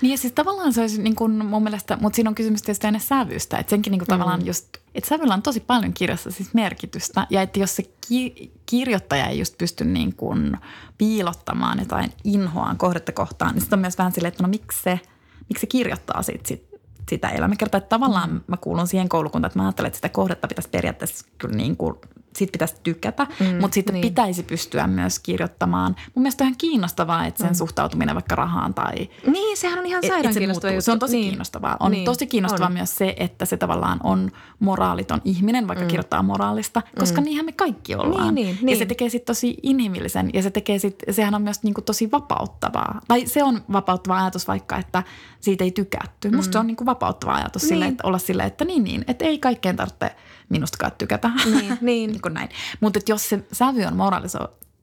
Niin 0.00 0.10
ja 0.10 0.18
siis 0.18 0.32
tavallaan 0.32 0.72
se 0.72 0.80
olisi 0.80 1.02
niin 1.02 1.16
kuin 1.16 1.44
mun 1.44 1.62
mielestä, 1.62 1.98
mutta 2.00 2.16
siinä 2.16 2.30
on 2.30 2.34
kysymys 2.34 2.62
tietysti 2.62 2.86
aina 2.86 2.98
sävystä. 2.98 3.58
Että 3.58 3.70
senkin 3.70 3.90
niin 3.90 3.98
kuin 3.98 4.06
mm. 4.06 4.18
tavallaan 4.18 4.46
just, 4.46 4.76
että 4.94 5.08
sävyllä 5.08 5.34
on 5.34 5.42
tosi 5.42 5.60
paljon 5.60 5.92
kirjassa 5.92 6.30
siis 6.30 6.54
merkitystä. 6.54 7.26
Ja 7.30 7.42
että 7.42 7.60
jos 7.60 7.76
se 7.76 7.82
ki- 8.08 8.52
kirjoittaja 8.66 9.26
ei 9.26 9.38
just 9.38 9.58
pysty 9.58 9.84
niin 9.84 10.14
kuin 10.14 10.56
piilottamaan 10.98 11.78
jotain 11.78 12.12
inhoaan 12.24 12.78
kohdetta 12.78 13.12
kohtaan, 13.12 13.54
niin 13.54 13.60
sitten 13.60 13.76
on 13.76 13.80
myös 13.80 13.98
vähän 13.98 14.12
silleen, 14.12 14.32
että 14.32 14.42
no 14.42 14.48
miksi 14.48 14.82
se, 14.82 15.00
miksi 15.48 15.60
se 15.60 15.66
kirjoittaa 15.66 16.22
siitä 16.22 16.48
sit 16.48 16.65
sitä 17.10 17.28
elämäkertaa. 17.28 17.78
Että 17.78 17.88
tavallaan 17.88 18.44
mä 18.46 18.56
kuulun 18.56 18.86
siihen 18.86 19.08
koulukuntaan, 19.08 19.48
että 19.48 19.58
mä 19.58 19.64
ajattelen, 19.66 19.86
että 19.86 19.96
sitä 19.96 20.08
kohdetta 20.08 20.48
pitäisi 20.48 20.68
periaatteessa 20.68 21.26
kyllä 21.38 21.56
niin 21.56 21.76
kuin 21.76 21.94
siitä 22.36 22.52
pitäisi 22.52 22.76
tykätä, 22.82 23.26
mm, 23.40 23.46
mutta 23.60 23.74
sitten 23.74 23.94
niin. 23.94 24.02
pitäisi 24.02 24.42
pystyä 24.42 24.86
myös 24.86 25.18
kirjoittamaan. 25.18 25.96
Mun 26.14 26.22
mielestä 26.22 26.44
on 26.44 26.46
ihan 26.46 26.58
kiinnostavaa, 26.58 27.26
että 27.26 27.42
sen 27.42 27.50
mm. 27.50 27.54
suhtautuminen 27.54 28.14
vaikka 28.14 28.34
rahaan 28.34 28.74
tai... 28.74 28.94
Niin, 29.26 29.56
sehän 29.56 29.78
on 29.78 29.86
ihan 29.86 30.02
sairaan 30.06 30.34
se 30.34 30.40
kiinnostavaa 30.40 30.72
juttu. 30.74 30.84
Se 30.84 30.92
on 30.92 30.98
tosi 30.98 31.16
niin. 31.16 31.28
kiinnostavaa. 31.28 31.76
On 31.80 31.92
niin. 31.92 32.04
tosi 32.04 32.26
kiinnostavaa 32.26 32.66
on. 32.66 32.72
myös 32.72 32.96
se, 32.96 33.14
että 33.16 33.44
se 33.44 33.56
tavallaan 33.56 34.00
on 34.02 34.30
moraaliton 34.58 35.20
ihminen, 35.24 35.68
vaikka 35.68 35.84
mm. 35.84 35.88
kirjoittaa 35.88 36.22
moraalista, 36.22 36.82
koska 36.98 37.20
mm. 37.20 37.24
niinhän 37.24 37.46
me 37.46 37.52
kaikki 37.52 37.94
ollaan. 37.94 38.34
Niin, 38.34 38.46
niin, 38.46 38.58
niin. 38.62 38.68
Ja 38.68 38.76
se 38.76 38.86
tekee 38.86 39.08
sitten 39.08 39.34
tosi 39.34 39.56
inhimillisen 39.62 40.30
ja 40.34 40.42
se 40.42 40.50
tekee 40.50 40.78
sit, 40.78 41.02
sehän 41.10 41.34
on 41.34 41.42
myös 41.42 41.62
niinku 41.62 41.82
tosi 41.82 42.10
vapauttavaa. 42.12 43.00
Tai 43.08 43.26
se 43.26 43.42
on 43.42 43.62
vapauttava 43.72 44.16
ajatus 44.16 44.48
vaikka, 44.48 44.76
että 44.76 45.02
siitä 45.40 45.64
ei 45.64 45.70
tykätty. 45.70 46.30
Musta 46.30 46.48
mm. 46.48 46.52
se 46.52 46.58
on 46.58 46.66
niinku 46.66 46.86
vapauttava 46.86 47.34
ajatus 47.34 47.62
niin. 47.62 47.68
sille, 47.68 47.86
että 47.86 48.06
olla 48.06 48.18
silleen, 48.18 48.46
että 48.46 48.64
niin 48.64 48.84
niin, 48.84 49.04
että 49.08 49.24
ei 49.24 49.38
kaikkeen 49.38 49.76
tarvitse– 49.76 50.16
minustakaan 50.48 50.92
tykätä. 50.98 51.30
Niin, 51.44 51.54
niin. 51.80 52.10
niin 52.10 52.20
näin. 52.30 52.48
Mutta 52.80 53.00
jos 53.08 53.28
se 53.28 53.44
sävy 53.52 53.84
on 53.84 53.96
moraliso, 53.96 54.38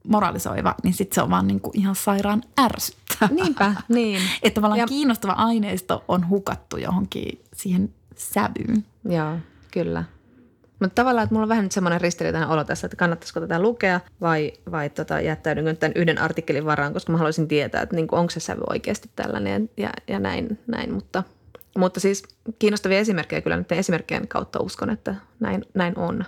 moralisoiva, 0.07 0.75
niin 0.83 0.93
sitten 0.93 1.15
se 1.15 1.21
on 1.21 1.29
vaan 1.29 1.47
niinku 1.47 1.71
ihan 1.73 1.95
sairaan 1.95 2.43
ärsyttävä. 2.59 3.29
Niinpä, 3.31 3.75
niin. 3.89 4.21
Että 4.43 4.55
tavallaan 4.55 4.79
ja... 4.79 4.87
kiinnostava 4.87 5.31
aineisto 5.31 6.03
on 6.07 6.29
hukattu 6.29 6.77
johonkin 6.77 7.41
siihen 7.53 7.93
sävyyn. 8.15 8.85
Joo, 9.09 9.37
kyllä. 9.71 10.03
Mutta 10.79 10.95
tavallaan, 10.95 11.23
että 11.23 11.35
mulla 11.35 11.43
on 11.43 11.49
vähän 11.49 11.63
nyt 11.63 11.71
semmoinen 11.71 12.01
ristiriitainen 12.01 12.49
olo 12.49 12.63
tässä, 12.63 12.87
että 12.87 12.97
kannattaisiko 12.97 13.39
tätä 13.39 13.61
lukea 13.61 13.99
vai, 14.21 14.53
vai 14.71 14.89
tota, 14.89 15.21
jättäydynkö 15.21 15.73
tämän 15.73 15.93
yhden 15.95 16.17
artikkelin 16.17 16.65
varaan, 16.65 16.93
koska 16.93 17.11
mä 17.11 17.17
haluaisin 17.17 17.47
tietää, 17.47 17.81
että 17.81 17.95
niin 17.95 18.07
onko 18.11 18.29
se 18.29 18.39
sävy 18.39 18.61
oikeasti 18.69 19.09
tällainen 19.15 19.69
ja, 19.77 19.89
ja 20.07 20.19
näin, 20.19 20.59
näin. 20.67 20.93
Mutta 20.93 21.23
mutta 21.77 21.99
siis 21.99 22.23
kiinnostavia 22.59 22.99
esimerkkejä 22.99 23.41
kyllä 23.41 23.57
nyt 23.57 23.71
esimerkkien 23.71 24.27
kautta 24.27 24.59
uskon, 24.59 24.89
että 24.89 25.15
näin, 25.39 25.65
näin 25.73 25.97
on. 25.97 26.25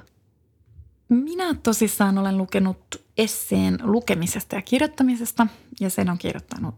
Minä 1.09 1.55
tosissaan 1.63 2.17
olen 2.17 2.37
lukenut 2.37 3.01
esseen 3.17 3.79
lukemisesta 3.83 4.55
ja 4.55 4.61
kirjoittamisesta 4.61 5.47
ja 5.79 5.89
sen 5.89 6.09
on 6.09 6.17
kirjoittanut 6.17 6.75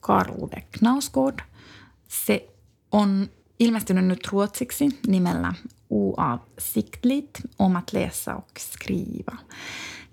Karl 0.00 0.32
Ove 0.42 0.62
Knausgård. 0.78 1.38
Se 2.08 2.48
on 2.92 3.30
ilmestynyt 3.58 4.04
nyt 4.04 4.28
ruotsiksi 4.32 5.00
nimellä 5.06 5.52
Oavsiktligt 5.92 7.40
om 7.58 7.76
att 7.76 7.92
läsa 7.92 8.34
och 8.34 8.58
skriva. 8.58 9.38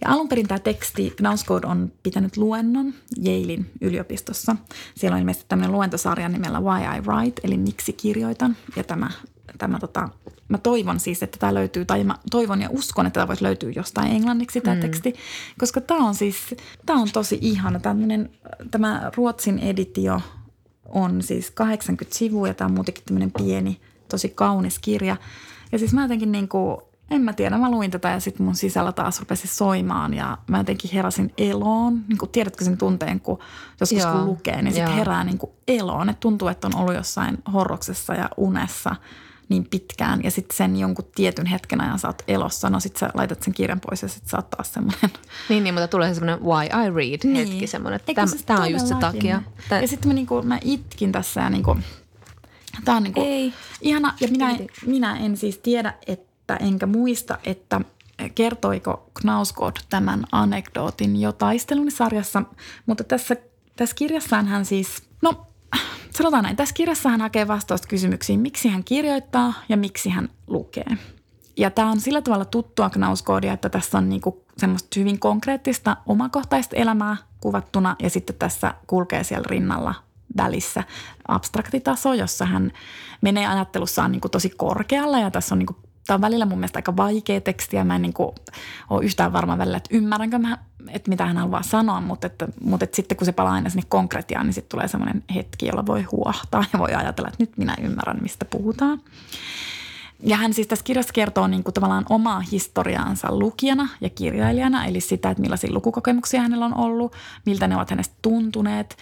Ja 0.02 0.12
alun 0.12 0.30
perin 0.30 0.48
tämä 0.48 0.60
teksti, 0.60 1.14
Knausgård 1.16 1.64
on 1.64 1.92
pitänyt 2.04 2.38
luennon 2.38 2.94
Yalein 3.26 3.72
yliopistossa. 3.82 4.56
Siellä 4.96 5.16
on 5.16 5.20
ilmeisesti 5.20 5.46
tämmöinen 5.50 5.72
luentosarja 5.72 6.30
nimellä 6.30 6.60
Why 6.60 6.98
I 6.98 7.02
Write, 7.02 7.42
eli 7.44 7.58
miksi 7.58 7.94
kirjoitan. 7.94 8.58
Ja 8.76 8.84
tämä, 8.84 9.10
tämä 9.58 9.80
tota, 9.80 10.10
mä 10.50 10.58
toivon 10.58 11.00
siis, 11.00 11.24
että 11.24 11.38
tämä 11.40 11.54
löytyy, 11.54 11.86
tai 11.86 12.04
mä 12.04 12.16
toivon 12.32 12.62
ja 12.62 12.70
uskon, 12.72 13.06
että 13.06 13.14
tämä 13.14 13.28
voisi 13.28 13.44
löytyä 13.44 13.72
jostain 13.76 14.12
englanniksi 14.12 14.62
tämä 14.62 14.76
mm. 14.76 14.82
teksti. 14.82 15.14
Koska 15.60 15.82
tämä 15.82 16.08
on 16.08 16.16
siis, 16.16 16.56
tämä 16.86 17.02
on 17.02 17.10
tosi 17.14 17.38
ihana. 17.42 17.80
Tämmöinen, 17.80 18.30
tämä 18.72 19.12
Ruotsin 19.16 19.60
editio 19.60 20.22
on 20.86 21.24
siis 21.24 21.52
80 21.52 22.18
sivua 22.18 22.48
ja 22.48 22.54
tämä 22.54 22.66
on 22.66 22.76
muutenkin 22.76 23.04
tämmöinen 23.04 23.32
pieni, 23.32 23.82
tosi 24.08 24.30
kaunis 24.30 24.80
kirja. 24.80 25.18
Ja 25.72 25.80
siis 25.80 25.94
mä 25.94 26.02
jotenkin 26.02 26.32
niin 26.32 26.48
kuin 26.48 26.78
en 27.12 27.22
mä 27.22 27.34
tiedä, 27.34 27.58
mä 27.58 27.72
luin 27.72 27.92
tätä 27.92 28.10
ja 28.10 28.20
sitten 28.20 28.46
mun 28.46 28.56
sisällä 28.56 28.92
taas 28.92 29.20
rupesi 29.20 29.48
soimaan 29.48 30.14
ja 30.14 30.38
mä 30.48 30.58
jotenkin 30.58 30.92
heräsin 30.92 31.34
eloon. 31.38 32.02
Niin 32.08 32.18
kuin, 32.18 32.32
tiedätkö 32.32 32.66
sen 32.66 32.78
tunteen, 32.78 33.20
kun 33.20 33.40
joskus 33.80 34.00
Joo. 34.00 34.12
kun 34.12 34.26
lukee, 34.26 34.62
niin 34.62 34.74
sitten 34.74 34.94
herää 34.94 35.24
niin 35.24 35.38
kuin 35.38 35.52
eloon. 35.68 36.10
Et 36.10 36.20
tuntuu, 36.20 36.48
että 36.48 36.68
on 36.68 36.76
ollut 36.76 36.96
jossain 36.96 37.38
horroksessa 37.54 38.14
ja 38.14 38.30
unessa 38.38 38.96
niin 39.50 39.66
pitkään 39.66 40.24
ja 40.24 40.32
sitten 40.32 40.58
sen 40.58 40.76
jonkun 40.76 41.06
tietyn 41.16 41.46
hetken 41.46 41.82
ajan 41.82 42.00
sä 42.00 42.08
oot 42.08 42.24
elossa. 42.28 42.70
No 42.70 42.80
sitten 42.80 43.00
sä 43.00 43.10
laitat 43.14 43.44
sen 43.44 43.54
kirjan 43.54 43.80
pois 43.80 44.02
ja 44.02 44.08
sitten 44.08 44.30
sä 44.30 44.38
oot 44.38 44.50
taas 44.50 44.74
semmoinen. 44.74 45.10
Niin, 45.50 45.64
niin, 45.64 45.74
mutta 45.74 45.88
tulee 45.88 46.14
semmoinen 46.14 46.46
why 46.46 46.66
I 46.66 46.90
read 46.96 47.20
niin. 47.24 47.48
hetki 47.48 47.68
semmoinen, 47.68 48.00
että 48.08 48.26
tämä 48.46 48.62
on 48.62 48.72
just 48.72 48.88
se 48.88 48.96
takia. 48.96 49.42
Tää... 49.70 49.82
Ja 49.82 49.88
sitten 49.88 50.08
mä, 50.08 50.14
niinku, 50.14 50.42
mä 50.42 50.60
itkin 50.64 51.12
tässä 51.12 51.42
ja 51.42 51.50
niinku, 51.50 51.78
Tämä 52.86 52.98
on 52.98 53.04
niinku 53.04 53.22
Ei. 53.22 53.54
ihana 53.82 54.14
ja 54.20 54.28
minä, 54.28 54.58
minä 54.86 55.18
en 55.18 55.38
siis 55.38 55.58
tiedä, 55.58 55.94
että 56.08 56.29
että 56.54 56.66
enkä 56.66 56.86
muista, 56.86 57.38
että 57.44 57.82
kertoiko 58.36 59.10
Knausgård 59.22 59.76
tämän 59.90 60.26
anekdootin 60.32 61.22
jo 61.22 61.32
taistelun 61.32 61.92
sarjassa, 61.92 62.44
mutta 62.86 63.04
tässä, 63.04 63.36
tässä 63.76 63.96
kirjassaan 63.96 64.48
hän 64.48 64.66
siis, 64.66 65.04
no 65.22 65.48
sanotaan 66.10 66.44
näin, 66.44 66.56
tässä 66.56 66.74
kirjassa 66.74 67.10
hän 67.10 67.22
hakee 67.22 67.48
vastausta 67.48 67.88
kysymyksiin, 67.88 68.40
miksi 68.40 68.70
hän 68.70 68.84
kirjoittaa 68.84 69.54
ja 69.70 69.78
miksi 69.78 70.10
hän 70.10 70.30
lukee. 70.48 70.98
Ja 71.58 71.72
tämä 71.72 71.92
on 71.92 72.00
sillä 72.00 72.22
tavalla 72.22 72.46
tuttua 72.46 72.90
Knausgårdia, 72.90 73.54
että 73.54 73.70
tässä 73.70 73.98
on 73.98 74.10
niinku 74.10 74.44
semmoista 74.58 75.00
hyvin 75.00 75.20
konkreettista 75.20 75.98
omakohtaista 76.06 76.76
elämää 76.76 77.18
kuvattuna 77.40 77.96
ja 78.04 78.10
sitten 78.10 78.36
tässä 78.36 78.74
kulkee 78.88 79.24
siellä 79.24 79.46
rinnalla 79.50 79.96
välissä 80.38 80.84
abstraktitaso, 81.28 82.14
jossa 82.14 82.46
hän 82.46 82.72
menee 83.22 83.48
ajattelussaan 83.48 84.12
niin 84.12 84.22
kuin 84.22 84.32
tosi 84.32 84.50
korkealla 84.50 85.20
ja 85.20 85.32
tässä 85.32 85.56
on 85.56 85.60
niin 85.60 85.66
kuin 85.66 85.78
Tämä 86.10 86.16
on 86.16 86.22
välillä 86.22 86.46
mun 86.46 86.58
mielestä 86.58 86.78
aika 86.78 86.98
vaikea 86.98 87.42
ja 87.72 87.84
mä 87.84 87.96
en 87.96 88.02
niin 88.02 88.14
kuin 88.14 88.36
ole 88.90 89.06
yhtään 89.06 89.34
varma 89.34 89.58
välillä, 89.58 89.78
että 89.78 89.96
ymmärränkö 89.96 90.38
mä, 90.38 90.58
että 90.88 91.10
mitä 91.10 91.26
hän 91.26 91.38
haluaa 91.38 91.64
sanoa, 91.64 92.02
mutta, 92.02 92.28
että, 92.28 92.48
mutta 92.64 92.84
että 92.84 92.96
sitten 92.96 93.18
kun 93.18 93.26
se 93.26 93.32
palaa 93.32 93.54
aina 93.54 93.70
sinne 93.70 93.84
konkretiaan, 93.90 94.46
niin 94.46 94.54
sitten 94.54 94.70
tulee 94.72 94.88
semmoinen 94.88 95.24
hetki, 95.36 95.68
jolla 95.68 95.86
voi 95.86 96.04
huohtaa 96.04 96.66
ja 96.74 96.80
voi 96.80 96.94
ajatella, 96.94 97.28
että 97.28 97.44
nyt 97.44 97.58
minä 97.58 97.76
ymmärrän, 97.82 98.18
mistä 98.22 98.46
puhutaan. 98.46 99.02
Ja 100.24 100.38
hän 100.38 100.54
siis 100.54 100.68
tässä 100.68 100.86
kirjassa 100.86 101.14
kertoo 101.14 101.48
niin 101.48 101.64
kuin 101.64 101.74
tavallaan 101.74 102.06
omaa 102.10 102.40
historiaansa 102.40 103.28
lukijana 103.32 103.90
ja 104.02 104.10
kirjailijana, 104.10 104.86
eli 104.86 105.02
sitä, 105.02 105.30
että 105.30 105.42
millaisia 105.42 105.74
lukukokemuksia 105.74 106.42
hänellä 106.42 106.66
on 106.66 106.78
ollut, 106.78 107.14
miltä 107.46 107.68
ne 107.68 107.76
ovat 107.76 107.90
hänestä 107.90 108.16
tuntuneet, 108.22 108.98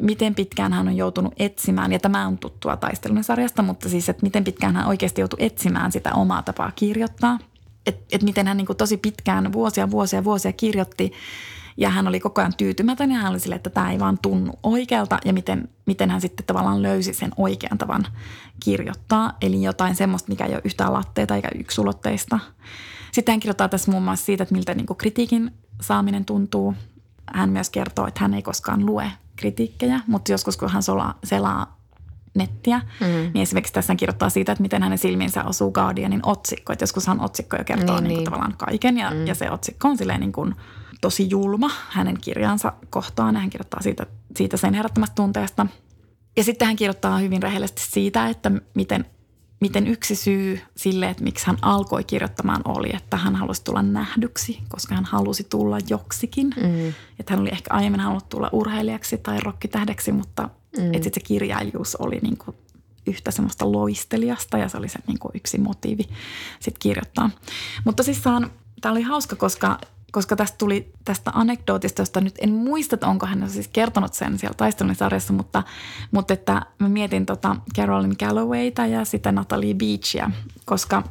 miten 0.00 0.34
pitkään 0.34 0.72
hän 0.72 0.88
on 0.88 0.96
joutunut 0.96 1.34
etsimään, 1.36 1.92
ja 1.92 1.98
tämä 1.98 2.26
on 2.26 2.38
tuttua 2.38 2.76
taistelun 2.76 3.24
sarjasta, 3.24 3.62
mutta 3.62 3.88
siis, 3.88 4.08
että 4.08 4.22
miten 4.22 4.44
pitkään 4.44 4.76
hän 4.76 4.86
oikeasti 4.86 5.20
joutui 5.20 5.44
etsimään 5.46 5.92
sitä 5.92 6.14
omaa 6.14 6.42
tapaa 6.42 6.72
kirjoittaa. 6.76 7.38
Että 7.86 8.04
et 8.12 8.22
miten 8.22 8.46
hän 8.46 8.56
niin 8.56 8.66
kuin 8.66 8.76
tosi 8.76 8.96
pitkään, 8.96 9.52
vuosia, 9.52 9.90
vuosia, 9.90 10.24
vuosia 10.24 10.52
kirjoitti, 10.52 11.12
ja 11.78 11.90
hän 11.90 12.08
oli 12.08 12.20
koko 12.20 12.40
ajan 12.40 12.54
tyytymätön 12.56 13.10
ja 13.10 13.18
hän 13.18 13.30
oli 13.30 13.40
sille, 13.40 13.54
että 13.54 13.70
tämä 13.70 13.92
ei 13.92 13.98
vaan 13.98 14.18
tunnu 14.22 14.52
oikealta 14.62 15.18
ja 15.24 15.32
miten, 15.32 15.68
miten 15.86 16.10
hän 16.10 16.20
sitten 16.20 16.46
tavallaan 16.46 16.82
löysi 16.82 17.14
sen 17.14 17.30
oikean 17.36 17.78
tavan 17.78 18.06
kirjoittaa. 18.64 19.32
Eli 19.40 19.62
jotain 19.62 19.96
semmoista, 19.96 20.28
mikä 20.28 20.44
ei 20.44 20.52
ole 20.52 20.62
yhtään 20.64 20.92
latteita 20.92 21.36
eikä 21.36 21.48
yksulotteista. 21.58 22.38
Sitten 23.12 23.32
hän 23.32 23.40
kirjoittaa 23.40 23.68
tässä 23.68 23.90
muun 23.90 24.02
muassa 24.02 24.26
siitä, 24.26 24.42
että 24.42 24.54
miltä 24.54 24.74
niin 24.74 24.86
kritiikin 24.98 25.50
saaminen 25.80 26.24
tuntuu. 26.24 26.74
Hän 27.32 27.50
myös 27.50 27.70
kertoo, 27.70 28.06
että 28.06 28.20
hän 28.20 28.34
ei 28.34 28.42
koskaan 28.42 28.86
lue 28.86 29.12
kritiikkejä, 29.36 30.00
mutta 30.06 30.32
joskus 30.32 30.56
kun 30.56 30.70
hän 30.70 30.82
selaa, 30.82 31.18
selaa 31.24 31.78
nettiä, 32.34 32.80
mm. 33.00 33.06
niin 33.06 33.42
esimerkiksi 33.42 33.72
tässä 33.72 33.90
hän 33.90 33.96
kirjoittaa 33.96 34.30
siitä, 34.30 34.52
että 34.52 34.62
miten 34.62 34.82
hänen 34.82 34.98
silmiinsä 34.98 35.44
osuu 35.44 35.72
Guardianin 35.72 36.20
otsikko. 36.22 36.72
Että 36.72 36.82
joskushan 36.82 37.20
otsikko 37.20 37.56
jo 37.56 37.64
kertoo 37.64 37.96
niin, 37.96 38.04
niin 38.04 38.16
niin. 38.16 38.24
tavallaan 38.24 38.56
kaiken 38.56 38.98
ja, 38.98 39.10
mm. 39.10 39.26
ja 39.26 39.34
se 39.34 39.50
otsikko 39.50 39.88
on 39.88 39.98
silleen 39.98 40.20
niin 40.20 40.32
kuin 40.32 40.54
tosi 41.00 41.30
julma 41.30 41.70
hänen 41.88 42.20
kirjansa 42.20 42.72
kohtaan 42.90 43.36
hän 43.36 43.50
kirjoittaa 43.50 43.82
siitä, 43.82 44.06
siitä 44.36 44.56
sen 44.56 44.74
herättämästä 44.74 45.14
tunteesta. 45.14 45.66
Ja 46.36 46.44
sitten 46.44 46.66
hän 46.66 46.76
kirjoittaa 46.76 47.18
hyvin 47.18 47.42
rehellisesti 47.42 47.82
siitä, 47.82 48.28
että 48.28 48.50
miten, 48.74 49.04
miten 49.60 49.86
yksi 49.86 50.14
syy 50.14 50.60
sille, 50.76 51.10
että 51.10 51.24
miksi 51.24 51.46
hän 51.46 51.58
alkoi 51.62 52.04
kirjoittamaan 52.04 52.62
oli, 52.64 52.90
että 52.96 53.16
hän 53.16 53.36
halusi 53.36 53.64
tulla 53.64 53.82
nähdyksi, 53.82 54.58
koska 54.68 54.94
hän 54.94 55.04
halusi 55.04 55.44
tulla 55.44 55.78
joksikin. 55.88 56.46
Mm. 56.46 56.88
Että 57.18 57.32
hän 57.32 57.40
oli 57.40 57.48
ehkä 57.48 57.74
aiemmin 57.74 58.00
halunnut 58.00 58.28
tulla 58.28 58.50
urheilijaksi 58.52 59.18
tai 59.18 59.40
rokkitähdeksi, 59.40 60.12
mutta 60.12 60.50
mm. 60.78 60.94
että 60.94 61.10
se 61.14 61.20
kirjailijuus 61.20 61.96
oli 61.96 62.18
niin 62.22 62.36
kuin 62.36 62.56
yhtä 63.06 63.30
semmoista 63.30 63.72
loistelijasta 63.72 64.58
ja 64.58 64.68
se 64.68 64.76
oli 64.76 64.88
se 64.88 64.98
niin 65.06 65.18
kuin 65.18 65.32
yksi 65.34 65.58
motiivi 65.58 66.02
sitten 66.60 66.80
kirjoittaa. 66.80 67.30
Mutta 67.84 68.02
siis 68.02 68.20
tämä 68.80 68.92
oli 68.92 69.02
hauska, 69.02 69.36
koska 69.36 69.78
koska 70.12 70.36
tästä 70.36 70.58
tuli 70.58 70.92
tästä 71.04 71.30
anekdootista, 71.34 72.02
josta 72.02 72.20
nyt 72.20 72.34
en 72.40 72.50
muista, 72.52 72.94
että 72.96 73.06
onko 73.06 73.26
hän 73.26 73.50
siis 73.50 73.68
kertonut 73.68 74.14
sen 74.14 74.38
siellä 74.38 74.54
taistelunisarjassa, 74.54 75.32
mutta, 75.32 75.62
mutta 76.10 76.34
että 76.34 76.62
mä 76.78 76.88
mietin 76.88 77.26
tota 77.26 77.56
Carolyn 77.76 78.16
Gallowayta 78.18 78.86
ja 78.86 79.04
sitä 79.04 79.32
Natalie 79.32 79.74
Beachia, 79.74 80.30
koska 80.64 81.02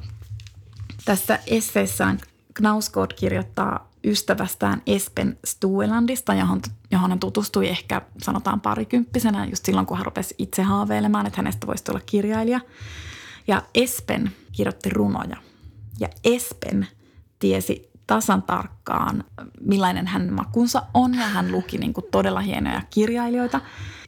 tässä 1.05 1.39
esseessään 1.47 2.19
Knausgård 2.53 3.13
kirjoittaa 3.15 3.87
ystävästään 4.03 4.81
Espen 4.87 5.37
Stuelandista, 5.45 6.33
johon, 6.33 6.61
johon 6.91 7.09
hän 7.09 7.19
tutustui 7.19 7.67
ehkä 7.69 8.01
sanotaan 8.21 8.61
parikymppisenä 8.61 9.45
just 9.45 9.65
silloin, 9.65 9.85
kun 9.85 9.97
hän 9.97 10.05
rupesi 10.05 10.35
itse 10.37 10.61
haaveilemaan, 10.61 11.25
että 11.25 11.37
hänestä 11.37 11.67
voisi 11.67 11.83
tulla 11.83 12.01
kirjailija. 12.05 12.59
Ja 13.47 13.61
Espen 13.75 14.31
kirjoitti 14.51 14.89
runoja. 14.89 15.37
Ja 15.99 16.09
Espen 16.23 16.87
tiesi 17.39 17.89
tasan 18.07 18.43
tarkkaan, 18.43 19.23
millainen 19.61 20.07
hänen 20.07 20.33
makunsa 20.33 20.83
on 20.93 21.13
ja 21.13 21.27
hän 21.27 21.51
luki 21.51 21.77
niin 21.77 21.93
kuin 21.93 22.05
todella 22.11 22.39
hienoja 22.39 22.81
kirjailijoita. 22.89 23.61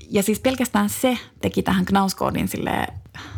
Ja 0.09 0.23
siis 0.23 0.39
pelkästään 0.39 0.89
se 0.89 1.17
teki 1.41 1.63
tähän 1.63 1.85
Knauskoodin 1.85 2.47
sille 2.47 2.87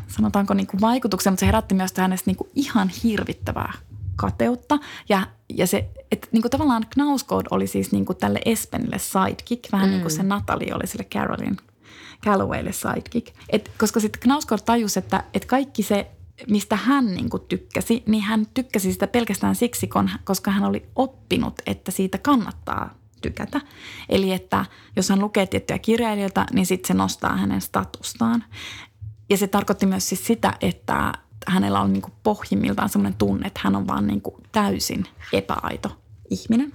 sanotaanko 0.07 0.53
niin 0.53 0.67
kuin 0.67 0.81
vaikutuksen, 0.81 1.33
mutta 1.33 1.39
se 1.39 1.45
herätti 1.45 1.75
myös 1.75 1.93
hänestä 1.97 2.29
niin 2.29 2.37
kuin 2.37 2.49
ihan 2.55 2.89
hirvittävää 3.03 3.73
kateutta. 4.15 4.79
Ja, 5.09 5.27
ja 5.49 5.67
se, 5.67 5.89
että 6.11 6.27
niin 6.31 6.41
kuin 6.41 6.51
tavallaan 6.51 6.85
Knauskood 6.93 7.45
oli 7.51 7.67
siis 7.67 7.91
niin 7.91 8.05
kuin 8.05 8.17
tälle 8.17 8.41
Espenille 8.45 8.99
sidekick, 8.99 9.71
vähän 9.71 9.87
mm. 9.87 9.91
niin 9.91 10.01
kuin 10.01 10.11
se 10.11 10.23
Natalie 10.23 10.75
oli 10.75 10.87
sille 10.87 11.03
Carolyn 11.03 11.57
Callowaylle 12.25 12.71
sidekick. 12.71 13.35
Et, 13.49 13.71
koska 13.77 13.99
sitten 13.99 14.21
Knauskood 14.21 14.59
tajusi, 14.65 14.99
että, 14.99 15.23
että 15.33 15.47
kaikki 15.47 15.83
se 15.83 16.11
mistä 16.49 16.75
hän 16.75 17.05
niin 17.05 17.29
kuin 17.29 17.43
tykkäsi, 17.49 18.03
niin 18.07 18.23
hän 18.23 18.47
tykkäsi 18.53 18.93
sitä 18.93 19.07
pelkästään 19.07 19.55
siksi, 19.55 19.89
koska 20.23 20.51
hän 20.51 20.63
oli 20.63 20.85
oppinut, 20.95 21.53
että 21.65 21.91
siitä 21.91 22.17
kannattaa 22.17 22.93
tykätä. 23.21 23.61
Eli 24.09 24.31
että 24.31 24.65
jos 24.95 25.09
hän 25.09 25.19
lukee 25.19 25.47
tiettyjä 25.47 25.79
kirjailijoita, 25.79 26.45
niin 26.53 26.65
sitten 26.65 26.87
se 26.87 26.93
nostaa 26.93 27.37
hänen 27.37 27.61
statustaan. 27.61 28.43
Ja 29.29 29.37
se 29.37 29.47
tarkoitti 29.47 29.85
myös 29.85 30.09
siis 30.09 30.27
sitä, 30.27 30.53
että 30.61 31.13
hänellä 31.47 31.81
on 31.81 31.93
niin 31.93 32.01
kuin 32.01 32.13
pohjimmiltaan 32.23 32.89
sellainen 32.89 33.17
tunne, 33.17 33.47
että 33.47 33.61
hän 33.63 33.75
on 33.75 33.87
vaan 33.87 34.07
niin 34.07 34.21
kuin 34.21 34.35
täysin 34.51 35.05
epäaito 35.33 36.01
ihminen. 36.29 36.73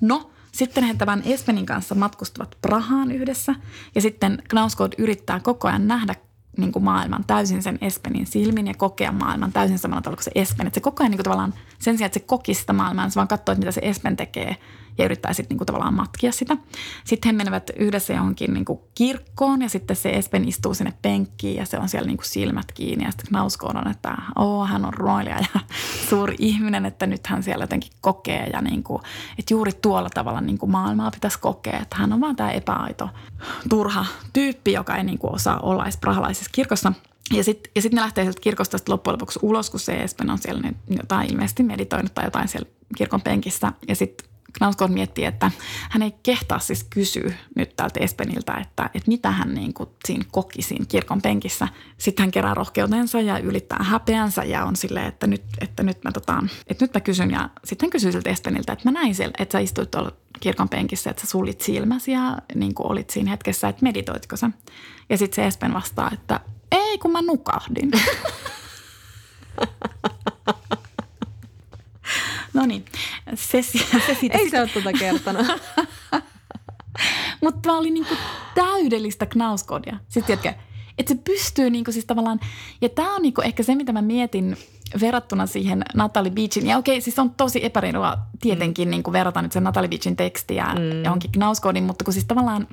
No, 0.00 0.30
sitten 0.52 0.84
he 0.84 0.94
tämän 0.94 1.22
Espenin 1.24 1.66
kanssa 1.66 1.94
matkustavat 1.94 2.58
Prahaan 2.62 3.12
yhdessä 3.12 3.54
ja 3.94 4.00
sitten 4.00 4.42
Knausgård 4.48 4.94
yrittää 4.98 5.40
koko 5.40 5.68
ajan 5.68 5.88
nähdä 5.88 6.14
niin 6.58 6.72
kuin 6.72 6.84
maailman 6.84 7.24
täysin 7.26 7.62
sen 7.62 7.78
Espenin 7.80 8.26
silmin 8.26 8.66
ja 8.66 8.74
kokea 8.74 9.12
maailman 9.12 9.52
täysin 9.52 9.78
samalla 9.78 10.02
tavalla 10.02 10.16
kuin 10.16 10.24
se 10.24 10.30
Espen. 10.34 10.66
Että 10.66 10.74
se 10.74 10.80
koko 10.80 11.02
ajan 11.02 11.10
niin 11.10 11.18
kuin 11.18 11.24
tavallaan 11.24 11.54
sen 11.78 11.98
sijaan, 11.98 12.06
että 12.06 12.18
se 12.18 12.24
koki 12.26 12.54
sitä 12.54 12.72
maailmaa, 12.72 13.08
se 13.08 13.14
vaan 13.14 13.28
katsoi, 13.28 13.52
että 13.52 13.60
mitä 13.60 13.72
se 13.72 13.80
Espen 13.84 14.16
tekee 14.16 14.56
ja 14.98 15.04
yrittää 15.04 15.32
sitten 15.32 15.48
niin 15.54 15.58
kuin 15.58 15.66
tavallaan 15.66 15.94
matkia 15.94 16.32
sitä. 16.32 16.56
Sitten 17.04 17.28
he 17.28 17.36
menevät 17.36 17.70
yhdessä 17.76 18.12
johonkin 18.12 18.54
niin 18.54 18.64
kuin 18.64 18.80
kirkkoon 18.94 19.62
ja 19.62 19.68
sitten 19.68 19.96
se 19.96 20.10
Espen 20.10 20.48
istuu 20.48 20.74
sinne 20.74 20.92
penkkiin 21.02 21.56
ja 21.56 21.66
se 21.66 21.78
on 21.78 21.88
siellä 21.88 22.06
niin 22.06 22.16
kuin 22.16 22.26
silmät 22.26 22.72
kiinni 22.72 23.04
ja 23.04 23.10
sitten 23.10 23.26
Knauskoon 23.28 23.76
on, 23.76 23.90
että 23.90 24.16
Oo, 24.38 24.66
hän 24.66 24.84
on 24.84 24.94
ruoilija 24.94 25.38
ja 25.54 25.60
suuri 26.08 26.36
ihminen, 26.38 26.86
että 26.86 27.06
nyt 27.06 27.26
hän 27.26 27.42
siellä 27.42 27.62
jotenkin 27.62 27.92
kokee 28.00 28.46
ja 28.52 28.60
niin 28.60 28.82
kuin, 28.82 29.02
että 29.38 29.54
juuri 29.54 29.72
tuolla 29.72 30.10
tavalla 30.10 30.40
niin 30.40 30.58
kuin 30.58 30.70
maailmaa 30.70 31.10
pitäisi 31.10 31.38
kokea, 31.38 31.78
että 31.82 31.96
hän 31.96 32.12
on 32.12 32.20
vaan 32.20 32.36
tämä 32.36 32.50
epäaito, 32.50 33.08
turha 33.68 34.06
tyyppi, 34.32 34.72
joka 34.72 34.96
ei 34.96 35.04
niin 35.04 35.18
kuin 35.18 35.34
osaa 35.34 35.60
olla 35.60 35.84
edes 35.84 35.96
prahalaisessa 35.96 36.50
kirkossa– 36.52 36.92
ja 37.32 37.44
sitten 37.44 37.72
ja 37.74 37.82
sit 37.82 37.92
ne 37.92 38.00
lähtee 38.00 38.24
sieltä 38.24 38.40
kirkosta 38.40 38.78
loppujen 38.88 39.12
lopuksi 39.12 39.38
ulos, 39.42 39.70
kun 39.70 39.80
se 39.80 39.92
Espen 39.92 40.30
on 40.30 40.38
siellä 40.38 40.72
jotain 40.88 41.30
ilmeisesti 41.30 41.62
meditoinut 41.62 42.14
tai 42.14 42.24
jotain 42.24 42.48
siellä 42.48 42.70
kirkon 42.96 43.22
penkissä. 43.22 43.72
Ja 43.88 43.96
sitten 43.96 44.28
Knausgård 44.58 44.92
miettii, 44.92 45.24
että 45.24 45.50
hän 45.90 46.02
ei 46.02 46.14
kehtaa 46.22 46.58
siis 46.58 46.84
kysyä 46.84 47.32
nyt 47.56 47.76
tältä 47.76 48.00
Espeniltä, 48.00 48.54
että, 48.54 48.90
että 48.94 49.08
mitä 49.08 49.30
hän 49.30 49.54
niin 49.54 49.74
kuin 49.74 49.88
siinä 50.04 50.24
koki 50.30 50.62
siinä 50.62 50.84
kirkon 50.88 51.22
penkissä. 51.22 51.68
Sitten 51.98 52.22
hän 52.22 52.30
kerää 52.30 52.54
rohkeutensa 52.54 53.20
ja 53.20 53.38
ylittää 53.38 53.82
häpeänsä 53.82 54.44
ja 54.44 54.64
on 54.64 54.76
silleen, 54.76 55.06
että 55.06 55.26
nyt, 55.26 55.42
että 55.60 55.82
nyt, 55.82 56.04
mä, 56.04 56.12
tota, 56.12 56.42
että 56.66 56.84
nyt 56.84 56.94
mä 56.94 57.00
kysyn. 57.00 57.30
Ja 57.30 57.50
sitten 57.64 57.86
hän 57.86 57.90
kysyy 57.90 58.12
siltä 58.12 58.30
Espeniltä, 58.30 58.72
että 58.72 58.88
mä 58.88 58.92
näin 58.92 59.14
siellä, 59.14 59.34
että 59.38 59.52
sä 59.52 59.58
istuit 59.58 59.90
tuolla 59.90 60.12
kirkon 60.40 60.68
penkissä, 60.68 61.10
että 61.10 61.22
sä 61.22 61.28
sulit 61.28 61.60
silmäsi 61.60 62.12
ja 62.12 62.38
niin 62.54 62.74
kuin 62.74 62.90
olit 62.90 63.10
siinä 63.10 63.30
hetkessä, 63.30 63.68
että 63.68 63.82
meditoitko 63.82 64.36
sä. 64.36 64.50
Ja 65.08 65.18
sitten 65.18 65.36
se 65.36 65.46
Espen 65.46 65.74
vastaa, 65.74 66.10
että 66.12 66.40
ei 66.72 66.98
kun 66.98 67.12
mä 67.12 67.22
nukahdin. 67.22 67.90
No 72.58 72.66
niin, 72.66 72.84
se, 73.34 73.62
se 74.06 74.16
siitä. 74.20 74.38
Ei 74.38 74.50
se 74.50 74.60
ole 74.60 74.68
tuota 74.68 74.92
kertonut. 74.92 75.46
Mutta 77.42 77.60
tämä 77.62 77.78
oli 77.78 77.90
niinku 77.90 78.14
täydellistä 78.54 79.26
knauskodia. 79.26 79.98
Sitten 80.08 80.38
tiedätkö, 80.38 80.62
että 80.98 81.14
se 81.14 81.20
pystyy 81.24 81.70
niinku 81.70 81.92
siis 81.92 82.04
tavallaan, 82.04 82.40
ja 82.80 82.88
tämä 82.88 83.16
on 83.16 83.22
niinku 83.22 83.40
ehkä 83.40 83.62
se, 83.62 83.74
mitä 83.74 83.92
mä 83.92 84.02
mietin 84.02 84.56
verrattuna 85.00 85.46
siihen 85.46 85.84
Natalie 85.94 86.30
Beachin. 86.30 86.66
Ja 86.66 86.78
okei, 86.78 87.00
siis 87.00 87.18
on 87.18 87.30
tosi 87.30 87.64
epäreilua 87.64 88.18
tietenkin 88.40 88.88
mm. 88.88 88.90
niinku 88.90 89.12
verrata 89.12 89.42
nyt 89.42 89.52
sen 89.52 89.64
Natalie 89.64 89.88
Beachin 89.88 90.16
tekstiä 90.16 90.64
mm. 90.64 91.04
johonkin 91.04 91.32
knauskodin, 91.32 91.84
mutta 91.84 92.04
kun 92.04 92.14
siis 92.14 92.24
tavallaan, 92.24 92.68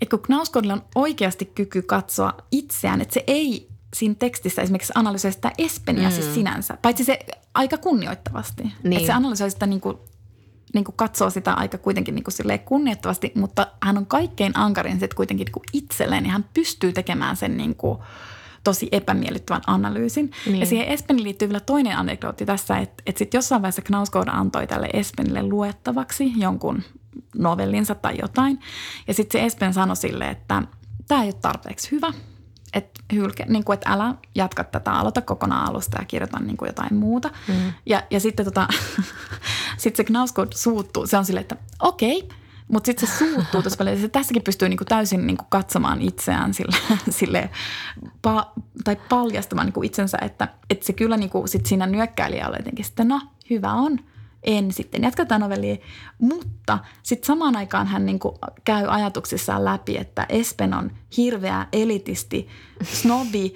että 0.00 0.16
kun 0.16 0.26
knauskodilla 0.26 0.74
on 0.74 0.84
oikeasti 0.94 1.44
kyky 1.44 1.82
katsoa 1.82 2.32
itseään, 2.52 3.00
että 3.00 3.14
se 3.14 3.24
ei 3.26 3.68
siinä 3.94 4.14
tekstissä 4.14 4.62
esimerkiksi 4.62 4.92
analysoi 4.94 5.32
sitä 5.32 5.52
Espeniä 5.58 6.10
siis 6.10 6.20
mm. 6.20 6.22
siis 6.22 6.34
sinänsä, 6.34 6.78
paitsi 6.82 7.04
se 7.04 7.18
aika 7.54 7.78
kunnioittavasti. 7.78 8.62
Niin. 8.62 8.92
Että 8.92 9.06
se 9.06 9.12
analysoi 9.12 9.50
sitä 9.50 9.66
niin 9.66 9.80
kuin, 9.80 9.98
niin 10.74 10.84
kuin 10.84 10.96
katsoo 10.96 11.30
sitä 11.30 11.52
aika 11.52 11.78
kuitenkin 11.78 12.14
niin 12.14 12.24
kuin 12.24 12.60
kunnioittavasti, 12.64 13.32
mutta 13.34 13.66
hän 13.82 13.98
on 13.98 14.06
kaikkein 14.06 14.58
ankarin 14.58 15.00
sitten 15.00 15.16
kuitenkin 15.16 15.44
niin 15.44 15.52
kuin 15.52 15.64
itselleen 15.72 16.24
ja 16.24 16.32
hän 16.32 16.44
pystyy 16.54 16.92
tekemään 16.92 17.36
sen 17.36 17.56
niin 17.56 17.74
kuin 17.74 17.98
tosi 18.64 18.88
epämiellyttävän 18.92 19.62
analyysin. 19.66 20.30
Niin. 20.46 20.60
Ja 20.60 20.66
siihen 20.66 20.88
Espenille 20.88 21.24
liittyy 21.24 21.48
vielä 21.48 21.60
toinen 21.60 21.96
anekdootti 21.96 22.46
tässä, 22.46 22.78
että, 22.78 23.02
että 23.06 23.18
sitten 23.18 23.38
jossain 23.38 23.62
vaiheessa 23.62 23.82
Knauskoda 23.82 24.32
antoi 24.32 24.66
tälle 24.66 24.88
Espenille 24.92 25.42
luettavaksi 25.42 26.32
jonkun 26.36 26.82
novellinsa 27.36 27.94
tai 27.94 28.18
jotain. 28.20 28.60
Ja 29.08 29.14
sitten 29.14 29.40
se 29.40 29.46
Espen 29.46 29.74
sanoi 29.74 29.96
sille, 29.96 30.28
että 30.28 30.62
tämä 31.08 31.22
ei 31.22 31.28
ole 31.28 31.34
tarpeeksi 31.40 31.90
hyvä– 31.90 32.12
että 32.78 33.00
hylke, 33.12 33.44
niin 33.48 33.64
kuin, 33.64 33.74
että 33.74 33.92
älä 33.92 34.14
jatka 34.34 34.64
tätä, 34.64 34.92
aloita 34.92 35.22
kokonaan 35.22 35.68
alusta 35.68 35.98
ja 36.00 36.04
kirjoita 36.04 36.38
niin 36.38 36.56
kuin 36.56 36.66
jotain 36.66 36.94
muuta. 36.94 37.30
Mm. 37.48 37.72
Ja, 37.86 38.02
ja 38.10 38.20
sitten 38.20 38.44
tota, 38.44 38.68
sit 39.76 39.96
se 39.96 40.04
Knausko 40.04 40.46
suuttuu. 40.50 41.06
Se 41.06 41.16
on 41.16 41.24
silleen, 41.24 41.42
että 41.42 41.56
okei, 41.80 42.18
okay, 42.18 42.38
mutta 42.68 42.86
sitten 42.86 43.08
se 43.08 43.16
suuttuu 43.16 43.62
tosi 43.62 43.76
paljon. 43.76 43.98
Se 43.98 44.08
tässäkin 44.08 44.42
pystyy 44.42 44.68
niinku 44.68 44.84
täysin 44.84 45.26
niinku 45.26 45.44
katsomaan 45.48 46.00
itseään 46.00 46.54
sille, 46.54 46.76
sille 47.10 47.50
pa, 48.22 48.52
tai 48.84 48.96
paljastamaan 49.08 49.66
niinku 49.66 49.82
itsensä, 49.82 50.18
että, 50.22 50.48
että 50.70 50.86
se 50.86 50.92
kyllä 50.92 51.16
niinku 51.16 51.46
sit 51.46 51.66
siinä 51.66 51.86
nyökkäilijällä 51.86 52.56
jotenkin 52.56 52.84
sitten, 52.84 53.08
no 53.08 53.20
hyvä 53.50 53.72
on– 53.72 53.98
en 54.42 54.72
sitten 54.72 55.02
jatka 55.02 55.24
tätä 55.24 55.38
novellia. 55.38 55.76
Mutta 56.18 56.78
sitten 57.02 57.26
samaan 57.26 57.56
aikaan 57.56 57.86
hän 57.86 58.06
niin 58.06 58.18
kuin 58.18 58.34
käy 58.64 58.86
ajatuksissaan 58.88 59.64
läpi, 59.64 59.96
että 59.96 60.26
Espen 60.28 60.74
on 60.74 60.90
hirveä 61.16 61.66
elitisti, 61.72 62.48
snobi, 62.82 63.54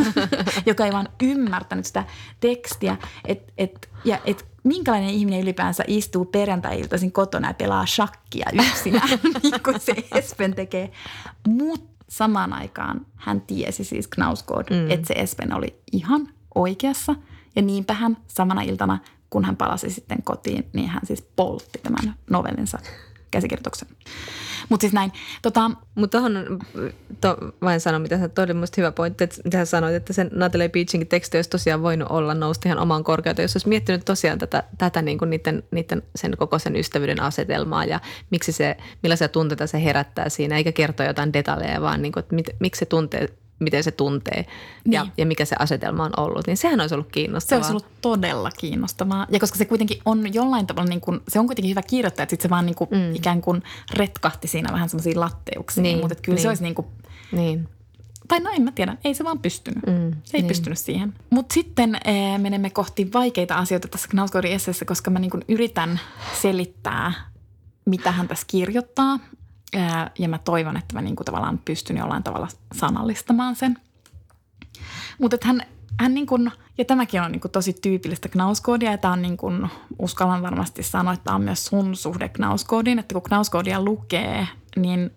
joka 0.66 0.86
ei 0.86 0.92
vaan 0.92 1.08
ymmärtänyt 1.22 1.86
sitä 1.86 2.04
tekstiä. 2.40 2.96
Et, 3.24 3.52
et, 3.58 3.88
ja 4.04 4.18
et 4.24 4.46
minkälainen 4.64 5.10
ihminen 5.10 5.40
ylipäänsä 5.40 5.84
istuu 5.86 6.24
perjantai-iltaisin 6.24 7.12
kotona 7.12 7.48
ja 7.48 7.54
pelaa 7.54 7.86
shakkia 7.86 8.50
yksinään, 8.52 9.08
niin 9.42 9.62
kuin 9.64 9.80
se 9.80 9.94
Espen 10.14 10.54
tekee. 10.54 10.90
Mutta 11.48 12.04
samaan 12.08 12.52
aikaan 12.52 13.06
hän 13.16 13.40
tiesi 13.40 13.84
siis 13.84 14.08
Knauskood, 14.08 14.66
mm. 14.70 14.90
että 14.90 15.06
se 15.06 15.14
Espen 15.14 15.54
oli 15.54 15.80
ihan 15.92 16.28
oikeassa. 16.54 17.14
Ja 17.56 17.62
niinpä 17.62 17.94
hän 17.94 18.16
samana 18.28 18.62
iltana 18.62 18.98
kun 19.32 19.44
hän 19.44 19.56
palasi 19.56 19.90
sitten 19.90 20.22
kotiin, 20.22 20.66
niin 20.72 20.88
hän 20.88 21.06
siis 21.06 21.22
poltti 21.36 21.78
tämän 21.82 22.14
novellinsa 22.30 22.78
käsikirjoituksen. 23.30 23.88
Mutta 24.68 24.82
siis 24.82 24.92
näin. 24.92 25.12
Tota, 25.42 25.70
Mutta 25.94 26.18
tuohon 26.18 26.58
to, 27.20 27.36
vain 27.62 27.80
sano, 27.80 27.98
mitä 27.98 28.18
sä 28.18 28.28
todella 28.28 28.60
musta 28.60 28.74
hyvä 28.80 28.92
pointti, 28.92 29.24
että 29.24 29.36
mitä 29.44 29.58
sä 29.58 29.64
sanoit, 29.64 29.94
että 29.94 30.12
sen 30.12 30.30
Natalie 30.32 30.68
Beachinkin 30.68 31.08
teksti 31.08 31.38
olisi 31.38 31.50
tosiaan 31.50 31.82
voinut 31.82 32.10
olla 32.10 32.34
nousta 32.34 32.68
ihan 32.68 32.78
omaan 32.78 33.04
korkeuteen, 33.04 33.44
jos 33.44 33.56
olisi 33.56 33.68
miettinyt 33.68 34.04
tosiaan 34.04 34.38
tätä, 34.38 34.64
tätä 34.78 35.02
niin 35.02 35.18
kuin 35.18 35.30
niiden, 35.30 35.62
niiden, 35.70 36.02
sen 36.16 36.36
koko 36.36 36.58
sen 36.58 36.76
ystävyyden 36.76 37.22
asetelmaa 37.22 37.84
ja 37.84 38.00
miksi 38.30 38.52
se, 38.52 38.76
millaisia 39.02 39.28
tunteita 39.28 39.66
se 39.66 39.84
herättää 39.84 40.28
siinä, 40.28 40.56
eikä 40.56 40.72
kertoa 40.72 41.06
jotain 41.06 41.32
detaljeja, 41.32 41.80
vaan 41.80 42.02
niin 42.02 42.12
kuin, 42.12 42.20
että 42.22 42.34
mit, 42.34 42.46
miksi 42.60 42.78
se 42.78 42.86
tuntee 42.86 43.28
miten 43.62 43.84
se 43.84 43.90
tuntee 43.90 44.46
niin. 44.84 44.92
ja, 44.92 45.06
ja 45.16 45.26
mikä 45.26 45.44
se 45.44 45.56
asetelma 45.58 46.04
on 46.04 46.12
ollut, 46.16 46.46
niin 46.46 46.56
sehän 46.56 46.80
olisi 46.80 46.94
ollut 46.94 47.12
kiinnostavaa. 47.12 47.62
Se 47.62 47.72
olisi 47.72 47.86
ollut 47.86 48.00
todella 48.00 48.50
kiinnostavaa. 48.50 49.26
Ja 49.30 49.40
koska 49.40 49.58
se 49.58 49.64
kuitenkin 49.64 49.98
on 50.04 50.34
jollain 50.34 50.66
tavalla, 50.66 50.88
niin 50.88 51.00
kuin, 51.00 51.20
se 51.28 51.38
on 51.38 51.46
kuitenkin 51.46 51.70
hyvä 51.70 51.82
kirjoittaa, 51.82 52.22
että 52.22 52.30
sitten 52.30 52.48
se 52.48 52.50
vaan 52.50 52.66
niin 52.66 52.74
kuin, 52.74 52.90
mm. 52.90 53.14
ikään 53.14 53.40
kuin 53.40 53.62
retkahti 53.94 54.48
siinä 54.48 54.72
vähän 54.72 54.88
semmoisia 54.88 55.20
latteuksiin. 55.20 55.82
Niin, 55.82 56.00
mutta 56.00 56.14
kyllä 56.22 56.36
niin. 56.36 56.42
se 56.42 56.48
olisi 56.48 56.62
niin 56.62 56.74
kuin, 56.74 56.86
niin. 57.32 57.68
Tai 58.28 58.40
no 58.40 58.50
en 58.50 58.62
mä 58.62 58.72
tiedä, 58.72 58.96
ei 59.04 59.14
se 59.14 59.24
vaan 59.24 59.38
pystynyt. 59.38 59.86
Mm, 59.86 60.12
se 60.24 60.36
ei 60.36 60.42
niin. 60.42 60.48
pystynyt 60.48 60.78
siihen. 60.78 61.14
Mutta 61.30 61.54
sitten 61.54 61.98
ee, 62.04 62.38
menemme 62.38 62.70
kohti 62.70 63.12
vaikeita 63.12 63.54
asioita 63.54 63.88
tässä 63.88 64.08
Knausgårdin 64.08 64.52
esseessä, 64.52 64.84
koska 64.84 65.10
mä 65.10 65.18
niin 65.18 65.30
kuin 65.30 65.44
yritän 65.48 66.00
selittää, 66.42 67.12
mitä 67.84 68.12
hän 68.12 68.28
tässä 68.28 68.46
kirjoittaa– 68.48 69.18
ja 70.18 70.28
mä 70.28 70.38
toivon, 70.38 70.76
että 70.76 70.94
mä 70.94 71.02
niin 71.02 71.16
kuin 71.16 71.24
tavallaan 71.24 71.60
pystyn 71.64 71.96
jollain 71.96 72.22
tavalla 72.22 72.48
sanallistamaan 72.74 73.56
sen. 73.56 73.78
Mutta 75.20 75.36
hän, 75.42 75.62
hän 76.00 76.14
niin 76.14 76.26
kuin, 76.26 76.52
Ja 76.78 76.84
tämäkin 76.84 77.22
on 77.22 77.32
niin 77.32 77.40
kuin 77.40 77.52
tosi 77.52 77.72
tyypillistä 77.72 78.28
knauskoodia 78.28 78.90
ja 78.90 78.98
tämä 78.98 79.12
on 79.12 79.22
niin 79.22 79.36
kuin, 79.36 79.68
uskallan 79.98 80.42
varmasti 80.42 80.82
sanoa, 80.82 81.12
että 81.12 81.24
tämä 81.24 81.34
on 81.34 81.42
myös 81.42 81.64
sun 81.64 81.96
suhde 81.96 82.28
knauskoodiin, 82.28 82.98
että 82.98 83.12
kun 83.12 83.22
knauskoodia 83.22 83.82
lukee, 83.82 84.48
niin 84.76 85.10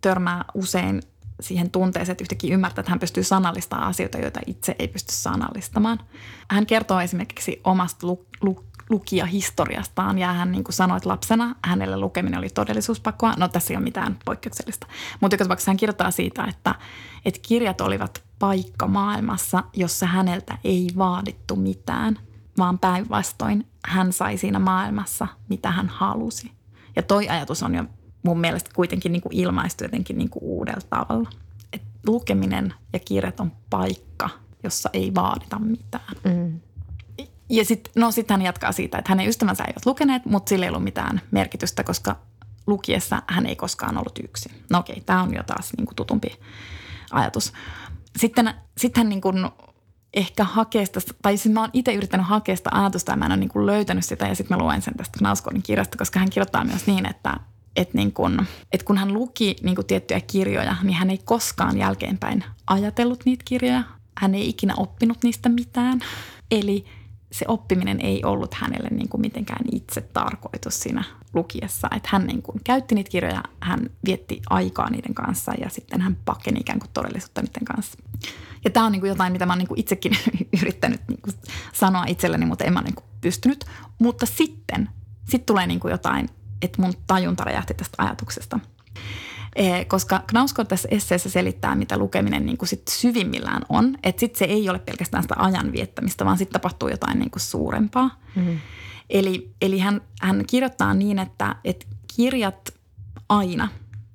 törmää 0.00 0.44
usein 0.54 1.02
siihen 1.40 1.70
tunteeseen, 1.70 2.12
että 2.12 2.24
yhtäkkiä 2.24 2.54
ymmärtää, 2.54 2.80
että 2.80 2.90
hän 2.90 3.00
pystyy 3.00 3.22
sanallistamaan 3.22 3.88
asioita, 3.88 4.18
joita 4.18 4.40
itse 4.46 4.76
ei 4.78 4.88
pysty 4.88 5.12
sanallistamaan. 5.14 6.00
Hän 6.50 6.66
kertoo 6.66 7.00
esimerkiksi 7.00 7.60
omasta 7.64 8.06
lu- 8.06 8.26
lukijahistoriastaan 8.92 10.18
ja 10.18 10.32
hän 10.32 10.52
niin 10.52 10.64
kuin 10.64 10.74
sanoi, 10.74 10.96
että 10.96 11.08
lapsena 11.08 11.54
hänelle 11.64 11.96
lukeminen 11.96 12.38
oli 12.38 12.48
todellisuuspakkoa. 12.48 13.34
No 13.36 13.48
tässä 13.48 13.72
ei 13.72 13.76
ole 13.76 13.84
mitään 13.84 14.18
poikkeuksellista. 14.24 14.86
Mutta 15.20 15.36
joka 15.40 15.56
hän 15.66 15.76
kirjoittaa 15.76 16.10
siitä, 16.10 16.44
että, 16.44 16.74
että 17.24 17.40
kirjat 17.42 17.80
olivat 17.80 18.22
paikka 18.38 18.86
maailmassa, 18.86 19.64
jossa 19.74 20.06
häneltä 20.06 20.58
ei 20.64 20.88
vaadittu 20.98 21.56
mitään, 21.56 22.18
vaan 22.58 22.78
päinvastoin 22.78 23.66
hän 23.86 24.12
sai 24.12 24.36
siinä 24.36 24.58
maailmassa, 24.58 25.26
mitä 25.48 25.70
hän 25.70 25.88
halusi. 25.88 26.52
Ja 26.96 27.02
toi 27.02 27.28
ajatus 27.28 27.62
on 27.62 27.74
jo 27.74 27.84
mun 28.22 28.40
mielestä 28.40 28.70
kuitenkin 28.74 29.12
niin 29.12 29.22
kuin 29.22 29.36
ilmaistu 29.36 29.84
jotenkin 29.84 30.18
niin 30.18 30.30
kuin 30.30 30.42
uudella 30.42 30.86
tavalla. 30.90 31.30
Et 31.72 31.82
lukeminen 32.06 32.74
ja 32.92 32.98
kirjat 32.98 33.40
on 33.40 33.52
paikka, 33.70 34.30
jossa 34.62 34.90
ei 34.92 35.14
vaadita 35.14 35.58
mitään. 35.58 36.16
Mm. 36.24 36.60
Ja 37.52 37.64
sitten 37.64 37.92
no 37.96 38.10
sit 38.10 38.30
hän 38.30 38.42
jatkaa 38.42 38.72
siitä, 38.72 38.98
että 38.98 39.10
hänen 39.10 39.28
ystävänsä 39.28 39.64
eivät 39.64 39.86
lukeneet, 39.86 40.26
mutta 40.26 40.48
sillä 40.48 40.66
ei 40.66 40.70
ollut 40.70 40.84
mitään 40.84 41.20
merkitystä, 41.30 41.84
koska 41.84 42.16
lukiessa 42.66 43.22
hän 43.26 43.46
ei 43.46 43.56
koskaan 43.56 43.98
ollut 43.98 44.18
yksin. 44.24 44.52
No 44.70 44.78
okei, 44.78 45.00
tämä 45.00 45.22
on 45.22 45.34
jo 45.34 45.42
taas 45.42 45.70
niin 45.76 45.86
kuin 45.86 45.96
tutumpi 45.96 46.38
ajatus. 47.10 47.52
Sitten, 48.18 48.54
sitten 48.78 49.00
hän 49.00 49.08
niin 49.08 49.20
kuin 49.20 49.48
ehkä 50.14 50.44
hakee 50.44 50.86
sitä, 50.86 51.00
tai 51.22 51.36
siis 51.36 51.54
mä 51.54 51.60
oon 51.60 51.70
itse 51.72 51.94
yrittänyt 51.94 52.26
hakea 52.26 52.56
sitä 52.56 52.70
ajatusta 52.72 53.12
ja 53.12 53.16
mä 53.16 53.26
en 53.26 53.32
ole 53.32 53.40
niin 53.40 53.48
kuin 53.48 53.66
löytänyt 53.66 54.04
sitä 54.04 54.26
ja 54.26 54.34
sitten 54.34 54.56
mä 54.56 54.64
luen 54.64 54.82
sen 54.82 54.94
tästä 54.94 55.18
Knauskodin 55.18 55.62
kirjasta, 55.62 55.98
koska 55.98 56.18
hän 56.18 56.30
kirjoittaa 56.30 56.64
myös 56.64 56.86
niin, 56.86 57.06
että, 57.06 57.36
että, 57.76 57.96
niin 57.96 58.12
kun, 58.12 58.46
että 58.72 58.86
kun 58.86 58.98
hän 58.98 59.12
luki 59.12 59.56
niin 59.62 59.76
kun 59.76 59.84
tiettyjä 59.84 60.20
kirjoja, 60.20 60.76
niin 60.82 60.96
hän 60.96 61.10
ei 61.10 61.18
koskaan 61.24 61.78
jälkeenpäin 61.78 62.44
ajatellut 62.66 63.24
niitä 63.24 63.42
kirjoja. 63.44 63.82
Hän 64.18 64.34
ei 64.34 64.48
ikinä 64.48 64.74
oppinut 64.76 65.18
niistä 65.22 65.48
mitään. 65.48 66.00
Eli 66.50 66.84
se 67.32 67.44
oppiminen 67.48 68.00
ei 68.00 68.24
ollut 68.24 68.54
hänelle 68.54 68.88
niin 68.90 69.08
kuin 69.08 69.20
mitenkään 69.20 69.64
itse 69.72 70.00
tarkoitus 70.00 70.80
siinä 70.80 71.04
lukiessa. 71.34 71.88
Että 71.96 72.08
hän 72.12 72.26
niin 72.26 72.42
kuin 72.42 72.60
käytti 72.64 72.94
niitä 72.94 73.10
kirjoja, 73.10 73.42
hän 73.60 73.90
vietti 74.04 74.42
aikaa 74.50 74.90
niiden 74.90 75.14
kanssa 75.14 75.52
ja 75.60 75.70
sitten 75.70 76.00
hän 76.00 76.16
pakeni 76.24 76.60
ikään 76.60 76.78
kuin 76.78 76.90
todellisuutta 76.92 77.42
niiden 77.42 77.64
kanssa. 77.64 77.98
Ja 78.64 78.70
tämä 78.70 78.86
on 78.86 78.92
niin 78.92 79.00
kuin 79.00 79.08
jotain, 79.08 79.32
mitä 79.32 79.46
mä 79.46 79.52
oon 79.52 79.58
niin 79.58 79.68
kuin 79.68 79.80
itsekin 79.80 80.12
yrittänyt 80.62 81.00
niin 81.08 81.22
kuin 81.22 81.34
sanoa 81.72 82.04
itselleni, 82.06 82.46
mutta 82.46 82.64
en 82.64 82.72
mä 82.72 82.82
niin 82.82 82.94
kuin 82.94 83.06
pystynyt. 83.20 83.64
Mutta 83.98 84.26
sitten, 84.26 84.88
sitten 85.24 85.46
tulee 85.46 85.66
niin 85.66 85.80
kuin 85.80 85.92
jotain 85.92 86.28
että 86.62 86.82
mun 86.82 86.94
tajunta 87.06 87.44
räjähti 87.44 87.74
tästä 87.74 88.02
ajatuksesta. 88.02 88.60
E, 89.56 89.84
koska 89.84 90.22
Knausko 90.26 90.64
tässä 90.64 90.88
esseessä 90.90 91.30
selittää, 91.30 91.74
mitä 91.74 91.98
lukeminen 91.98 92.46
niin 92.46 92.58
kuin 92.58 92.68
sit 92.68 92.88
syvimmillään 92.88 93.62
on. 93.68 93.98
Että 94.02 94.20
sitten 94.20 94.38
se 94.38 94.44
ei 94.44 94.68
ole 94.68 94.78
pelkästään 94.78 95.22
sitä 95.22 95.34
ajan 95.38 95.72
viettämistä, 95.72 96.24
vaan 96.24 96.38
sitten 96.38 96.52
tapahtuu 96.52 96.88
jotain 96.88 97.18
niin 97.18 97.30
kuin 97.30 97.40
suurempaa. 97.40 98.20
Mm-hmm. 98.36 98.58
Eli, 99.10 99.54
eli 99.62 99.78
hän, 99.78 100.00
hän 100.20 100.44
kirjoittaa 100.46 100.94
niin, 100.94 101.18
että, 101.18 101.56
että 101.64 101.86
kirjat 102.16 102.70
aina, 103.28 103.68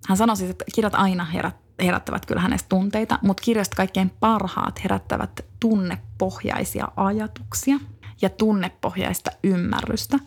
hän 0.08 0.18
sanoi 0.18 0.38
siis, 0.38 0.50
että 0.50 0.66
kirjat 0.76 0.96
aina 0.96 1.26
herät, 1.26 1.56
herättävät 1.82 2.26
kyllä 2.26 2.42
hänestä 2.42 2.70
tunteita, 2.70 3.20
mutta 3.22 3.44
kirjasta 3.44 3.76
kaikkein 3.76 4.12
parhaat 4.20 4.84
herättävät 4.84 5.46
tunnepohjaisia 5.60 6.88
ajatuksia 6.96 7.80
ja 8.22 8.30
tunnepohjaista 8.30 9.32
ymmärrystä. 9.44 10.20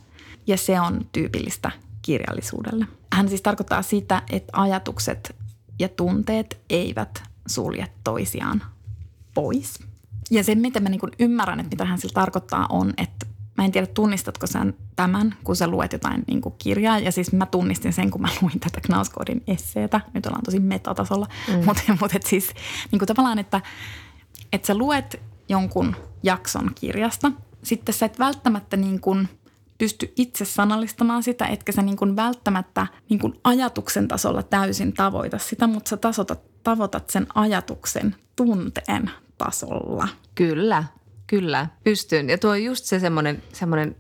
Ja 0.47 0.57
se 0.57 0.81
on 0.81 1.07
tyypillistä 1.13 1.71
kirjallisuudelle. 2.03 2.87
Hän 3.13 3.29
siis 3.29 3.43
tarkoittaa 3.43 3.83
sitä, 3.83 4.23
että 4.31 4.53
ajatukset 4.53 5.37
ja 5.79 5.89
tunteet 5.89 6.61
eivät 6.71 7.23
sulje 7.47 7.89
toisiaan 8.05 8.63
pois. 9.35 9.79
Ja 10.31 10.45
se, 10.45 10.55
miten 10.55 10.83
mä 10.83 10.89
niin 10.89 11.01
kuin 11.01 11.13
ymmärrän, 11.19 11.61
että 11.61 11.71
mitä 11.71 11.85
hän 11.85 11.99
sillä 11.99 12.15
tarkoittaa, 12.15 12.67
on, 12.69 12.93
että 12.97 13.27
mä 13.57 13.65
en 13.65 13.73
tiedä, 13.73 13.87
tunnistatko 13.87 14.47
sen 14.47 14.75
tämän, 14.97 15.35
kun 15.45 15.57
sä 15.57 15.69
luet 15.69 15.93
jotain 15.93 16.25
niin 16.27 16.41
kuin 16.41 16.55
kirjaa. 16.59 16.99
Ja 16.99 17.13
siis 17.13 17.33
mä 17.33 17.47
tunnistin 17.47 17.93
sen, 17.93 18.11
kun 18.11 18.21
mä 18.21 18.29
luin 18.43 18.61
tätä 18.61 18.81
Knauskoodin 18.81 19.43
esseetä. 19.47 20.01
Nyt 20.15 20.27
ollaan 20.27 20.45
tosi 20.45 20.61
metatasolla. 20.61 21.27
Mm. 21.49 21.65
Mutta, 21.65 21.83
mutta 22.01 22.17
et 22.17 22.27
siis 22.27 22.51
niin 22.93 22.99
kuin 22.99 23.07
tavallaan, 23.07 23.39
että, 23.39 23.61
että 24.53 24.67
sä 24.67 24.75
luet 24.75 25.21
jonkun 25.49 25.97
jakson 26.23 26.71
kirjasta. 26.75 27.33
Sitten 27.63 27.95
sä 27.95 28.07
et 28.07 28.19
välttämättä 28.19 28.77
niin 28.77 29.01
kuin– 29.01 29.29
pysty 29.81 30.13
itse 30.17 30.45
sanallistamaan 30.45 31.23
sitä, 31.23 31.47
etkä 31.47 31.73
sä 31.73 31.83
niin 31.83 31.97
kuin 31.97 32.17
välttämättä 32.17 32.87
niin 33.09 33.21
kuin 33.21 33.41
ajatuksen 33.45 34.09
tasolla 34.09 34.43
täysin 34.43 34.93
tavoita 34.93 35.39
sitä, 35.39 35.67
mutta 35.67 35.89
sä 35.89 35.97
tasotat, 35.97 36.41
tavoitat 36.63 37.11
sen 37.11 37.27
ajatuksen 37.35 38.17
tunteen 38.37 39.11
tasolla. 39.39 40.09
Kyllä, 40.35 40.85
kyllä, 41.27 41.67
pystyn. 41.85 42.31
Ja 42.31 42.39
tuo 42.39 42.51
on 42.51 42.65
just 42.65 42.85
se 42.85 43.01
semmoinen, 43.01 43.43
semmoinen 43.53 43.97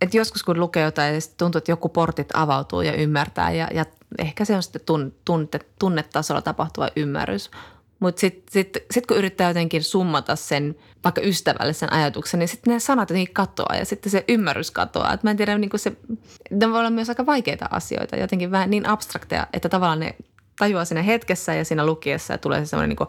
että 0.00 0.16
joskus 0.16 0.42
kun 0.42 0.60
lukee 0.60 0.84
jotain 0.84 1.14
ja 1.14 1.20
tuntuu, 1.36 1.58
että 1.58 1.72
joku 1.72 1.88
portit 1.88 2.28
avautuu 2.34 2.80
ja 2.80 2.92
ymmärtää 2.92 3.50
ja, 3.50 3.68
ja 3.74 3.84
ehkä 4.18 4.44
se 4.44 4.56
on 4.56 4.62
sitten 4.62 5.12
tunne, 5.24 5.60
tunnetasolla 5.78 6.42
tapahtuva 6.42 6.88
ymmärrys. 6.96 7.50
Mutta 8.02 8.20
sitten 8.20 8.52
sit, 8.52 8.78
sit 8.90 9.06
kun 9.06 9.16
yrittää 9.16 9.50
jotenkin 9.50 9.82
summata 9.82 10.36
sen 10.36 10.76
vaikka 11.04 11.20
ystävälle 11.20 11.72
sen 11.72 11.92
ajatuksen, 11.92 12.40
niin 12.40 12.48
sitten 12.48 12.72
ne 12.72 12.80
sanat 12.80 13.10
jotenkin 13.10 13.34
katoaa 13.34 13.76
ja 13.76 13.84
sitten 13.84 14.12
se 14.12 14.24
ymmärrys 14.28 14.70
katoaa. 14.70 15.12
Et 15.12 15.22
mä 15.22 15.30
en 15.30 15.36
tiedä, 15.36 15.58
niin 15.58 15.70
se, 15.76 15.92
ne 16.50 16.70
voi 16.70 16.78
olla 16.78 16.90
myös 16.90 17.08
aika 17.08 17.26
vaikeita 17.26 17.68
asioita, 17.70 18.16
jotenkin 18.16 18.50
vähän 18.50 18.70
niin 18.70 18.88
abstrakteja, 18.88 19.46
että 19.52 19.68
tavallaan 19.68 20.00
ne 20.00 20.14
tajuaa 20.58 20.84
siinä 20.84 21.02
hetkessä 21.02 21.54
ja 21.54 21.64
siinä 21.64 21.86
lukiessa 21.86 22.34
ja 22.34 22.38
tulee 22.38 22.60
se 22.60 22.66
semmoinen 22.68 22.96
niin 22.98 23.08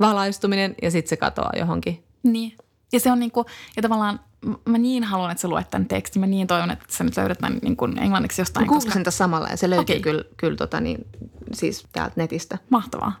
valaistuminen 0.00 0.74
ja 0.82 0.90
sitten 0.90 1.08
se 1.08 1.16
katoaa 1.16 1.52
johonkin. 1.56 2.04
Niin. 2.22 2.56
Ja 2.92 3.00
se 3.00 3.12
on 3.12 3.20
niin 3.20 3.30
kuin, 3.30 3.46
ja 3.76 3.82
tavallaan 3.82 4.20
mä 4.64 4.78
niin 4.78 5.04
haluan, 5.04 5.30
että 5.30 5.42
sä 5.42 5.48
luet 5.48 5.70
tämän 5.70 5.86
tekstin. 5.88 6.20
Mä 6.20 6.26
niin 6.26 6.46
toivon, 6.46 6.70
että 6.70 6.84
sä 6.88 7.04
nyt 7.04 7.16
löydät 7.16 7.38
tämän 7.38 7.58
niin 7.62 7.76
kuin 7.76 7.98
englanniksi 7.98 8.40
jostain. 8.40 8.66
Mä 8.66 8.72
koska... 8.72 9.10
samalla 9.10 9.48
ja 9.48 9.56
se 9.56 9.70
löytyy 9.70 9.94
okay. 9.94 10.02
kyllä, 10.02 10.24
kyllä 10.36 10.56
tota 10.56 10.80
niin, 10.80 11.06
siis 11.52 11.86
täältä 11.92 12.14
netistä. 12.16 12.58
Mahtavaa. 12.70 13.12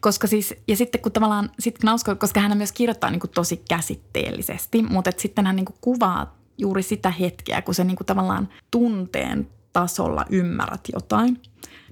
Koska 0.00 0.26
siis, 0.26 0.54
ja 0.68 0.76
sitten 0.76 1.00
kun 1.00 1.12
tavallaan, 1.12 1.50
sit 1.58 1.78
Knausko, 1.78 2.16
koska 2.16 2.40
hän 2.40 2.56
myös 2.56 2.72
kirjoittaa 2.72 3.10
niin 3.10 3.20
kuin 3.20 3.30
tosi 3.30 3.62
käsitteellisesti, 3.68 4.82
mutta 4.82 5.10
et 5.10 5.18
sitten 5.18 5.46
hän 5.46 5.56
niin 5.56 5.66
kuin 5.66 5.76
kuvaa 5.80 6.38
juuri 6.58 6.82
sitä 6.82 7.10
hetkeä, 7.10 7.62
kun 7.62 7.74
se 7.74 7.84
niin 7.84 7.96
kuin 7.96 8.06
tavallaan 8.06 8.48
tunteen 8.70 9.48
tasolla 9.72 10.24
ymmärrät 10.30 10.88
jotain. 10.92 11.42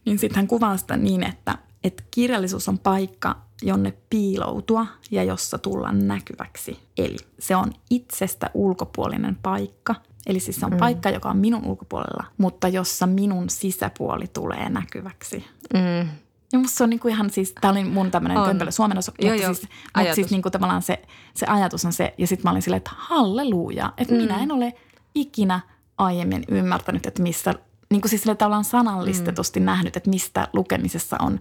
Niin 0.05 0.19
sitten 0.19 0.37
hän 0.37 0.47
kuvaa 0.47 0.77
sitä 0.77 0.97
niin, 0.97 1.23
että, 1.23 1.59
että 1.85 2.03
kirjallisuus 2.11 2.69
on 2.69 2.79
paikka, 2.79 3.45
jonne 3.63 3.95
piiloutua 4.11 4.87
ja 5.11 5.25
jossa 5.25 5.59
tulla 5.59 5.93
näkyväksi. 5.93 6.79
Eli 6.99 7.17
se 7.39 7.57
on 7.57 7.73
itsestä 7.91 8.51
ulkopuolinen 8.55 9.39
paikka. 9.43 9.95
Eli 10.27 10.41
siis 10.41 10.61
se 10.61 10.67
on 10.67 10.73
mm. 10.73 10.79
paikka, 10.79 11.11
joka 11.11 11.31
on 11.31 11.37
minun 11.37 11.67
ulkopuolella, 11.67 12.25
mutta 12.39 12.69
jossa 12.69 13.07
minun 13.07 13.51
sisäpuoli 13.51 14.27
tulee 14.27 14.69
näkyväksi. 14.69 15.45
Mm. 15.75 16.09
Ja 16.53 16.59
musta 16.59 16.77
se 16.77 16.85
on 16.85 16.91
niinku 16.91 17.09
ihan 17.09 17.31
siis, 17.31 17.55
tämä 17.61 17.73
oli 17.73 17.85
mun 17.85 18.11
tämmöinen 18.11 18.45
kömpelö 18.45 18.71
suomennos, 18.71 19.07
mutta 19.09 19.27
joo, 19.27 19.37
siis, 19.37 19.69
mutta 19.97 20.15
siis 20.15 20.31
niinku 20.31 20.51
tavallaan 20.51 20.83
se, 20.83 21.03
se 21.35 21.47
ajatus 21.47 21.85
on 21.85 21.93
se, 21.93 22.15
ja 22.19 22.27
sitten 22.27 22.45
mä 22.45 22.51
olin 22.51 22.63
silleen, 22.63 22.79
että 22.79 22.91
halleluja, 22.95 23.93
että 23.97 24.15
mm. 24.15 24.21
minä 24.21 24.43
en 24.43 24.53
ole 24.53 24.75
ikinä 25.15 25.61
aiemmin 25.99 26.45
ymmärtänyt, 26.49 27.07
että 27.07 27.23
missä, 27.23 27.55
niin 27.91 28.01
kuin 28.01 28.11
siis 28.11 28.23
sille 28.23 28.35
tavallaan 28.35 28.65
sanallistetusti 28.65 29.61
mm. 29.61 29.67
nähnyt, 29.67 29.97
että 29.97 30.11
mistä 30.11 30.49
lukemisessa 30.53 31.17
on 31.21 31.41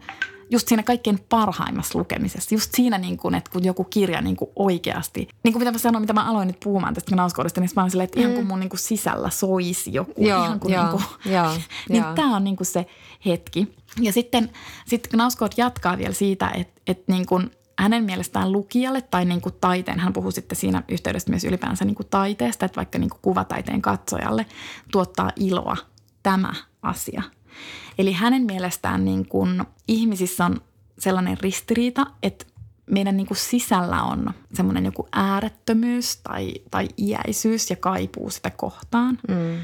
just 0.49 0.67
siinä 0.67 0.83
kaikkein 0.83 1.19
parhaimmassa 1.29 1.99
lukemisessa. 1.99 2.55
Just 2.55 2.71
siinä, 2.75 2.97
niin 2.97 3.17
kuin, 3.17 3.35
että 3.35 3.51
kun 3.51 3.63
joku 3.63 3.83
kirja 3.83 4.21
niin 4.21 4.35
kuin 4.35 4.51
oikeasti, 4.55 5.27
niin 5.43 5.53
kuin 5.53 5.61
mitä 5.61 5.71
mä 5.71 5.77
sanoin, 5.77 6.01
mitä 6.01 6.13
mä 6.13 6.29
aloin 6.29 6.47
nyt 6.47 6.59
puhumaan 6.63 6.93
tästä 6.93 7.11
knauskoodista, 7.11 7.61
niin 7.61 7.69
mä 7.75 7.81
olin 7.81 7.91
silleen, 7.91 8.05
että 8.05 8.19
mm. 8.19 8.21
ihan 8.21 8.35
kuin 8.35 8.47
mun 8.47 8.59
niin 8.59 8.69
kuin 8.69 8.79
sisällä 8.79 9.29
soisi 9.29 9.93
joku. 9.93 10.25
Joo, 10.25 10.45
ihan 10.45 10.59
kuin, 10.59 10.73
joo, 10.73 10.83
niin 10.83 10.91
kuin, 10.91 11.33
joo, 11.33 11.51
niin 11.89 12.03
tämä 12.15 12.35
on 12.35 12.43
niin 12.43 12.55
kuin 12.55 12.67
se 12.67 12.85
hetki. 13.25 13.75
Ja 14.01 14.13
sitten, 14.13 14.49
sitten 14.87 15.11
Knauskood 15.11 15.51
jatkaa 15.57 15.97
vielä 15.97 16.13
siitä, 16.13 16.49
että, 16.49 16.81
että 16.87 17.11
niin 17.11 17.25
kuin 17.25 17.51
hänen 17.79 18.03
mielestään 18.03 18.51
lukijalle 18.51 19.01
tai 19.01 19.25
niin 19.25 19.41
kuin 19.41 19.55
taiteen, 19.61 19.99
hän 19.99 20.13
puhuu 20.13 20.31
sitten 20.31 20.55
siinä 20.55 20.83
yhteydessä 20.87 21.29
myös 21.29 21.43
ylipäänsä 21.43 21.85
niin 21.85 21.95
kuin 21.95 22.07
taiteesta, 22.09 22.65
että 22.65 22.75
vaikka 22.75 22.99
niin 22.99 23.09
kuin 23.09 23.19
kuvataiteen 23.21 23.81
katsojalle 23.81 24.45
tuottaa 24.91 25.31
iloa 25.35 25.77
tämä 26.23 26.53
asia– 26.81 27.21
Eli 27.97 28.13
hänen 28.13 28.43
mielestään 28.43 29.05
niin 29.05 29.27
kuin 29.27 29.63
ihmisissä 29.87 30.45
on 30.45 30.61
sellainen 30.99 31.37
ristiriita, 31.41 32.05
että 32.23 32.45
meidän 32.91 33.17
niin 33.17 33.27
kuin 33.27 33.37
sisällä 33.37 34.03
on 34.03 34.33
semmoinen 34.53 34.85
joku 34.85 35.07
äärettömyys 35.11 36.17
tai, 36.17 36.53
tai 36.71 36.87
iäisyys 36.97 37.69
ja 37.69 37.75
kaipuu 37.75 38.29
sitä 38.29 38.49
kohtaan. 38.49 39.19
Mm. 39.27 39.59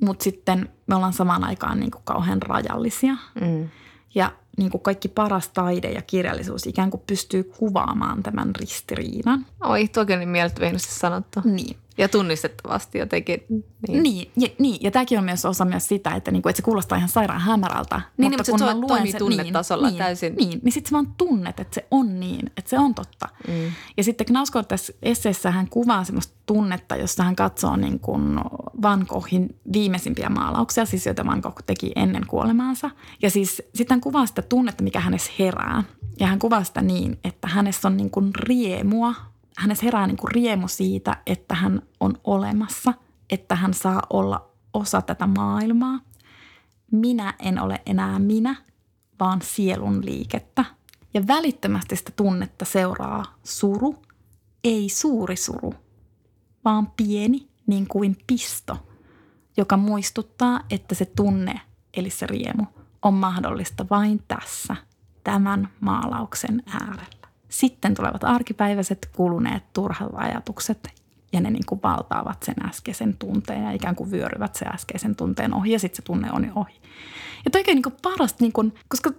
Mutta 0.00 0.24
sitten 0.24 0.68
me 0.86 0.94
ollaan 0.94 1.12
samaan 1.12 1.44
aikaan 1.44 1.80
niin 1.80 1.90
kuin 1.90 2.02
kauhean 2.04 2.42
rajallisia. 2.42 3.16
Mm. 3.40 3.68
Ja 4.14 4.32
niin 4.56 4.70
kuin 4.70 4.82
kaikki 4.82 5.08
paras 5.08 5.48
taide 5.48 5.92
ja 5.92 6.02
kirjallisuus 6.02 6.66
ikään 6.66 6.90
kuin 6.90 7.02
pystyy 7.06 7.42
kuvaamaan 7.42 8.22
tämän 8.22 8.54
ristiriidan. 8.56 9.46
Oi, 9.60 9.88
toki 9.88 10.12
on 10.12 10.18
niin 10.18 10.28
mieltävästi 10.28 10.94
sanottu. 10.94 11.40
Niin. 11.44 11.76
Ja 11.98 12.08
tunnistettavasti 12.08 12.98
jotenkin. 12.98 13.44
Niin, 13.88 14.02
niin 14.02 14.30
ja, 14.36 14.48
niin, 14.58 14.78
ja 14.80 14.90
tämäkin 14.90 15.18
on 15.18 15.24
myös 15.24 15.44
osa 15.44 15.64
myös 15.64 15.88
sitä, 15.88 16.10
että, 16.10 16.30
niinku, 16.30 16.48
että 16.48 16.56
se 16.56 16.62
kuulostaa 16.62 16.98
ihan 16.98 17.08
sairaan 17.08 17.40
hämärältä. 17.40 18.00
Niin, 18.16 18.32
mutta 18.32 18.52
niin, 18.52 18.58
kun 18.60 18.68
se 18.68 18.86
toimii 18.88 19.12
tunnetasolla 19.12 19.88
niin, 19.88 19.98
täysin. 19.98 20.34
Niin, 20.34 20.60
niin 20.64 20.72
sitten 20.72 20.90
sä 20.90 20.94
vaan 20.94 21.14
tunnet, 21.18 21.60
että 21.60 21.74
se 21.74 21.86
on 21.90 22.20
niin, 22.20 22.46
että 22.56 22.70
se 22.70 22.78
on 22.78 22.94
totta. 22.94 23.28
Mm. 23.48 23.72
Ja 23.96 24.04
sitten 24.04 24.26
Knausgård 24.26 24.66
tässä 24.68 24.92
esseessä 25.02 25.50
hän 25.50 25.68
kuvaa 25.68 26.04
semmoista 26.04 26.34
tunnetta, 26.46 26.96
jossa 26.96 27.24
hän 27.24 27.36
katsoo 27.36 27.76
niin 27.76 28.00
kuin 28.00 28.40
Van 28.82 29.06
Goghin 29.08 29.56
viimeisimpiä 29.72 30.28
maalauksia, 30.28 30.84
siis 30.84 31.06
joita 31.06 31.26
Van 31.26 31.40
Gogh 31.40 31.62
teki 31.66 31.92
ennen 31.96 32.26
kuolemaansa. 32.26 32.90
Ja 33.22 33.30
siis 33.30 33.62
sitten 33.74 33.94
hän 33.94 34.00
kuvaa 34.00 34.26
sitä 34.26 34.42
tunnetta, 34.42 34.84
mikä 34.84 35.00
hänessä 35.00 35.32
herää. 35.38 35.84
Ja 36.20 36.26
hän 36.26 36.38
kuvaa 36.38 36.64
sitä 36.64 36.82
niin, 36.82 37.18
että 37.24 37.48
hänessä 37.48 37.88
on 37.88 37.96
niin 37.96 38.10
kuin 38.10 38.30
riemua– 38.34 39.14
hänessä 39.58 39.84
herää 39.84 40.06
niin 40.06 40.16
kuin 40.16 40.32
riemu 40.32 40.68
siitä, 40.68 41.16
että 41.26 41.54
hän 41.54 41.82
on 42.00 42.14
olemassa, 42.24 42.94
että 43.30 43.54
hän 43.54 43.74
saa 43.74 44.02
olla 44.10 44.50
osa 44.74 45.02
tätä 45.02 45.26
maailmaa. 45.26 46.00
Minä 46.90 47.34
en 47.38 47.60
ole 47.60 47.82
enää 47.86 48.18
minä, 48.18 48.56
vaan 49.20 49.42
sielun 49.42 50.04
liikettä. 50.04 50.64
Ja 51.14 51.26
välittömästi 51.26 51.96
sitä 51.96 52.12
tunnetta 52.16 52.64
seuraa 52.64 53.24
suru, 53.44 54.02
ei 54.64 54.88
suuri 54.88 55.36
suru, 55.36 55.74
vaan 56.64 56.86
pieni 56.96 57.48
niin 57.66 57.86
kuin 57.86 58.16
pisto, 58.26 58.86
joka 59.56 59.76
muistuttaa, 59.76 60.60
että 60.70 60.94
se 60.94 61.04
tunne, 61.04 61.60
eli 61.94 62.10
se 62.10 62.26
riemu, 62.26 62.64
on 63.02 63.14
mahdollista 63.14 63.86
vain 63.90 64.22
tässä, 64.28 64.76
tämän 65.24 65.68
maalauksen 65.80 66.62
äärellä. 66.66 67.21
Sitten 67.52 67.94
tulevat 67.94 68.24
arkipäiväiset 68.24 69.08
kuluneet 69.16 69.62
turhat 69.72 70.08
ajatukset 70.14 70.88
ja 71.32 71.40
ne 71.40 71.50
niin 71.50 71.66
kuin 71.66 71.80
valtaavat 71.82 72.42
sen 72.42 72.54
äskeisen 72.68 73.16
tunteen 73.16 73.62
ja 73.62 73.72
ikään 73.72 73.96
kuin 73.96 74.10
vyöryvät 74.10 74.54
sen 74.54 74.68
äskeisen 74.68 75.16
tunteen 75.16 75.54
ohi 75.54 75.72
ja 75.72 75.78
sitten 75.78 75.96
se 75.96 76.02
tunne 76.02 76.32
on 76.32 76.44
jo 76.44 76.52
ohi. 76.54 76.74
Ja 77.44 77.50
toi 77.50 77.60
on 77.68 77.74
niin 77.74 77.96
parasta, 78.02 78.36
niin 78.40 78.52
kuin, 78.52 78.74
koska, 78.88 79.10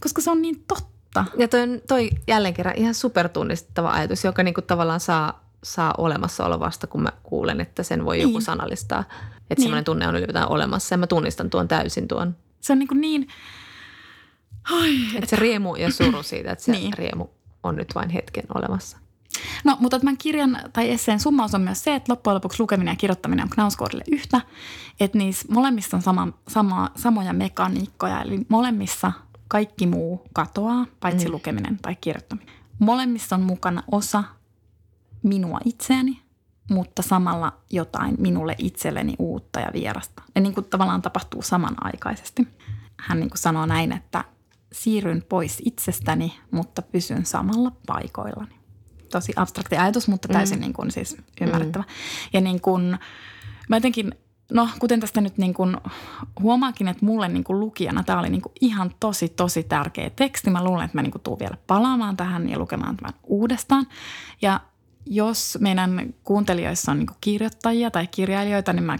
koska 0.00 0.20
se 0.20 0.30
on 0.30 0.42
niin 0.42 0.64
totta. 0.68 1.24
Ja 1.38 1.48
toi, 1.48 1.82
toi 1.88 2.10
jälleen 2.26 2.54
kerran 2.54 2.76
ihan 2.76 2.94
supertunnistettava 2.94 3.90
ajatus, 3.90 4.24
joka 4.24 4.42
niin 4.42 4.54
kuin 4.54 4.66
tavallaan 4.66 5.00
saa, 5.00 5.44
saa 5.64 5.94
olemassaolo 5.98 6.60
vasta, 6.60 6.86
kun 6.86 7.02
mä 7.02 7.12
kuulen, 7.22 7.60
että 7.60 7.82
sen 7.82 8.04
voi 8.04 8.16
niin. 8.16 8.28
joku 8.28 8.40
sanallistaa. 8.40 9.00
Että 9.00 9.54
niin. 9.56 9.62
semmoinen 9.62 9.84
tunne 9.84 10.08
on 10.08 10.16
ylipäätään 10.16 10.48
olemassa 10.48 10.94
ja 10.94 10.98
mä 10.98 11.06
tunnistan 11.06 11.50
tuon 11.50 11.68
täysin 11.68 12.08
tuon. 12.08 12.36
Se 12.60 12.72
on 12.72 12.78
niin, 12.78 12.88
kuin 12.88 13.00
niin 13.00 13.28
Oi, 14.72 14.94
että, 15.06 15.18
että 15.18 15.30
se 15.30 15.36
riemu 15.36 15.76
ja 15.76 15.92
suru 15.92 16.22
siitä, 16.22 16.52
että 16.52 16.64
se 16.64 16.72
niin. 16.72 16.92
riemu 16.92 17.26
on 17.68 17.76
nyt 17.76 17.94
vain 17.94 18.10
hetken 18.10 18.44
olemassa. 18.54 18.98
No, 19.64 19.76
mutta 19.80 19.98
tämän 19.98 20.18
kirjan 20.18 20.58
tai 20.72 20.90
esseen 20.90 21.20
summaus 21.20 21.54
on 21.54 21.60
myös 21.60 21.84
se, 21.84 21.94
että 21.94 22.12
loppujen 22.12 22.34
lopuksi 22.34 22.60
lukeminen 22.60 22.92
ja 22.92 22.96
kirjoittaminen 22.96 23.42
on 23.42 23.50
Knausgårdille 23.50 24.04
yhtä. 24.12 24.40
Että 25.00 25.18
niissä 25.18 25.48
molemmissa 25.50 25.96
on 25.96 26.02
sama, 26.02 26.28
sama, 26.48 26.90
samoja 26.96 27.32
mekaniikkoja, 27.32 28.22
eli 28.22 28.46
molemmissa 28.48 29.12
kaikki 29.48 29.86
muu 29.86 30.26
katoaa, 30.32 30.86
paitsi 31.00 31.26
mm. 31.26 31.32
lukeminen 31.32 31.78
tai 31.82 31.96
kirjoittaminen. 32.00 32.54
Molemmissa 32.78 33.36
on 33.36 33.42
mukana 33.42 33.82
osa 33.92 34.24
minua 35.22 35.60
itseäni, 35.64 36.22
mutta 36.70 37.02
samalla 37.02 37.52
jotain 37.70 38.14
minulle 38.18 38.54
itselleni 38.58 39.14
uutta 39.18 39.60
ja 39.60 39.70
vierasta. 39.72 40.22
Ne 40.34 40.40
niin 40.40 40.54
kuin 40.54 40.66
tavallaan 40.66 41.02
tapahtuu 41.02 41.42
samanaikaisesti. 41.42 42.48
Hän 43.00 43.20
niin 43.20 43.30
kuin 43.30 43.38
sanoo 43.38 43.66
näin, 43.66 43.92
että 43.92 44.24
siirryn 44.72 45.24
pois 45.28 45.62
itsestäni, 45.64 46.38
mutta 46.50 46.82
pysyn 46.82 47.26
samalla 47.26 47.72
paikoillani. 47.86 48.58
Tosi 49.10 49.32
abstrakti 49.36 49.76
ajatus, 49.76 50.08
mutta 50.08 50.28
täysin 50.28 50.58
mm. 50.58 50.60
niin 50.60 50.72
kuin 50.72 50.90
siis 50.90 51.16
ymmärrettävä. 51.40 51.84
Mm. 51.84 51.90
Ja 52.32 52.40
niin 52.40 52.60
kuin, 52.60 52.98
mä 53.68 53.76
jotenkin, 53.76 54.14
no 54.52 54.68
kuten 54.78 55.00
tästä 55.00 55.20
nyt 55.20 55.38
niin 55.38 55.54
kuin 55.54 55.76
huomaakin, 56.40 56.88
että 56.88 57.04
mulle 57.04 57.28
niin 57.28 57.44
kuin 57.44 57.60
lukijana 57.60 58.02
tämä 58.02 58.18
oli 58.18 58.30
niin 58.30 58.42
kuin 58.42 58.52
ihan 58.60 58.94
tosi, 59.00 59.28
tosi 59.28 59.62
tärkeä 59.62 60.10
teksti. 60.10 60.50
Mä 60.50 60.64
luulen, 60.64 60.84
että 60.84 60.98
mä 60.98 61.02
niin 61.02 61.12
kuin 61.12 61.22
tuun 61.22 61.38
vielä 61.38 61.56
palaamaan 61.66 62.16
tähän 62.16 62.48
ja 62.48 62.58
lukemaan 62.58 62.96
tämän 62.96 63.14
uudestaan. 63.24 63.86
Ja 64.42 64.60
jos 65.06 65.58
meidän 65.60 66.14
kuuntelijoissa 66.24 66.92
on 66.92 66.98
niin 66.98 67.08
kirjoittajia 67.20 67.90
tai 67.90 68.06
kirjailijoita, 68.06 68.72
niin 68.72 68.84
mä 68.84 68.98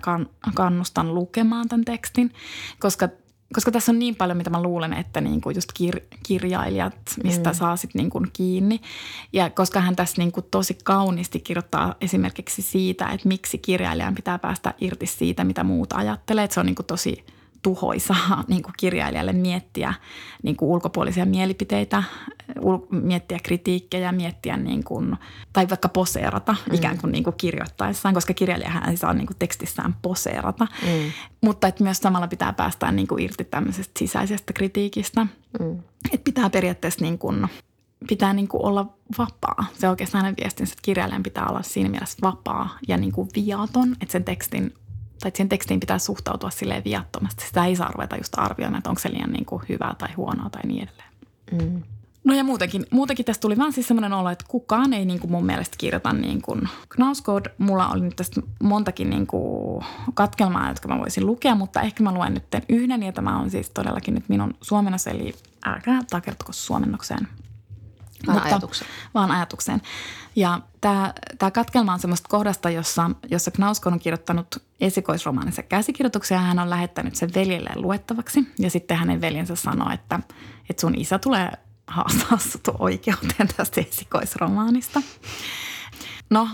kannustan 0.55 1.15
lukemaan 1.15 1.69
tämän 1.69 1.85
tekstin, 1.85 2.33
koska 2.79 3.09
koska 3.55 3.71
tässä 3.71 3.93
on 3.93 3.99
niin 3.99 4.17
paljon, 4.17 4.39
mitä 4.39 4.51
mä 4.51 4.63
luulen, 4.63 4.93
että 4.93 5.21
niin 5.21 5.41
kuin 5.41 5.57
just 5.57 5.73
kir- 5.83 6.19
kirjailijat, 6.23 6.95
mistä 7.25 7.51
mm. 7.51 7.55
saa 7.55 7.77
sitten 7.77 7.99
niin 7.99 8.11
kuin 8.11 8.27
kiinni. 8.33 8.81
Ja 9.33 9.51
koska 9.51 9.81
hän 9.81 9.97
tässä 9.97 10.23
niin 10.23 10.33
kuin 10.33 10.47
tosi 10.51 10.79
kauniisti 10.85 11.41
kirjoittaa 11.41 11.95
esimerkiksi 12.01 12.63
siitä, 12.63 13.07
että 13.07 13.29
miksi 13.29 13.59
kirjailijan 13.59 14.15
pitää 14.15 14.39
päästä 14.39 14.75
irti 14.81 15.07
siitä, 15.07 15.45
mitä 15.45 15.65
muut 15.65 15.93
ajattelee. 15.93 16.45
Että 16.45 16.55
se 16.55 16.61
on 16.61 16.67
niin 16.67 16.77
kuin 16.77 16.87
tosi 16.87 17.25
tuhoisaa 17.63 18.45
niin 18.49 18.63
kuin 18.63 18.75
kirjailijalle 18.79 19.33
miettiä 19.33 19.95
niin 20.43 20.57
kuin 20.57 20.69
ulkopuolisia 20.69 21.27
mielipiteitä, 21.27 22.03
miettiä 22.91 23.39
kritiikkejä, 23.43 24.13
miettiä 24.13 24.57
niin 24.57 24.85
kuin, 24.85 25.17
tai 25.53 25.69
vaikka 25.69 25.89
poseerata 25.89 26.53
mm. 26.53 26.75
ikään 26.75 26.99
kuin, 26.99 27.13
niin 27.13 27.25
kuin 27.25 27.37
kirjoittaessaan, 27.37 28.15
koska 28.15 28.35
kirjailijahan 28.35 28.89
ei 28.89 28.97
saa 28.97 29.15
niin 29.15 29.27
kuin 29.27 29.37
tekstissään 29.39 29.97
poseerata. 30.03 30.67
Mm. 30.83 31.13
Mutta 31.41 31.69
että 31.69 31.85
myös 31.85 31.99
samalla 31.99 32.29
pitää 32.29 32.53
päästä 32.53 32.93
niin 32.93 33.09
kuin 33.09 33.25
irti 33.25 33.45
tämmöisestä 33.45 33.99
sisäisestä 33.99 34.53
kritiikistä. 34.53 35.27
Mm. 35.61 35.79
Että 36.13 36.25
pitää 36.25 36.51
periaatteessa 36.51 37.05
niin 37.05 37.19
kuin, 37.19 37.49
pitää 38.09 38.33
niin 38.33 38.49
kuin 38.49 38.65
olla 38.65 38.87
vapaa. 39.19 39.65
Se 39.79 39.87
on 39.87 39.91
oikeastaan 39.91 40.35
viestinsä, 40.43 40.73
että 40.73 40.83
kirjailijan 40.83 41.23
pitää 41.23 41.47
olla 41.47 41.63
siinä 41.63 41.91
mielessä 41.91 42.19
vapaa 42.23 42.79
ja 42.89 42.97
niin 42.97 43.13
kuin 43.13 43.29
viaton, 43.35 43.93
että 44.01 44.13
sen 44.13 44.25
tekstin 44.25 44.75
tai 45.21 45.31
siihen 45.35 45.49
tekstiin 45.49 45.81
pitää 45.81 45.99
suhtautua 45.99 46.51
silleen 46.51 46.85
viattomasti. 46.85 47.47
Sitä 47.47 47.65
ei 47.65 47.77
saa 47.77 47.91
ruveta 47.95 48.17
just 48.17 48.39
arvioimaan, 48.39 48.79
että 48.79 48.91
onko 48.91 49.01
se 49.01 49.11
liian 49.11 49.33
niin 49.33 49.45
kuin 49.45 49.63
hyvää 49.69 49.95
tai 49.99 50.13
huonoa 50.17 50.51
tai 50.51 50.63
niin 50.67 50.83
edelleen. 50.83 51.09
Mm. 51.53 51.83
No 52.25 52.35
ja 52.35 52.45
muutenkin, 52.45 52.87
muutenkin 52.91 53.25
tästä 53.25 53.41
tuli 53.41 53.57
vaan 53.57 53.73
siis 53.73 53.89
semmoinen 53.89 54.13
olo, 54.13 54.31
että 54.31 54.45
kukaan 54.49 54.93
ei 54.93 55.05
niin 55.05 55.21
kuin 55.21 55.31
mun 55.31 55.47
mielestä 55.47 55.77
kirjoita 55.79 56.13
niin 56.13 56.43
kuin 56.43 56.69
Knausgård. 56.89 57.47
Mulla 57.59 57.89
oli 57.89 58.01
nyt 58.01 58.17
tästä 58.17 58.41
montakin 58.63 59.11
niin 59.11 59.27
kuin 59.27 59.85
katkelmaa, 60.15 60.69
jotka 60.69 60.89
mä 60.89 60.99
voisin 60.99 61.27
lukea, 61.27 61.55
mutta 61.55 61.81
ehkä 61.81 62.03
mä 62.03 62.15
luen 62.15 62.35
nyt 62.35 62.45
yhden 62.69 63.03
ja 63.03 63.13
tämä 63.13 63.39
on 63.39 63.51
siis 63.51 63.71
todellakin 63.71 64.15
nyt 64.15 64.29
minun 64.29 64.55
suomennos, 64.61 65.07
eli 65.07 65.35
älkää 65.65 66.01
takertuko 66.11 66.53
suomennokseen. 66.53 67.29
Vaan 68.27 68.37
mutta, 68.37 68.49
ajatukseen. 68.49 68.91
Vaan 69.15 69.31
ajatukseen. 69.31 69.83
Ja 70.37 70.61
tämä, 70.81 71.15
tämä 71.39 71.51
katkelma 71.51 71.93
on 71.93 72.01
semmoista 72.01 72.29
kohdasta, 72.29 72.71
jossa, 72.71 73.11
jossa 73.31 73.51
Knauskon 73.51 73.93
on 73.93 73.99
kirjoittanut 73.99 74.63
esikoisromaaninsa 74.81 75.63
käsikirjoituksia 75.63 76.37
ja 76.37 76.43
hän 76.43 76.59
on 76.59 76.71
lähettänyt 76.71 77.17
sen 77.17 77.31
veljelleen 77.35 77.83
luettavaksi. 77.83 78.49
Ja 78.59 78.71
sitten 78.71 78.97
hänen 78.97 79.21
veljensä 79.21 79.57
sanoo, 79.57 79.91
että, 79.93 80.21
että 80.71 80.81
sun 80.81 80.95
isä 80.95 81.19
tulee 81.19 81.53
haastaa 81.87 82.39
sut 82.39 82.69
oikeuteen 82.79 83.49
tästä 83.57 83.81
esikoisromaanista. 83.81 85.03
No, 86.31 86.49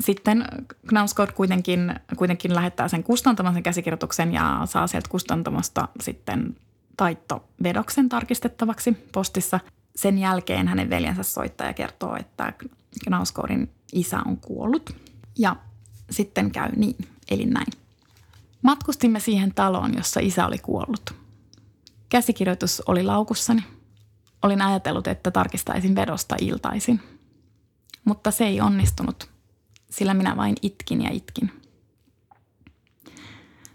sitten 0.00 0.44
Knausgård 0.86 1.32
kuitenkin, 1.32 1.94
kuitenkin 2.16 2.54
lähettää 2.54 2.88
sen 2.88 3.04
kustantaman 3.04 3.54
sen 3.54 3.62
käsikirjoituksen 3.62 4.32
ja 4.32 4.62
saa 4.64 4.86
sieltä 4.86 5.08
kustantamosta 5.08 5.88
sitten 6.00 6.56
taittovedoksen 6.96 8.08
tarkistettavaksi 8.08 8.92
postissa. 9.12 9.60
Sen 9.96 10.18
jälkeen 10.18 10.68
hänen 10.68 10.90
veljensä 10.90 11.22
soittaa 11.22 11.66
ja 11.66 11.72
kertoo, 11.72 12.16
että 12.16 12.52
Knausgårdin 13.04 13.70
isä 13.92 14.20
on 14.26 14.36
kuollut. 14.36 14.96
Ja 15.38 15.56
sitten 16.10 16.50
käy 16.50 16.72
niin, 16.76 17.08
eli 17.30 17.46
näin. 17.46 17.72
Matkustimme 18.62 19.20
siihen 19.20 19.54
taloon, 19.54 19.94
jossa 19.96 20.20
isä 20.20 20.46
oli 20.46 20.58
kuollut. 20.58 21.14
Käsikirjoitus 22.08 22.82
oli 22.86 23.02
laukussani. 23.02 23.64
Olin 24.42 24.62
ajatellut, 24.62 25.06
että 25.06 25.30
tarkistaisin 25.30 25.94
vedosta 25.94 26.36
iltaisin. 26.40 27.00
Mutta 28.04 28.30
se 28.30 28.44
ei 28.44 28.60
onnistunut, 28.60 29.30
sillä 29.90 30.14
minä 30.14 30.36
vain 30.36 30.54
itkin 30.62 31.02
ja 31.02 31.10
itkin. 31.10 31.62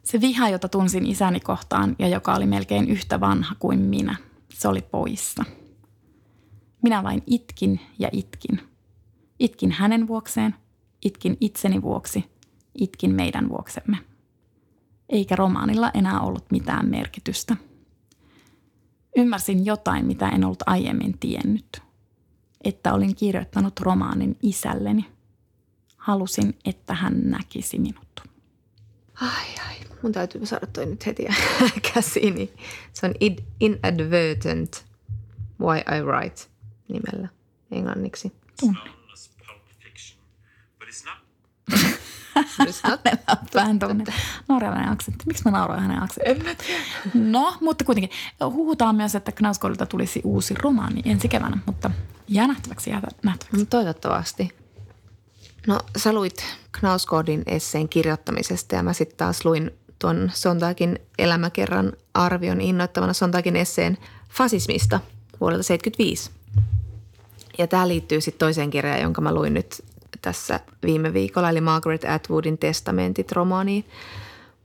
Se 0.03 0.21
viha, 0.21 0.49
jota 0.49 0.69
tunsin 0.69 1.05
isäni 1.05 1.39
kohtaan 1.39 1.95
ja 1.99 2.07
joka 2.07 2.35
oli 2.35 2.45
melkein 2.45 2.89
yhtä 2.89 3.19
vanha 3.19 3.55
kuin 3.59 3.79
minä, 3.79 4.15
se 4.53 4.67
oli 4.67 4.81
poissa– 4.81 5.45
minä 6.83 7.03
vain 7.03 7.23
itkin 7.27 7.79
ja 7.99 8.09
itkin. 8.11 8.61
Itkin 9.39 9.71
hänen 9.71 10.07
vuokseen, 10.07 10.55
itkin 11.01 11.37
itseni 11.39 11.81
vuoksi, 11.81 12.31
itkin 12.75 13.15
meidän 13.15 13.49
vuoksemme. 13.49 13.97
Eikä 15.09 15.35
romaanilla 15.35 15.91
enää 15.93 16.19
ollut 16.19 16.51
mitään 16.51 16.89
merkitystä. 16.89 17.55
Ymmärsin 19.17 19.65
jotain, 19.65 20.05
mitä 20.05 20.29
en 20.29 20.45
ollut 20.45 20.63
aiemmin 20.65 21.17
tiennyt. 21.19 21.81
Että 22.63 22.93
olin 22.93 23.15
kirjoittanut 23.15 23.79
romaanin 23.79 24.37
isälleni. 24.41 25.05
Halusin, 25.97 26.57
että 26.65 26.93
hän 26.93 27.21
näkisi 27.23 27.79
minut. 27.79 28.21
Ai 29.21 29.47
ai, 29.67 29.75
mun 30.03 30.11
täytyy 30.11 30.45
saada 30.45 30.67
toi 30.67 30.85
nyt 30.85 31.05
heti 31.05 31.27
käsiini. 31.93 32.53
Se 32.93 33.05
on 33.05 33.13
Inadvertent 33.59 34.85
Why 35.59 35.77
I 35.77 36.01
Write 36.01 36.50
nimellä 36.93 37.27
englanniksi. 37.71 38.33
Tunne. 38.59 38.79
Vähän 43.55 43.79
tuommoinen 43.79 44.13
norjalainen 44.49 44.89
aksentti. 44.89 45.23
Miksi 45.27 45.43
mä 45.45 45.51
nauroin 45.51 45.79
hänen 45.79 46.03
aksenttiin? 46.03 46.57
No, 47.13 47.53
mutta 47.61 47.85
kuitenkin. 47.85 48.11
Huhutaan 48.43 48.95
myös, 48.95 49.15
että 49.15 49.31
Knausgårdilta 49.31 49.85
tulisi 49.85 50.21
uusi 50.23 50.53
romaani 50.53 51.01
ensi 51.05 51.27
keväänä, 51.27 51.57
mutta 51.65 51.91
jää 52.27 52.47
nähtäväksi, 52.47 52.89
jää 52.89 53.01
nähtäväksi. 53.23 53.57
No, 53.57 53.65
toivottavasti. 53.69 54.49
No 55.67 55.79
sä 55.97 56.13
luit 56.13 56.45
Knausgårdin 56.79 57.43
esseen 57.45 57.89
kirjoittamisesta 57.89 58.75
ja 58.75 58.83
mä 58.83 58.93
sitten 58.93 59.17
taas 59.17 59.45
luin 59.45 59.71
tuon 59.99 60.31
Sontagin 60.33 60.99
elämäkerran 61.17 61.93
arvion 62.13 62.61
innoittavana 62.61 63.13
Sontagin 63.13 63.55
esseen 63.55 63.97
fasismista 64.29 64.99
vuodelta 65.41 65.63
1975. 65.63 66.40
Ja 67.61 67.67
tämä 67.67 67.87
liittyy 67.87 68.21
sitten 68.21 68.39
toiseen 68.39 68.69
kirjaan, 68.69 69.01
jonka 69.01 69.21
mä 69.21 69.33
luin 69.33 69.53
nyt 69.53 69.83
tässä 70.21 70.59
viime 70.85 71.13
viikolla, 71.13 71.49
eli 71.49 71.61
Margaret 71.61 72.05
Atwoodin 72.05 72.57
testamentit 72.57 73.31
romaaniin. 73.31 73.85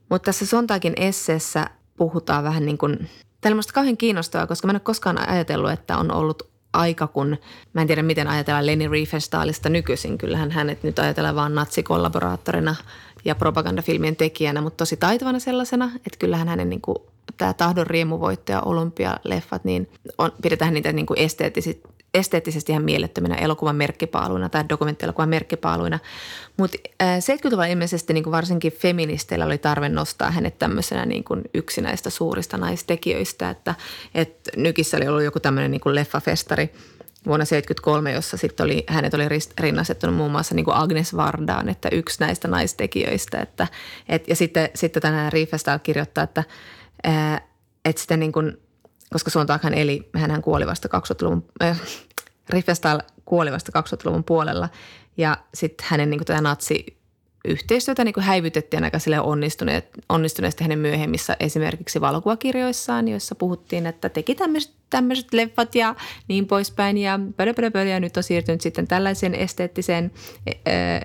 Mutta 0.08 0.26
tässä 0.26 0.46
Sontagin 0.46 0.92
esseessä 0.96 1.70
puhutaan 1.96 2.44
vähän 2.44 2.66
niin 2.66 2.78
kuin, 2.78 3.10
tämä 3.40 3.56
on 3.56 3.62
kauhean 3.74 3.96
kiinnostavaa, 3.96 4.46
koska 4.46 4.66
mä 4.66 4.70
en 4.70 4.76
ole 4.76 4.80
koskaan 4.80 5.28
ajatellut, 5.28 5.70
että 5.70 5.98
on 5.98 6.12
ollut 6.12 6.42
aika, 6.72 7.06
kun 7.06 7.36
mä 7.72 7.80
en 7.80 7.86
tiedä 7.86 8.02
miten 8.02 8.28
ajatellaan 8.28 8.66
Leni 8.66 8.88
Riefenstahlista 8.88 9.68
nykyisin. 9.68 10.18
Kyllähän 10.18 10.50
hänet 10.50 10.82
nyt 10.82 10.98
ajatellaan 10.98 11.36
vain 11.36 11.54
natsikollaboraattorina 11.54 12.76
ja 13.24 13.34
propagandafilmien 13.34 14.16
tekijänä, 14.16 14.60
mutta 14.60 14.76
tosi 14.76 14.96
taitavana 14.96 15.38
sellaisena, 15.38 15.90
että 15.94 16.18
kyllähän 16.18 16.48
hänen 16.48 16.70
niin 16.70 16.80
kuin, 16.80 16.96
tämä 17.36 17.52
tahdon 17.52 17.86
riemuvoitto 17.86 18.52
ja 18.52 18.60
olympialeffat, 18.60 19.64
niin 19.64 19.88
on, 20.18 20.32
pidetään 20.42 20.74
niitä 20.74 20.92
niin 20.92 21.06
kuin 21.06 21.18
esteettisesti 21.18 21.82
ihan 22.68 22.84
mielettöminä 22.84 23.34
elokuvan 23.34 23.76
merkkipaaluina 23.76 24.48
tai 24.48 24.64
dokumenttielokuvan 24.68 25.28
merkkipaaluina. 25.28 25.98
Mutta 26.56 26.78
70-luvulla 27.02 27.66
ilmeisesti 27.66 28.12
niin 28.12 28.24
kuin 28.24 28.32
varsinkin 28.32 28.72
feministeillä 28.72 29.44
oli 29.44 29.58
tarve 29.58 29.88
nostaa 29.88 30.30
hänet 30.30 30.58
tämmöisenä 30.58 31.06
niin 31.06 31.24
kuin 31.24 31.42
yksi 31.54 31.80
näistä 31.80 32.10
suurista 32.10 32.56
naistekijöistä, 32.56 33.50
että, 33.50 33.74
että 34.14 34.50
Nykissä 34.56 34.96
oli 34.96 35.08
ollut 35.08 35.22
joku 35.22 35.40
tämmöinen 35.40 35.70
niin 35.70 35.80
kuin 35.80 35.94
leffafestari 35.94 36.70
vuonna 37.26 37.44
1973, 37.46 38.12
jossa 38.12 38.36
sitten 38.36 38.64
oli, 38.64 38.84
hänet 38.88 39.14
oli 39.14 39.22
rinnastettunut 39.60 40.16
muun 40.16 40.30
muassa 40.30 40.54
niin 40.54 40.64
kuin 40.64 40.76
Agnes 40.76 41.16
Vardaan, 41.16 41.68
että 41.68 41.88
yksi 41.92 42.20
näistä 42.20 42.48
naistekijöistä. 42.48 43.38
Että, 43.38 43.68
et, 44.08 44.28
ja 44.28 44.36
sitten, 44.36 44.70
sitten 44.74 45.02
tänään 45.02 45.32
Riefestal 45.32 45.78
kirjoittaa, 45.78 46.24
että, 46.24 46.44
ää, 47.04 47.40
että 47.84 48.00
sitten 48.00 48.20
niin 48.20 48.32
kuin, 48.32 48.58
koska 49.12 49.30
Sontaghan 49.30 49.74
eli, 49.74 50.10
hän 50.14 50.42
kuoli 50.42 50.66
vasta 50.66 50.88
2000-luvun, 50.88 51.44
äh, 51.62 51.80
Riefenstahl 52.50 52.98
kuoli 53.24 53.52
vasta 53.52 53.80
2000-luvun 53.80 54.24
puolella. 54.24 54.68
Ja 55.16 55.36
sitten 55.54 55.86
hänen 55.90 56.10
niin 56.10 56.18
kuin, 56.18 56.26
tätä 56.26 56.40
natsi 56.40 56.96
yhteistyötä 57.44 58.04
niin 58.04 58.14
häivytettiin 58.20 58.84
aika 58.84 58.98
sille 58.98 59.20
onnistuneet, 59.20 59.88
onnistuneesti 60.08 60.64
hänen 60.64 60.78
myöhemmissä 60.78 61.36
esimerkiksi 61.40 62.00
valokuvakirjoissaan, 62.00 63.08
joissa 63.08 63.34
puhuttiin, 63.34 63.86
että 63.86 64.08
teki 64.08 64.34
tämmöiset, 64.34 64.72
tämmöiset 64.90 65.32
leffat 65.32 65.74
ja 65.74 65.94
niin 66.28 66.46
poispäin. 66.46 66.98
Ja 66.98 67.20
pödö, 67.36 67.54
pödö, 67.54 67.70
pödö, 67.70 67.90
ja 67.90 68.00
nyt 68.00 68.16
on 68.16 68.22
siirtynyt 68.22 68.60
sitten 68.60 68.88
tällaiseen 68.88 69.34
esteettiseen 69.34 70.12
ää, 70.46 70.74
ää, 70.74 71.00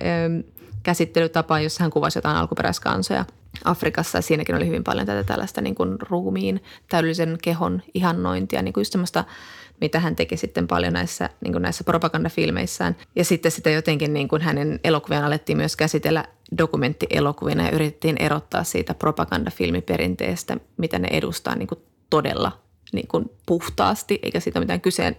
käsittelytapaan, 0.84 1.64
jossa 1.64 1.84
hän 1.84 1.91
kuvasi 1.91 2.18
jotain 2.18 2.38
alkuperäiskansoja 2.38 3.26
Afrikassa 3.66 4.18
ja 4.18 4.22
siinäkin 4.22 4.56
oli 4.56 4.68
hyvin 4.68 4.84
paljon 4.84 5.08
tätä 5.08 5.24
tällaista 5.24 5.62
niin 5.62 5.76
kuin 5.76 5.97
ruumiin, 6.10 6.64
täydellisen 6.89 7.38
kehon 7.43 7.82
ihannointia, 7.93 8.62
niin 8.62 8.74
kuin 8.74 8.82
just 8.82 8.91
semmoista– 8.91 9.24
mitä 9.82 9.99
hän 9.99 10.16
teki 10.16 10.38
sitten 10.38 10.68
paljon 10.68 10.93
näissä, 10.93 11.30
niin 11.41 11.52
kuin 11.52 11.62
näissä 11.62 11.84
propagandafilmeissään. 11.84 12.95
Ja 13.16 13.26
sitten 13.26 13.52
sitä 13.52 13.70
jotenkin 13.70 14.14
niin 14.14 14.28
kuin 14.28 14.41
hänen 14.41 14.80
elokuviaan 14.84 15.26
alettiin 15.26 15.58
myös 15.58 15.76
käsitellä 15.76 16.26
dokumenttielokuvina 16.58 17.64
ja 17.64 17.72
yritettiin 17.72 18.18
erottaa 18.20 18.64
siitä 18.64 18.93
propagandafilmiperinteestä, 18.93 20.58
mitä 20.78 20.99
ne 20.99 21.08
edustaa 21.12 21.56
niin 21.56 21.68
kuin 21.68 21.80
todella 22.10 22.60
niin 22.93 23.08
kuin 23.08 23.32
puhtaasti, 23.45 24.20
eikä 24.24 24.39
siitä 24.39 24.60
mitään 24.60 24.82
kyseen, 24.82 25.18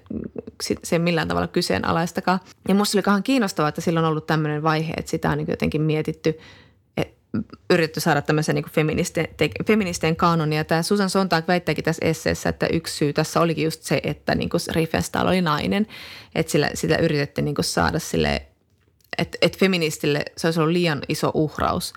se 0.85 0.99
millään 0.99 1.29
tavalla 1.29 1.47
kyseenalaistakaan. 1.47 2.41
Ja 2.69 2.75
musta 2.75 2.99
oli 2.99 3.23
kiinnostavaa, 3.23 3.69
että 3.69 3.81
silloin 3.81 4.05
on 4.05 4.11
ollut 4.11 4.27
tämmöinen 4.27 4.63
vaihe, 4.63 4.95
että 4.97 5.11
sitä 5.11 5.31
on 5.31 5.39
niin 5.39 5.51
jotenkin 5.51 5.83
mietitty– 5.83 6.39
yritetty 7.71 8.01
saada 8.01 8.23
tämmöisen 8.23 8.55
niin 8.55 8.65
feministen, 8.71 9.29
te, 9.37 9.51
feministeen 9.67 10.17
kanonia. 10.17 10.65
Tämä 10.65 10.83
Susan 10.83 11.11
Sontag 11.11 11.49
väittääkin 11.49 11.85
tässä 11.85 12.07
esseessä, 12.07 12.49
että 12.49 12.67
yksi 12.67 12.97
syy 12.97 13.13
tässä 13.13 13.41
olikin 13.41 13.65
just 13.65 13.83
se, 13.83 14.01
että 14.03 14.35
niin 14.35 14.51
Riefenstahl 14.73 15.29
oli 15.29 15.41
nainen. 15.41 15.87
Että 16.35 16.53
sillä, 16.53 16.71
sitä 16.75 16.97
yritettiin 16.97 17.45
niin 17.45 17.57
saada 17.61 17.99
sille, 17.99 18.47
että, 19.19 19.39
että 19.43 19.59
feministille 19.59 20.25
se 20.37 20.47
olisi 20.47 20.61
ollut 20.61 20.73
liian 20.73 21.03
iso 21.09 21.31
uhraus 21.35 21.93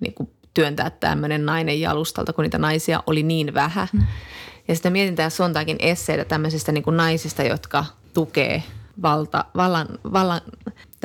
niin 0.00 0.14
kuin 0.14 0.30
työntää 0.54 0.90
tämmöinen 0.90 1.46
nainen 1.46 1.80
jalustalta, 1.80 2.32
kun 2.32 2.42
niitä 2.42 2.58
naisia 2.58 3.02
oli 3.06 3.22
niin 3.22 3.54
vähän. 3.54 3.88
Mm. 3.92 4.02
Ja 4.68 4.74
sitten 4.74 4.92
mietin 4.92 5.16
tämä 5.16 5.30
Sontagin 5.30 5.76
esseitä 5.80 6.24
tämmöisistä 6.24 6.72
niin 6.72 6.84
kuin 6.84 6.96
naisista, 6.96 7.42
jotka 7.42 7.84
tukee 8.14 8.62
valta, 9.02 9.44
vallan, 9.56 9.86
vallan 10.12 10.40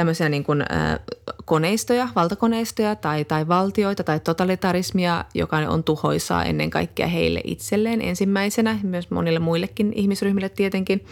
tämmöisiä 0.02 0.30
niin 0.30 0.43
kuin, 0.43 0.62
äh, 0.62 0.99
koneistoja, 1.45 2.10
valtakoneistoja 2.16 2.95
tai, 2.95 3.26
tai 3.26 3.47
valtioita 3.47 4.04
tai 4.04 4.20
totalitarismia, 4.20 5.26
joka 5.34 5.58
on 5.58 5.84
tuhoisaa 5.84 6.45
ennen 6.45 6.70
kaikkea 6.70 7.08
heille 7.08 7.41
itselleen 7.43 8.02
ensimmäisenä, 8.02 8.80
myös 8.84 9.10
monille 9.12 9.39
muillekin 9.39 9.93
ihmisryhmille 9.95 10.49
tietenkin. 10.49 11.06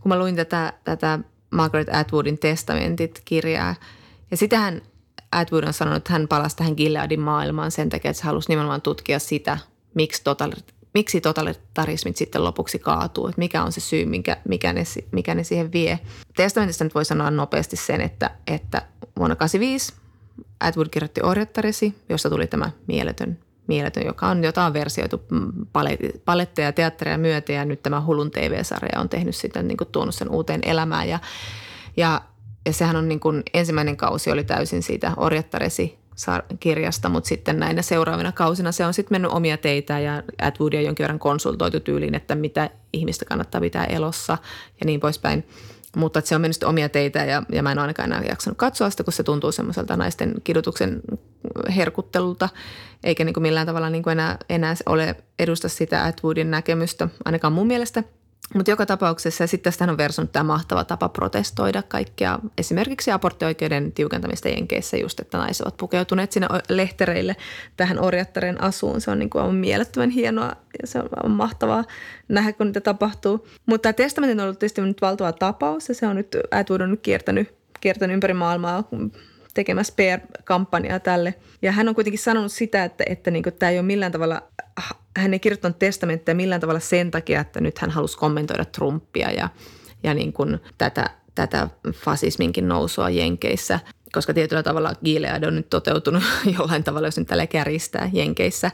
Kun 0.00 0.08
mä 0.08 0.18
luin 0.18 0.36
tätä, 0.36 0.72
tätä 0.84 1.18
Margaret 1.50 1.88
Atwoodin 1.92 2.38
testamentit-kirjaa, 2.38 3.74
ja 4.30 4.36
sitähän 4.36 4.82
Atwood 5.32 5.64
on 5.64 5.72
sanonut, 5.72 5.96
että 5.96 6.12
hän 6.12 6.28
palasi 6.28 6.56
tähän 6.56 6.74
Gileadin 6.76 7.20
maailmaan 7.20 7.70
sen 7.70 7.88
takia, 7.88 8.10
että 8.10 8.22
hän 8.22 8.30
halusi 8.30 8.48
nimenomaan 8.48 8.82
tutkia 8.82 9.18
sitä, 9.18 9.58
miksi 9.94 10.24
miksi 10.94 11.20
totalitarismit 11.20 12.16
sitten 12.16 12.44
lopuksi 12.44 12.78
kaatuu, 12.78 13.26
että 13.28 13.38
mikä 13.38 13.62
on 13.62 13.72
se 13.72 13.80
syy, 13.80 14.04
mikä, 14.04 14.36
mikä, 14.48 14.72
ne, 14.72 14.82
mikä 15.12 15.34
ne 15.34 15.44
siihen 15.44 15.72
vie. 15.72 15.98
Testamentista 16.36 16.84
nyt 16.84 16.94
voi 16.94 17.04
sanoa 17.04 17.30
nopeasti 17.30 17.76
sen, 17.76 18.00
että, 18.00 18.30
että 18.46 18.82
vuonna 19.16 19.36
1985 19.36 19.92
Atwood 20.60 20.88
kirjoitti 20.88 21.20
Orjattaresi, 21.22 21.94
josta 22.08 22.30
tuli 22.30 22.46
tämä 22.46 22.70
mieletön, 22.86 23.38
mieletön 23.66 24.06
joka 24.06 24.26
on, 24.26 24.44
jota 24.44 24.64
on 24.64 24.72
versioitu 24.72 25.22
paletteja, 26.24 26.72
teatteria 26.72 27.18
myötä 27.18 27.52
ja 27.52 27.64
nyt 27.64 27.82
tämä 27.82 28.00
Hulun 28.00 28.30
TV-sarja 28.30 29.00
on 29.00 29.08
tehnyt 29.08 29.36
sitten 29.36 29.68
niin 29.68 29.76
kuin 29.76 29.88
tuonut 29.92 30.14
sen 30.14 30.30
uuteen 30.30 30.60
elämään 30.64 31.08
ja, 31.08 31.18
ja, 31.96 32.20
ja 32.66 32.72
sehän 32.72 32.96
on 32.96 33.08
niin 33.08 33.20
kuin, 33.20 33.42
ensimmäinen 33.54 33.96
kausi 33.96 34.30
oli 34.30 34.44
täysin 34.44 34.82
siitä 34.82 35.12
Orjattaresi 35.16 35.98
kirjasta, 36.60 37.08
mutta 37.08 37.28
sitten 37.28 37.58
näinä 37.58 37.82
seuraavina 37.82 38.32
kausina 38.32 38.72
se 38.72 38.86
on 38.86 38.94
sitten 38.94 39.14
mennyt 39.14 39.32
omia 39.32 39.56
teitä 39.56 39.98
ja 39.98 40.22
Atwoodia 40.42 40.82
jonkin 40.82 41.04
verran 41.04 41.18
konsultoitu 41.18 41.80
tyyliin, 41.80 42.14
että 42.14 42.34
mitä 42.34 42.70
ihmistä 42.92 43.24
kannattaa 43.24 43.60
pitää 43.60 43.84
elossa 43.84 44.38
ja 44.80 44.86
niin 44.86 45.00
poispäin. 45.00 45.46
Mutta 45.96 46.20
se 46.24 46.34
on 46.34 46.40
mennyt 46.40 46.62
omia 46.62 46.88
teitä 46.88 47.24
ja, 47.24 47.42
ja 47.52 47.62
mä 47.62 47.72
en 47.72 47.78
ole 47.78 47.82
ainakaan 47.82 48.12
enää 48.12 48.24
jaksanut 48.28 48.58
katsoa 48.58 48.90
sitä, 48.90 49.04
kun 49.04 49.12
se 49.12 49.22
tuntuu 49.22 49.52
semmoiselta 49.52 49.96
naisten 49.96 50.34
kidutuksen 50.44 51.00
herkuttelulta, 51.76 52.48
eikä 53.04 53.24
niin 53.24 53.34
kuin 53.34 53.42
millään 53.42 53.66
tavalla 53.66 53.90
niin 53.90 54.02
kuin 54.02 54.12
enää, 54.12 54.38
enää 54.48 54.74
ole 54.86 55.16
edusta 55.38 55.68
sitä 55.68 56.04
Atwoodin 56.04 56.50
näkemystä, 56.50 57.08
ainakaan 57.24 57.52
mun 57.52 57.66
mielestä– 57.66 58.02
mutta 58.54 58.70
joka 58.70 58.86
tapauksessa, 58.86 59.44
ja 59.44 59.48
sitten 59.48 59.72
tästä 59.72 59.84
on 59.84 59.96
versunut 59.96 60.32
tämä 60.32 60.42
mahtava 60.42 60.84
tapa 60.84 61.08
protestoida 61.08 61.82
kaikkia, 61.82 62.38
esimerkiksi 62.58 63.10
aborttioikeuden 63.10 63.92
tiukentamista 63.92 64.48
Jenkeissä 64.48 64.96
just, 64.96 65.20
että 65.20 65.38
naiset 65.38 65.66
ovat 65.66 65.76
pukeutuneet 65.76 66.32
sinne 66.32 66.48
lehtereille 66.68 67.36
tähän 67.76 68.00
orjattaren 68.00 68.62
asuun. 68.62 69.00
Se 69.00 69.10
on 69.10 69.18
niin 69.18 69.30
kuin 69.30 69.44
on 69.44 69.54
mielettömän 69.54 70.10
hienoa 70.10 70.52
ja 70.82 70.86
se 70.86 71.02
on 71.24 71.30
mahtavaa 71.30 71.84
nähdä, 72.28 72.52
kun 72.52 72.66
niitä 72.66 72.80
tapahtuu. 72.80 73.48
Mutta 73.66 73.82
tämä 73.82 73.92
testamentin 73.92 74.40
on 74.40 74.44
ollut 74.44 74.58
tietysti 74.58 74.80
nyt 74.80 75.02
valtava 75.02 75.32
tapaus 75.32 75.88
ja 75.88 75.94
se 75.94 76.06
on 76.06 76.16
nyt, 76.16 76.36
Atwood 76.50 76.80
on 76.80 76.90
nyt 76.90 77.00
kiertänyt, 77.00 77.54
kiertänyt 77.80 78.14
ympäri 78.14 78.34
maailmaa 78.34 78.88
tekemässä 79.54 79.94
PR-kampanjaa 79.96 81.00
tälle. 81.00 81.34
Ja 81.62 81.72
hän 81.72 81.88
on 81.88 81.94
kuitenkin 81.94 82.18
sanonut 82.18 82.52
sitä, 82.52 82.84
että, 82.84 83.04
että 83.06 83.30
niin 83.30 83.44
tämä 83.58 83.70
ei 83.70 83.78
ole 83.78 83.86
millään 83.86 84.12
tavalla 84.12 84.42
hän 85.16 85.32
ei 85.32 85.38
kirjoittanut 85.38 85.78
testamenttia 85.78 86.34
millään 86.34 86.60
tavalla 86.60 86.80
sen 86.80 87.10
takia, 87.10 87.40
että 87.40 87.60
nyt 87.60 87.78
hän 87.78 87.90
halusi 87.90 88.18
kommentoida 88.18 88.64
Trumpia 88.64 89.30
ja, 89.30 89.48
ja 90.02 90.14
niin 90.14 90.32
kuin 90.32 90.60
tätä, 90.78 91.10
tätä 91.34 91.68
fasisminkin 91.92 92.68
nousua 92.68 93.10
Jenkeissä, 93.10 93.80
koska 94.12 94.34
tietyllä 94.34 94.62
tavalla 94.62 94.92
Gilead 95.04 95.44
on 95.44 95.54
nyt 95.54 95.70
toteutunut 95.70 96.22
jollain 96.58 96.84
tavalla, 96.84 97.06
jos 97.06 97.18
nyt 97.18 97.28
tällä 97.28 97.46
kärjistää 97.46 98.10
Jenkeissä. 98.12 98.70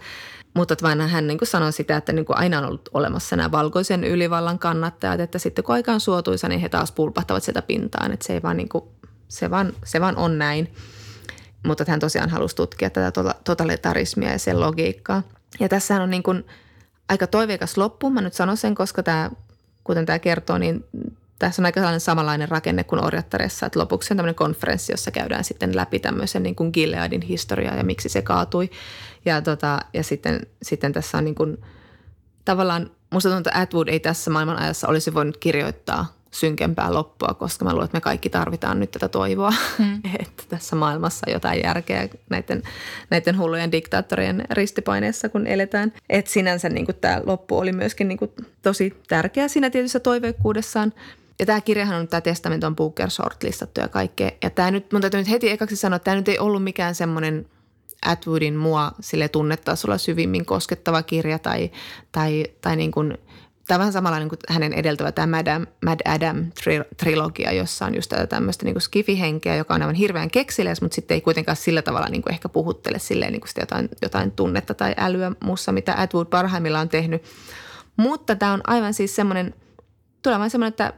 Mutta 0.55 0.77
vaan 0.83 1.01
hän 1.01 1.27
niin 1.27 1.39
sanoi 1.43 1.73
sitä, 1.73 1.97
että 1.97 2.13
niin 2.13 2.27
aina 2.29 2.59
on 2.59 2.65
ollut 2.65 2.89
olemassa 2.95 3.37
nämä 3.37 3.51
valkoisen 3.51 4.05
ylivallan 4.05 4.59
kannattajat, 4.59 5.21
että 5.21 5.39
sitten 5.39 5.65
kun 5.65 5.75
aika 5.75 5.93
on 5.93 6.01
suotuisa, 6.01 6.49
niin 6.49 6.61
he 6.61 6.69
taas 6.69 6.93
pulpahtavat 6.93 7.43
sieltä 7.43 7.63
pintaan, 7.63 8.13
että 8.13 8.27
se, 8.27 8.33
ei 8.33 8.43
vaan 8.43 8.57
niin 8.57 8.69
kuin, 8.69 8.85
se, 9.35 9.51
vaan, 9.51 9.73
se 9.85 10.01
vaan 10.01 10.17
on 10.17 10.39
näin. 10.39 10.75
mutta 11.67 11.85
hän 11.89 12.01
tosiaan 12.01 12.31
halusi 12.31 12.57
tutkia 12.57 12.91
tätä 12.91 13.21
tota-, 13.21 13.41
totalitarismia 13.45 14.33
ja 14.33 14.39
sen 14.39 14.61
logiikkaa. 14.61 15.23
Ja 15.61 15.69
tässä 15.69 16.03
on 16.03 16.11
niin 16.11 16.23
kuin 16.23 16.45
aika 17.09 17.27
toiveikas 17.27 17.77
loppu. 17.77 18.11
Mä 18.11 18.21
nyt 18.21 18.35
sanon 18.35 18.57
sen, 18.57 18.75
koska 18.75 19.03
tämä, 19.03 19.31
kuten 19.85 20.07
tämä 20.07 20.19
kertoo, 20.19 20.59
niin 20.59 20.85
tässä 21.39 21.63
on 21.63 21.67
aika 21.67 21.81
sellainen 21.81 22.01
samanlainen 22.01 22.49
rakenne 22.49 22.85
kuin 22.85 23.05
Orjattaressa, 23.05 23.67
että 23.67 23.79
lopuksi 23.79 24.13
on 24.13 24.17
tämmöinen 24.17 24.35
konferenssi, 24.35 24.93
jossa 24.93 25.11
käydään 25.11 25.45
sitten 25.45 25.77
läpi 25.77 25.99
tämmöisen 25.99 26.43
niin 26.43 26.55
kuin 26.55 26.71
Gileadin 26.73 27.23
historiaa 27.23 27.77
ja 27.77 27.85
miksi 27.85 28.09
se 28.09 28.23
kaatui. 28.23 28.71
Ja, 29.25 29.43
tota, 29.43 29.81
ja 29.93 30.03
sitten, 30.03 30.47
sitten 30.63 30.93
tässä 30.93 31.19
on 31.19 31.25
niin 31.25 31.35
kuin, 31.35 31.57
tavallaan, 32.45 32.91
musta 33.11 33.29
tuntuu, 33.29 33.51
että 33.51 33.61
Atwood 33.61 33.89
ei 33.89 34.01
tässä 34.01 34.31
maailman 34.31 34.59
ajassa 34.59 34.89
olisi 34.89 35.15
voinut 35.15 35.37
kirjoittaa 35.37 36.24
synkempää 36.35 36.95
loppua, 36.95 37.35
koska 37.35 37.65
mä 37.65 37.73
luulen, 37.73 37.85
että 37.85 37.97
me 37.97 38.01
kaikki 38.01 38.31
tarvitaan 38.31 38.81
nyt 38.81 38.91
tätä 38.91 39.09
toivoa, 39.09 39.53
hmm. 39.79 40.01
että 40.23 40.43
tässä 40.49 40.77
maailmassa 40.77 41.31
jotain 41.31 41.61
järkeä 41.63 42.09
näiden, 42.31 42.63
näiden 43.11 43.39
hullujen 43.39 43.73
diktaattorien 43.73 44.45
ristipaineessa, 44.51 45.29
kun 45.29 45.47
eletään. 45.47 45.93
Et 46.11 46.27
sinänsä 46.27 46.69
niin 46.69 46.87
tämä 47.01 47.23
loppu 47.25 47.59
oli 47.59 47.73
myöskin 47.73 48.09
niin 48.09 48.19
tosi 48.63 48.97
tärkeä 49.09 49.49
siinä 49.49 49.71
tietyssä 49.71 50.01
toiveikkuudessaan. 50.01 50.93
Ja 51.39 51.47
tämä 51.47 51.61
kirjahan 51.61 52.01
on, 52.01 52.09
tämä 52.09 52.21
testament 52.21 52.65
on 52.65 52.77
Booker 52.77 53.09
listattu 53.43 53.81
ja 53.81 53.89
kaikkea. 53.89 54.31
Ja 54.43 54.51
tämä 54.51 54.71
nyt, 54.71 54.93
mun 54.93 55.01
täytyy 55.01 55.21
nyt 55.21 55.31
heti 55.31 55.51
ekaksi 55.51 55.77
sanoa, 55.77 55.97
että 55.97 56.05
tämä 56.05 56.17
nyt 56.17 56.29
ei 56.29 56.39
ollut 56.39 56.65
mikään 56.65 56.95
semmoinen 56.95 57.47
Atwoodin 58.05 58.57
mua 58.57 58.93
sille 59.01 59.29
tunnetasolla 59.29 59.99
syvimmin 59.99 60.45
koskettava 60.45 61.03
kirja 61.03 61.39
tai, 61.39 61.71
tai, 62.13 62.45
tai 62.61 62.77
niin 62.77 62.91
kuin, 62.91 63.19
tämä 63.67 63.77
on 63.77 63.79
vähän 63.79 63.93
samanlainen 63.93 64.29
kuin 64.29 64.39
hänen 64.49 64.73
edeltävä 64.73 65.13
tämä 65.13 65.37
Mad 65.37 65.47
Adam, 65.47 65.67
Mad 65.85 66.01
Adam 66.05 66.47
trilogia, 66.97 67.53
jossa 67.53 67.87
on 67.87 67.95
just 67.95 68.11
tätä 68.11 68.27
tämmöistä 68.27 68.65
niin 68.65 68.81
skifihenkeä, 68.81 69.57
joka 69.57 69.75
on 69.75 69.83
aivan 69.83 69.95
hirveän 69.95 70.31
keksiles, 70.31 70.83
mutta 70.83 70.95
sitten 70.95 71.15
ei 71.15 71.21
kuitenkaan 71.21 71.57
sillä 71.57 71.83
tavalla 71.83 72.09
niin 72.09 72.23
kuin 72.23 72.33
ehkä 72.33 72.49
puhuttele 72.49 72.99
silleen 72.99 73.33
niin 73.33 73.41
kuin 73.41 73.49
sitä 73.49 73.63
jotain, 73.63 73.89
jotain 74.03 74.31
tunnetta 74.31 74.75
tai 74.75 74.95
älyä 74.97 75.33
muussa, 75.45 75.73
mitä 75.73 75.95
Atwood 75.97 76.27
parhaimmillaan 76.27 76.83
on 76.83 76.89
tehnyt. 76.89 77.23
Mutta 77.97 78.37
tämä 78.37 78.53
on 78.53 78.61
aivan 78.67 78.95
siis 78.95 79.17
semmoinen– 79.17 79.55
tulee 80.25 80.39
vain 80.39 80.51
semmoinen, 80.51 80.69
että 80.69 80.93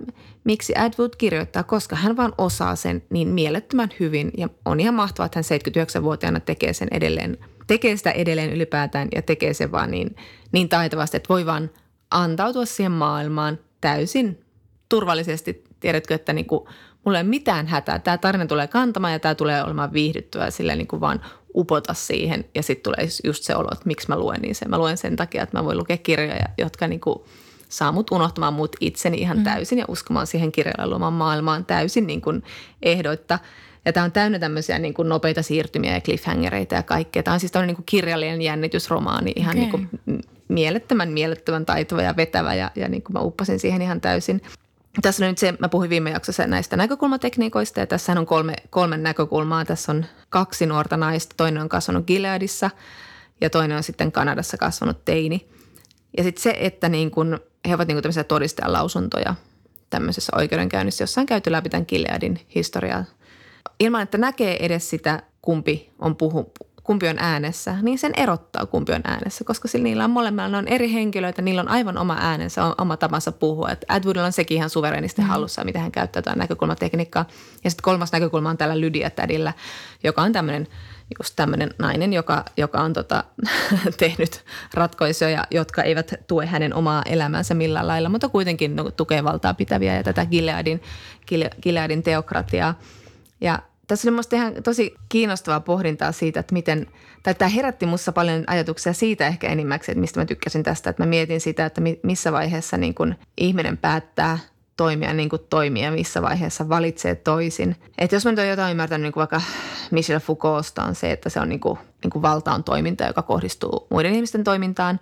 miksi 0.45 0.75
Atwood 0.77 1.11
kirjoittaa, 1.19 1.63
koska 1.63 1.97
hän 1.97 2.17
vaan 2.17 2.33
osaa 2.39 2.77
sen 2.77 3.03
niin 3.11 3.29
mielettömän 3.29 3.89
hyvin 4.01 4.31
ja 4.37 4.49
on 4.65 4.81
ihan 4.81 4.95
mahtavaa, 4.95 5.27
että 5.27 5.43
hän 5.51 5.61
79-vuotiaana 5.99 6.41
tekee 6.41 6.73
sen 6.73 6.89
edelleen, 6.91 7.39
tekee 7.67 7.97
sitä 7.97 8.11
edelleen 8.11 8.53
ylipäätään 8.53 9.09
ja 9.15 9.23
tekee 9.23 9.55
sen 9.55 9.73
vaan 9.73 9.91
niin, 9.91 10.17
niin 10.53 10.69
taitavasti, 10.69 11.17
että 11.17 11.29
voi 11.29 11.47
vaan 11.47 11.71
antautua 12.11 12.67
siihen 12.67 12.93
maailmaan 12.93 13.59
täysin 13.81 14.45
turvallisesti. 14.89 15.65
Tiedätkö, 15.81 16.15
että 16.15 16.33
niin 16.33 16.47
kuin, 16.47 16.69
mulla 17.05 17.19
ei 17.19 17.23
ole 17.23 17.31
mitään 17.31 17.67
hätää. 17.67 17.99
Tämä 17.99 18.19
tarina 18.19 18.47
tulee 18.47 18.67
kantamaan 18.67 19.13
ja 19.13 19.19
tämä 19.19 19.35
tulee 19.35 19.65
olemaan 19.65 19.93
viihdyttyä 19.93 20.51
silleen 20.51 20.79
niin 20.79 20.89
kuin 20.89 21.01
vaan 21.01 21.21
upota 21.55 21.95
siihen 21.95 22.45
ja 22.55 22.63
sitten 22.63 22.93
tulee 22.93 23.09
just 23.25 23.45
se 23.45 23.57
olo, 23.57 23.69
että 23.73 23.87
miksi 23.87 24.09
mä 24.09 24.19
luen 24.19 24.41
niin 24.41 24.55
sen. 24.55 24.71
Mä 24.71 24.79
luen 24.79 24.99
sen 24.99 25.17
takia, 25.17 25.43
että 25.43 25.59
mä 25.59 25.65
voin 25.65 25.79
lukea 25.79 25.97
kirjoja, 25.97 26.47
jotka 26.59 26.87
niin 26.87 27.01
kuin– 27.01 27.19
saa 27.69 27.93
mut 27.93 28.11
unohtamaan 28.11 28.55
mut 28.55 28.77
itseni 28.81 29.19
ihan 29.19 29.37
mm. 29.37 29.45
täysin 29.45 29.79
ja 29.79 29.85
uskomaan 29.89 30.27
siihen 30.27 30.53
kirjalla 30.53 30.91
luomaan 30.91 31.13
maailmaan 31.13 31.65
täysin 31.65 32.07
niin 32.07 32.21
kuin 32.21 32.43
ehdoitta. 32.83 33.39
Ja 33.85 33.93
tämä 33.93 34.05
on 34.05 34.13
täynnä 34.13 34.39
tämmöisiä 34.39 34.79
niin 34.79 34.95
kuin 34.95 35.09
nopeita 35.09 35.43
siirtymiä 35.43 35.95
ja 35.95 36.01
cliffhangereita 36.01 36.75
ja 36.75 36.83
kaikkea. 36.83 37.23
Tämä 37.23 37.33
on 37.33 37.41
siis 37.41 37.53
tämmöinen 37.53 37.69
niin 37.69 37.77
kuin 37.77 37.87
kirjallinen 37.87 38.43
jännitysromaani, 38.43 39.33
ihan 39.37 39.59
okay. 39.59 39.61
niin 39.61 39.71
kuin 39.71 39.91
mielettömän, 40.49 41.09
mielettömän 41.09 41.67
taitava 41.67 42.03
ja 42.03 42.17
vetävä 42.17 42.55
ja, 42.55 42.71
ja 42.75 42.89
niin 42.89 43.03
kuin 43.03 43.13
mä 43.13 43.21
uppasin 43.21 43.59
siihen 43.59 43.83
ihan 43.83 44.01
täysin. 44.01 44.43
Tässä 45.03 45.25
on 45.25 45.29
nyt 45.29 45.39
se, 45.39 45.55
mä 45.59 45.69
puhuin 45.69 45.91
viime 45.91 46.11
jaksossa 46.11 46.47
näistä 46.47 46.77
näkökulmatekniikoista 46.77 47.81
ja 47.81 47.87
tässä 47.87 48.13
on 48.13 48.27
kolme, 48.27 48.55
kolme 48.71 48.97
näkökulmaa. 48.97 49.65
Tässä 49.65 49.93
on 49.93 50.05
kaksi 50.29 50.67
nuorta 50.67 50.97
naista, 50.97 51.35
toinen 51.37 51.63
on 51.63 51.69
kasvanut 51.69 52.07
Gileadissa 52.07 52.71
ja 53.41 53.51
toinen 53.51 53.77
on 53.77 53.83
sitten 53.83 54.13
Kanadassa 54.13 54.57
kasvanut 54.57 55.05
teini. 55.05 55.49
Ja 56.17 56.23
sitten 56.23 56.43
se, 56.43 56.55
että 56.61 56.89
niin 56.89 57.11
kun 57.11 57.41
he 57.69 57.75
ovat 57.75 57.89
niin 57.89 58.03
tämmöisiä 58.03 58.25
todistajan 58.25 58.73
lausuntoja 58.73 59.35
tämmöisessä 59.91 60.33
oikeudenkäynnissä, 60.37 61.03
jossa 61.03 61.21
on 61.21 61.27
käyty 61.27 61.53
läpi 61.53 61.69
tämän 61.69 61.85
Gileadin 61.89 62.41
historiaa. 62.55 63.05
Ilman, 63.81 64.03
että 64.03 64.19
näkee 64.19 64.67
edes 64.67 64.91
sitä, 64.91 65.23
kumpi 65.43 65.91
on, 65.99 66.17
puhu, 66.17 66.53
kumpi 66.87 67.09
on 67.09 67.19
äänessä, 67.19 67.77
niin 67.83 67.99
sen 67.99 68.13
erottaa, 68.17 68.67
kumpi 68.67 68.93
on 68.93 69.01
äänessä, 69.05 69.45
koska 69.45 69.69
sillä 69.69 69.85
niillä 69.85 70.05
on 70.05 70.11
molemmilla, 70.11 70.49
ne 70.49 70.57
on 70.57 70.69
eri 70.69 70.93
henkilöitä, 70.93 71.43
niillä 71.43 71.61
on 71.61 71.69
aivan 71.69 71.99
oma 71.99 72.17
äänensä, 72.21 72.65
oma 72.79 72.97
tapansa 72.97 73.33
puhua. 73.33 73.71
Että 73.71 73.87
Atwoodilla 73.89 74.27
on 74.27 74.33
sekin 74.33 74.57
ihan 74.57 74.71
suverenisti 74.71 75.23
mm. 75.23 75.29
hallussa, 75.29 75.65
miten 75.65 75.83
hän 75.83 75.93
käyttää 75.93 76.23
tätä 76.23 76.37
näkökulmatekniikkaa. 76.37 77.25
Ja 77.65 77.71
sitten 77.71 77.83
kolmas 77.83 78.13
näkökulma 78.13 78.51
on 78.51 78.59
tällä 78.59 78.81
Lydia 78.81 79.11
Tädillä, 79.11 79.53
joka 80.05 80.23
on 80.23 80.33
tämmöinen– 80.33 80.69
just 81.19 81.37
tämmöinen 81.37 81.75
nainen, 81.79 82.13
joka, 82.13 82.45
joka 82.57 82.81
on 82.81 82.93
tota, 82.93 83.25
tehnyt 83.99 84.45
ratkaisuja, 84.75 85.47
jotka 85.51 85.83
eivät 85.83 86.15
tue 86.27 86.47
hänen 86.47 86.75
omaa 86.75 87.03
elämänsä 87.07 87.55
millään 87.55 87.87
lailla, 87.87 88.09
mutta 88.09 88.29
kuitenkin 88.29 88.77
no, 88.77 88.91
tukee 88.91 89.25
valtaa 89.25 89.55
pitäviä 89.55 89.97
ja 89.97 90.03
tätä 90.03 90.27
Gileadin, 90.27 90.83
Gileadin 91.63 92.03
teokratiaa. 92.03 92.79
Ja 93.41 93.59
tässä 93.87 94.09
oli 94.09 94.13
minusta 94.13 94.37
ihan 94.37 94.53
tosi 94.63 94.95
kiinnostavaa 95.09 95.61
pohdintaa 95.61 96.13
siitä, 96.13 96.41
että 96.41 96.53
miten, 96.53 96.87
tai 97.23 97.35
tämä 97.35 97.49
herätti 97.49 97.87
minussa 97.87 98.13
paljon 98.13 98.45
ajatuksia 98.47 98.93
siitä 98.93 99.27
ehkä 99.27 99.49
enimmäkseen, 99.49 99.95
että 99.95 100.01
mistä 100.01 100.21
mä 100.21 100.27
tykkäsin 100.27 100.63
tästä, 100.63 100.91
että 100.91 101.03
mä 101.03 101.09
mietin 101.09 101.41
sitä, 101.41 101.67
että 101.67 101.81
missä 102.03 102.33
vaiheessa 102.33 102.77
niin 102.77 102.95
kun 102.95 103.15
ihminen 103.37 103.77
päättää– 103.77 104.39
toimia 104.77 105.13
niin 105.13 105.29
kuin 105.29 105.43
toimia, 105.51 105.91
missä 105.91 106.23
vaiheessa 106.23 106.69
valitsee 106.69 107.15
toisin. 107.15 107.77
Et 107.99 108.13
jos 108.13 108.25
mä 108.25 108.31
nyt 108.31 108.39
olen 108.39 108.51
jotain 108.51 108.71
ymmärtänyt 108.71 109.03
niin 109.03 109.13
kuin 109.13 109.21
vaikka 109.21 109.41
Michel 109.91 110.21
Foucaultsta 110.21 110.85
on 110.85 110.95
se, 110.95 111.13
että 111.13 111.29
se 111.29 111.41
on 111.41 111.49
niin 111.49 111.61
kuin, 111.61 111.79
niin 112.03 112.11
kuin 112.11 112.23
valta 112.23 112.55
on 112.55 112.65
toiminta, 112.65 113.05
joka 113.05 113.23
kohdistuu 113.23 113.87
muiden 113.91 114.15
ihmisten 114.15 114.45
toimintaan 114.45 115.01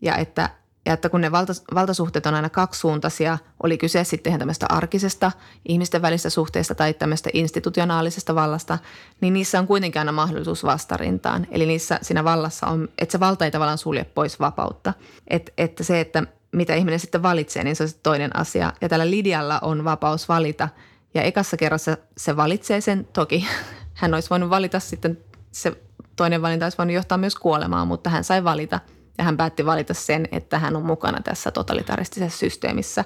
ja 0.00 0.16
että 0.16 0.50
ja 0.86 0.92
että 0.92 1.08
kun 1.08 1.20
ne 1.20 1.32
valta, 1.32 1.52
valtasuhteet 1.74 2.26
on 2.26 2.34
aina 2.34 2.50
kaksisuuntaisia, 2.50 3.38
oli 3.62 3.78
kyse 3.78 4.04
sitten 4.04 4.38
tämmöistä 4.38 4.66
arkisesta 4.68 5.32
ihmisten 5.68 6.02
välistä 6.02 6.30
suhteesta 6.30 6.74
tai 6.74 6.94
tämmöistä 6.94 7.30
institutionaalisesta 7.32 8.34
vallasta, 8.34 8.78
niin 9.20 9.34
niissä 9.34 9.58
on 9.58 9.66
kuitenkin 9.66 9.98
aina 9.98 10.12
mahdollisuus 10.12 10.64
vastarintaan. 10.64 11.46
Eli 11.50 11.66
niissä 11.66 11.98
siinä 12.02 12.24
vallassa 12.24 12.66
on, 12.66 12.88
että 12.98 13.12
se 13.12 13.20
valta 13.20 13.44
ei 13.44 13.50
tavallaan 13.50 13.78
sulje 13.78 14.04
pois 14.04 14.40
vapautta. 14.40 14.94
Et, 15.28 15.52
että 15.58 15.84
se, 15.84 16.00
että 16.00 16.22
mitä 16.52 16.74
ihminen 16.74 17.00
sitten 17.00 17.22
valitsee, 17.22 17.64
niin 17.64 17.76
se 17.76 17.82
on 17.82 17.88
sitten 17.88 18.02
toinen 18.02 18.36
asia. 18.36 18.72
Ja 18.80 18.88
tällä 18.88 19.10
Lidialla 19.10 19.58
on 19.62 19.84
vapaus 19.84 20.28
valita. 20.28 20.68
Ja 21.14 21.22
ekassa 21.22 21.56
kerrassa 21.56 21.96
se 22.16 22.36
valitsee 22.36 22.80
sen. 22.80 23.08
Toki 23.12 23.46
hän 23.94 24.14
olisi 24.14 24.30
voinut 24.30 24.50
valita 24.50 24.80
sitten, 24.80 25.18
se 25.52 25.76
toinen 26.16 26.42
valinta 26.42 26.66
olisi 26.66 26.78
voinut 26.78 26.94
johtaa 26.94 27.18
myös 27.18 27.34
kuolemaan, 27.34 27.88
mutta 27.88 28.10
hän 28.10 28.24
sai 28.24 28.44
valita. 28.44 28.80
Ja 29.18 29.24
hän 29.24 29.36
päätti 29.36 29.66
valita 29.66 29.94
sen, 29.94 30.28
että 30.32 30.58
hän 30.58 30.76
on 30.76 30.86
mukana 30.86 31.22
tässä 31.22 31.50
totalitaristisessa 31.50 32.38
systeemissä 32.38 33.04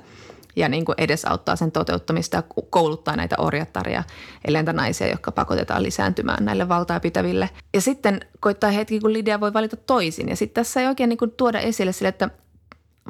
ja 0.57 0.69
niin 0.69 0.85
kuin 0.85 0.95
edesauttaa 0.99 1.57
sen 1.57 1.73
toteuttamista 1.73 2.37
ja 2.37 2.43
kouluttaa 2.71 3.17
näitä 3.17 3.37
orjattaria, 3.39 4.05
eläintä 4.45 4.73
naisia, 4.73 5.09
jotka 5.11 5.33
pakotetaan 5.33 5.83
lisääntymään 5.83 6.45
näille 6.45 6.69
valtaa 6.69 7.01
pitäville. 7.01 7.51
Ja 7.75 7.81
sitten 7.81 8.21
koittaa 8.41 8.71
hetki, 8.71 9.01
kun 9.01 9.13
Lidia 9.13 9.41
voi 9.41 9.53
valita 9.53 9.77
toisin. 9.77 10.29
Ja 10.29 10.37
sitten 10.37 10.55
tässä 10.55 10.81
ei 10.81 10.87
oikein 10.87 11.09
niin 11.09 11.19
kuin 11.19 11.31
tuoda 11.31 11.61
esille 11.61 11.93
sille, 11.93 12.09
että 12.09 12.31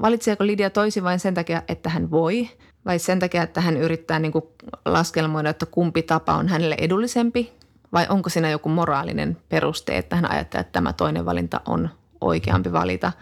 valitseeko 0.03 0.47
Lidia 0.47 0.71
toisin 0.71 1.05
vain 1.05 1.21
sen 1.21 1.35
takia, 1.35 1.63
että 1.69 1.91
hän 1.91 2.11
voi, 2.11 2.49
vai 2.85 2.99
sen 2.99 3.19
takia, 3.19 3.43
että 3.43 3.61
hän 3.61 3.77
yrittää 3.77 4.19
niin 4.19 4.33
kuin 4.33 4.45
laskelmoida, 4.85 5.51
että 5.51 5.67
kumpi 5.67 6.03
tapa 6.03 6.35
on 6.35 6.49
hänelle 6.49 6.77
edullisempi, 6.79 7.53
vai 7.93 8.07
onko 8.09 8.29
siinä 8.29 8.51
joku 8.51 8.69
moraalinen 8.69 9.37
peruste, 9.49 9.99
että 9.99 10.17
hän 10.17 10.31
ajattelee, 10.31 10.61
että 10.61 10.73
tämä 10.73 10.93
toinen 10.93 11.25
valinta 11.25 11.61
on 11.67 11.89
oikeampi 12.21 12.73
valita, 12.73 13.12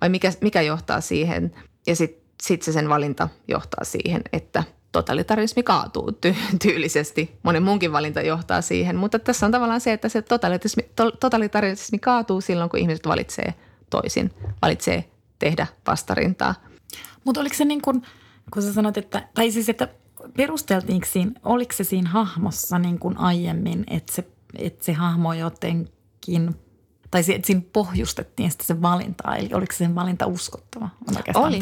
vai 0.00 0.08
mikä, 0.08 0.32
mikä 0.40 0.62
johtaa 0.62 1.00
siihen. 1.00 1.54
Ja 1.86 1.96
sitten 1.96 2.24
sit 2.42 2.62
se 2.62 2.72
sen 2.72 2.88
valinta 2.88 3.28
johtaa 3.48 3.84
siihen, 3.84 4.22
että 4.32 4.64
totalitarismi 4.92 5.62
kaatuu 5.62 6.10
ty- 6.10 6.56
tyylisesti. 6.62 7.38
Monen 7.42 7.62
muunkin 7.62 7.92
valinta 7.92 8.20
johtaa 8.20 8.60
siihen, 8.60 8.96
mutta 8.96 9.18
tässä 9.18 9.46
on 9.46 9.52
tavallaan 9.52 9.80
se, 9.80 9.92
että 9.92 10.08
se 10.08 10.22
totalitarismi, 10.22 10.82
to- 10.96 11.10
totalitarismi 11.10 11.98
kaatuu 11.98 12.40
silloin, 12.40 12.70
kun 12.70 12.80
ihmiset 12.80 13.06
valitsee 13.06 13.54
toisin, 13.90 14.30
valitsee 14.62 15.04
tehdä 15.38 15.66
vastarintaa. 15.86 16.54
Mutta 17.24 17.40
oliko 17.40 17.54
se 17.54 17.64
niin 17.64 17.82
kuin, 17.82 18.02
kun 18.52 18.62
sä 18.62 18.72
sanot, 18.72 18.96
että, 18.96 19.28
tai 19.34 19.50
siis 19.50 19.68
että 19.68 19.88
perusteltiinko 20.36 21.06
siinä, 21.10 21.32
oliko 21.44 21.72
se 21.72 21.84
siinä 21.84 22.10
hahmossa 22.10 22.78
niin 22.78 22.98
kuin 22.98 23.18
aiemmin, 23.18 23.84
että 23.90 24.12
se, 24.12 24.24
että 24.58 24.84
se 24.84 24.92
hahmo 24.92 25.32
jotenkin 25.32 26.56
tai 27.14 27.22
siinä 27.22 27.62
pohjustettiin 27.72 28.50
sitä 28.50 28.64
se 28.64 28.82
valintaa, 28.82 29.36
eli 29.36 29.48
oliko 29.52 29.72
se 29.72 29.76
sen 29.76 29.94
valinta 29.94 30.26
uskottava? 30.26 30.88
On 31.08 31.46
oli, 31.46 31.60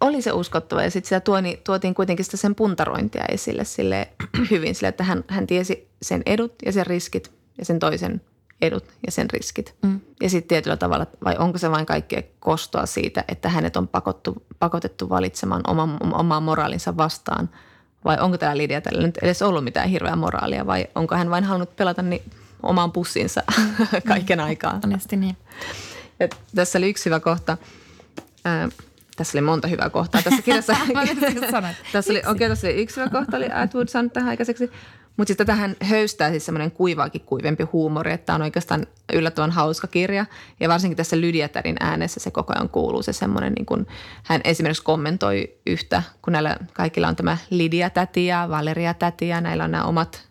oli 0.00 0.22
se 0.22 0.32
uskottava 0.32 0.82
ja 0.82 0.90
sitten 0.90 1.22
tuoni, 1.22 1.60
tuotiin 1.64 1.94
kuitenkin 1.94 2.24
sitä 2.24 2.36
sen 2.36 2.54
puntarointia 2.54 3.24
esille 3.28 3.64
sille 3.64 4.08
hyvin, 4.50 4.74
sille, 4.74 4.88
että 4.88 5.04
hän, 5.04 5.24
hän 5.28 5.46
tiesi 5.46 5.88
sen 6.02 6.22
edut 6.26 6.54
ja 6.66 6.72
sen 6.72 6.86
riskit 6.86 7.32
ja 7.58 7.64
sen 7.64 7.78
toisen 7.78 8.20
edut 8.62 8.84
ja 9.06 9.12
sen 9.12 9.30
riskit. 9.30 9.74
Mm. 9.82 10.00
Ja 10.22 10.30
sitten 10.30 10.48
tietyllä 10.48 10.76
tavalla, 10.76 11.06
vai 11.24 11.36
onko 11.38 11.58
se 11.58 11.70
vain 11.70 11.86
kaikkea 11.86 12.22
kostoa 12.40 12.86
siitä, 12.86 13.24
että 13.28 13.48
hänet 13.48 13.76
on 13.76 13.88
pakottu, 13.88 14.42
pakotettu 14.58 15.08
valitsemaan 15.08 15.62
oman, 15.66 15.98
omaa 16.14 16.40
moraalinsa 16.40 16.96
vastaan, 16.96 17.50
vai 18.04 18.16
onko 18.20 18.38
tämä 18.38 18.56
Lidia 18.56 18.80
tällä 18.80 19.02
nyt 19.02 19.18
edes 19.22 19.42
ollut 19.42 19.64
mitään 19.64 19.88
hirveää 19.88 20.16
moraalia, 20.16 20.66
vai 20.66 20.86
onko 20.94 21.14
hän 21.14 21.30
vain 21.30 21.44
halunnut 21.44 21.76
pelata 21.76 22.02
niin 22.02 22.22
omaan 22.64 22.92
pussinsa 22.92 23.42
kaiken 24.08 24.40
aikaa. 24.40 24.80
Honesti 24.82 25.16
niin. 25.16 25.36
Ja 26.20 26.28
tässä 26.54 26.78
oli 26.78 26.88
yksi 26.88 27.04
hyvä 27.04 27.20
kohta. 27.20 27.56
Ää, 28.44 28.68
tässä 29.16 29.38
oli 29.38 29.46
monta 29.46 29.68
hyvää 29.68 29.90
kohtaa 29.90 30.22
tässä 30.22 30.42
kirjassa. 30.42 30.76
tässä 31.92 32.12
oli, 32.12 32.22
okay, 32.26 32.48
tässä 32.48 32.66
oli 32.66 32.82
yksi 32.82 33.00
hyvä 33.00 33.10
kohta, 33.10 33.36
oli 33.36 33.48
Atwood 33.52 33.88
saanut 33.88 34.12
tähän 34.12 34.28
aikaiseksi. 34.28 34.70
Mutta 35.16 35.28
sitten 35.28 35.46
tähän 35.46 35.76
höystää 35.80 36.30
siis 36.30 36.46
semmoinen 36.46 36.70
kuivaakin 36.70 37.20
kuivempi 37.20 37.64
huumori, 37.72 38.12
että 38.12 38.34
on 38.34 38.42
oikeastaan 38.42 38.86
yllättävän 39.12 39.50
hauska 39.50 39.86
kirja. 39.86 40.26
Ja 40.60 40.68
varsinkin 40.68 40.96
tässä 40.96 41.20
Lydiatärin 41.20 41.76
äänessä 41.80 42.20
se 42.20 42.30
koko 42.30 42.52
ajan 42.56 42.68
kuuluu 42.68 43.02
se 43.02 43.12
semmoinen, 43.12 43.52
niin 43.52 43.66
kuin 43.66 43.86
hän 44.22 44.40
esimerkiksi 44.44 44.82
kommentoi 44.82 45.56
yhtä, 45.66 46.02
kun 46.22 46.32
näillä 46.32 46.56
kaikilla 46.72 47.08
on 47.08 47.16
tämä 47.16 47.38
Lydia-täti 47.50 48.26
ja 48.26 48.46
Valeria-täti 48.50 49.28
ja 49.28 49.40
näillä 49.40 49.64
on 49.64 49.70
nämä 49.70 49.84
omat 49.84 50.28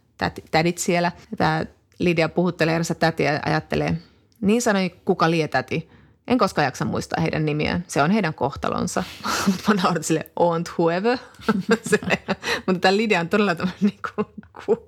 tädit 0.51 0.77
siellä. 0.77 1.11
Tämä 1.37 1.65
Lydia 1.99 2.29
puhuttelee 2.29 2.75
erässä 2.75 2.95
tätiä 2.95 3.33
ja 3.33 3.39
ajattelee, 3.45 3.97
niin 4.41 4.61
sanoi 4.61 4.89
kuka 5.05 5.31
lietäti– 5.31 5.89
en 6.27 6.37
koskaan 6.37 6.65
jaksa 6.65 6.85
muistaa 6.85 7.21
heidän 7.21 7.45
nimiään. 7.45 7.83
Se 7.87 8.01
on 8.01 8.11
heidän 8.11 8.33
kohtalonsa. 8.33 9.03
Mutta 9.47 9.73
mä 9.73 9.81
naurin 9.83 10.03
sille, 10.03 10.29
on 10.35 10.63
whoever. 10.79 11.17
Mutta 12.65 12.79
tämä 12.81 12.97
Lidia 12.97 13.19
on 13.19 13.29
todella 13.29 13.55
niin 13.81 13.99
kuin 14.15 14.27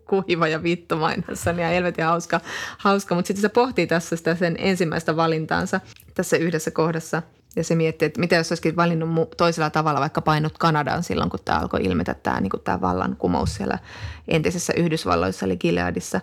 kuiva 0.10 0.48
ja 0.48 0.64
vittumainen. 0.64 1.26
Se 1.34 1.56
helvetin 1.56 2.06
hauska. 2.06 2.42
hauska. 2.78 3.16
Mutta 3.16 3.28
sitten 3.28 3.42
se 3.42 3.50
pohtii 3.50 3.88
tässä 3.88 4.16
sitä 4.16 4.36
sen 4.36 4.56
ensimmäistä 4.60 5.16
valintaansa 5.16 5.82
tässä 6.14 6.38
yhdessä 6.38 6.72
kohdassa. 6.72 7.22
Ja 7.56 7.64
se 7.64 7.76
miettii, 7.76 8.06
että 8.06 8.20
mitä 8.20 8.36
jos 8.36 8.52
olisikin 8.52 8.76
valinnut 8.76 9.38
toisella 9.38 9.70
tavalla, 9.70 10.00
vaikka 10.00 10.22
painut 10.22 10.58
Kanadaan 10.58 11.04
silloin, 11.04 11.30
kun 11.30 11.40
tämä 11.46 11.60
alkoi 11.60 11.84
ilmetä 11.84 12.14
tämä, 12.14 12.42
niin 12.42 12.82
vallankumous 12.82 13.56
siellä 13.56 13.80
entisessä 14.28 14.74
Yhdysvalloissa, 14.78 15.46
eli 15.46 15.58
Gileadissa. 15.58 16.22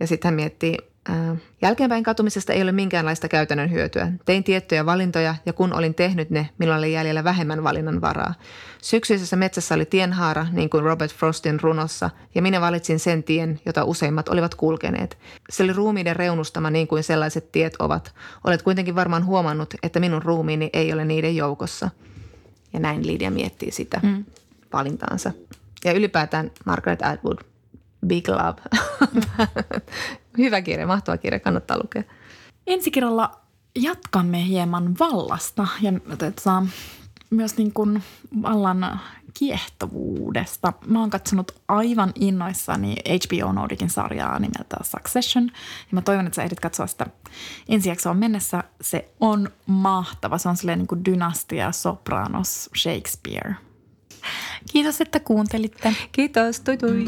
Ja 0.00 0.06
sitten 0.06 0.28
hän 0.28 0.34
miettii, 0.34 0.76
Jälkeenpäin 1.62 2.04
katumisesta 2.04 2.52
ei 2.52 2.62
ole 2.62 2.72
minkäänlaista 2.72 3.28
käytännön 3.28 3.70
hyötyä. 3.70 4.12
Tein 4.24 4.44
tiettyjä 4.44 4.86
valintoja 4.86 5.34
ja 5.46 5.52
kun 5.52 5.72
olin 5.72 5.94
tehnyt 5.94 6.30
ne, 6.30 6.48
minulla 6.58 6.78
oli 6.78 6.92
jäljellä 6.92 7.24
vähemmän 7.24 7.64
valinnan 7.64 8.00
varaa. 8.00 8.34
Syksyisessä 8.82 9.36
metsässä 9.36 9.74
oli 9.74 9.84
tienhaara, 9.84 10.46
niin 10.52 10.70
kuin 10.70 10.82
Robert 10.82 11.14
Frostin 11.14 11.60
runossa, 11.60 12.10
ja 12.34 12.42
minä 12.42 12.60
valitsin 12.60 12.98
sen 12.98 13.22
tien, 13.22 13.60
jota 13.66 13.84
useimmat 13.84 14.28
olivat 14.28 14.54
kulkeneet. 14.54 15.18
Se 15.50 15.62
oli 15.62 15.72
ruumiiden 15.72 16.16
reunustama 16.16 16.70
niin 16.70 16.88
kuin 16.88 17.02
sellaiset 17.02 17.52
tiet 17.52 17.76
ovat. 17.78 18.14
Olet 18.44 18.62
kuitenkin 18.62 18.94
varmaan 18.94 19.26
huomannut, 19.26 19.74
että 19.82 20.00
minun 20.00 20.22
ruumiini 20.22 20.70
ei 20.72 20.92
ole 20.92 21.04
niiden 21.04 21.36
joukossa. 21.36 21.90
Ja 22.72 22.80
näin 22.80 23.06
Lydia 23.06 23.30
miettii 23.30 23.70
sitä 23.70 24.00
mm. 24.02 24.24
valintaansa. 24.72 25.32
Ja 25.84 25.92
ylipäätään 25.92 26.50
Margaret 26.64 27.02
Atwood, 27.02 27.38
Big 28.06 28.28
Love. 28.28 28.62
Hyvä 30.38 30.62
kirja, 30.62 30.86
mahtava 30.86 31.16
kirja, 31.16 31.40
kannattaa 31.40 31.78
lukea. 31.82 32.02
Ensi 32.66 32.90
kerralla 32.90 33.40
jatkamme 33.76 34.46
hieman 34.46 34.98
vallasta 34.98 35.66
ja 35.80 35.92
tota, 36.18 36.62
myös 37.30 37.56
niin 37.56 37.72
kuin 37.72 38.02
vallan 38.42 39.00
kiehtovuudesta. 39.34 40.72
Mä 40.86 41.00
oon 41.00 41.10
katsonut 41.10 41.52
aivan 41.68 42.12
innoissani 42.14 42.96
HBO 42.96 43.52
Nordicin 43.52 43.90
sarjaa 43.90 44.38
nimeltä 44.38 44.76
Succession. 44.82 45.44
Ja 45.44 45.90
mä 45.90 46.02
toivon, 46.02 46.26
että 46.26 46.36
sä 46.36 46.42
ehdit 46.42 46.60
katsoa 46.60 46.86
sitä 46.86 47.06
ensi 47.68 47.88
jaksoon 47.88 48.16
mennessä. 48.16 48.64
Se 48.80 49.08
on 49.20 49.50
mahtava. 49.66 50.38
Se 50.38 50.48
on 50.48 50.56
silleen 50.56 50.78
niin 50.78 50.86
kuin 50.86 51.04
dynastia, 51.04 51.72
sopranos, 51.72 52.70
Shakespeare. 52.76 53.54
Kiitos, 54.72 55.00
että 55.00 55.20
kuuntelitte. 55.20 55.94
Kiitos. 56.12 56.60
Tui 56.60 56.76
tui. 56.76 57.04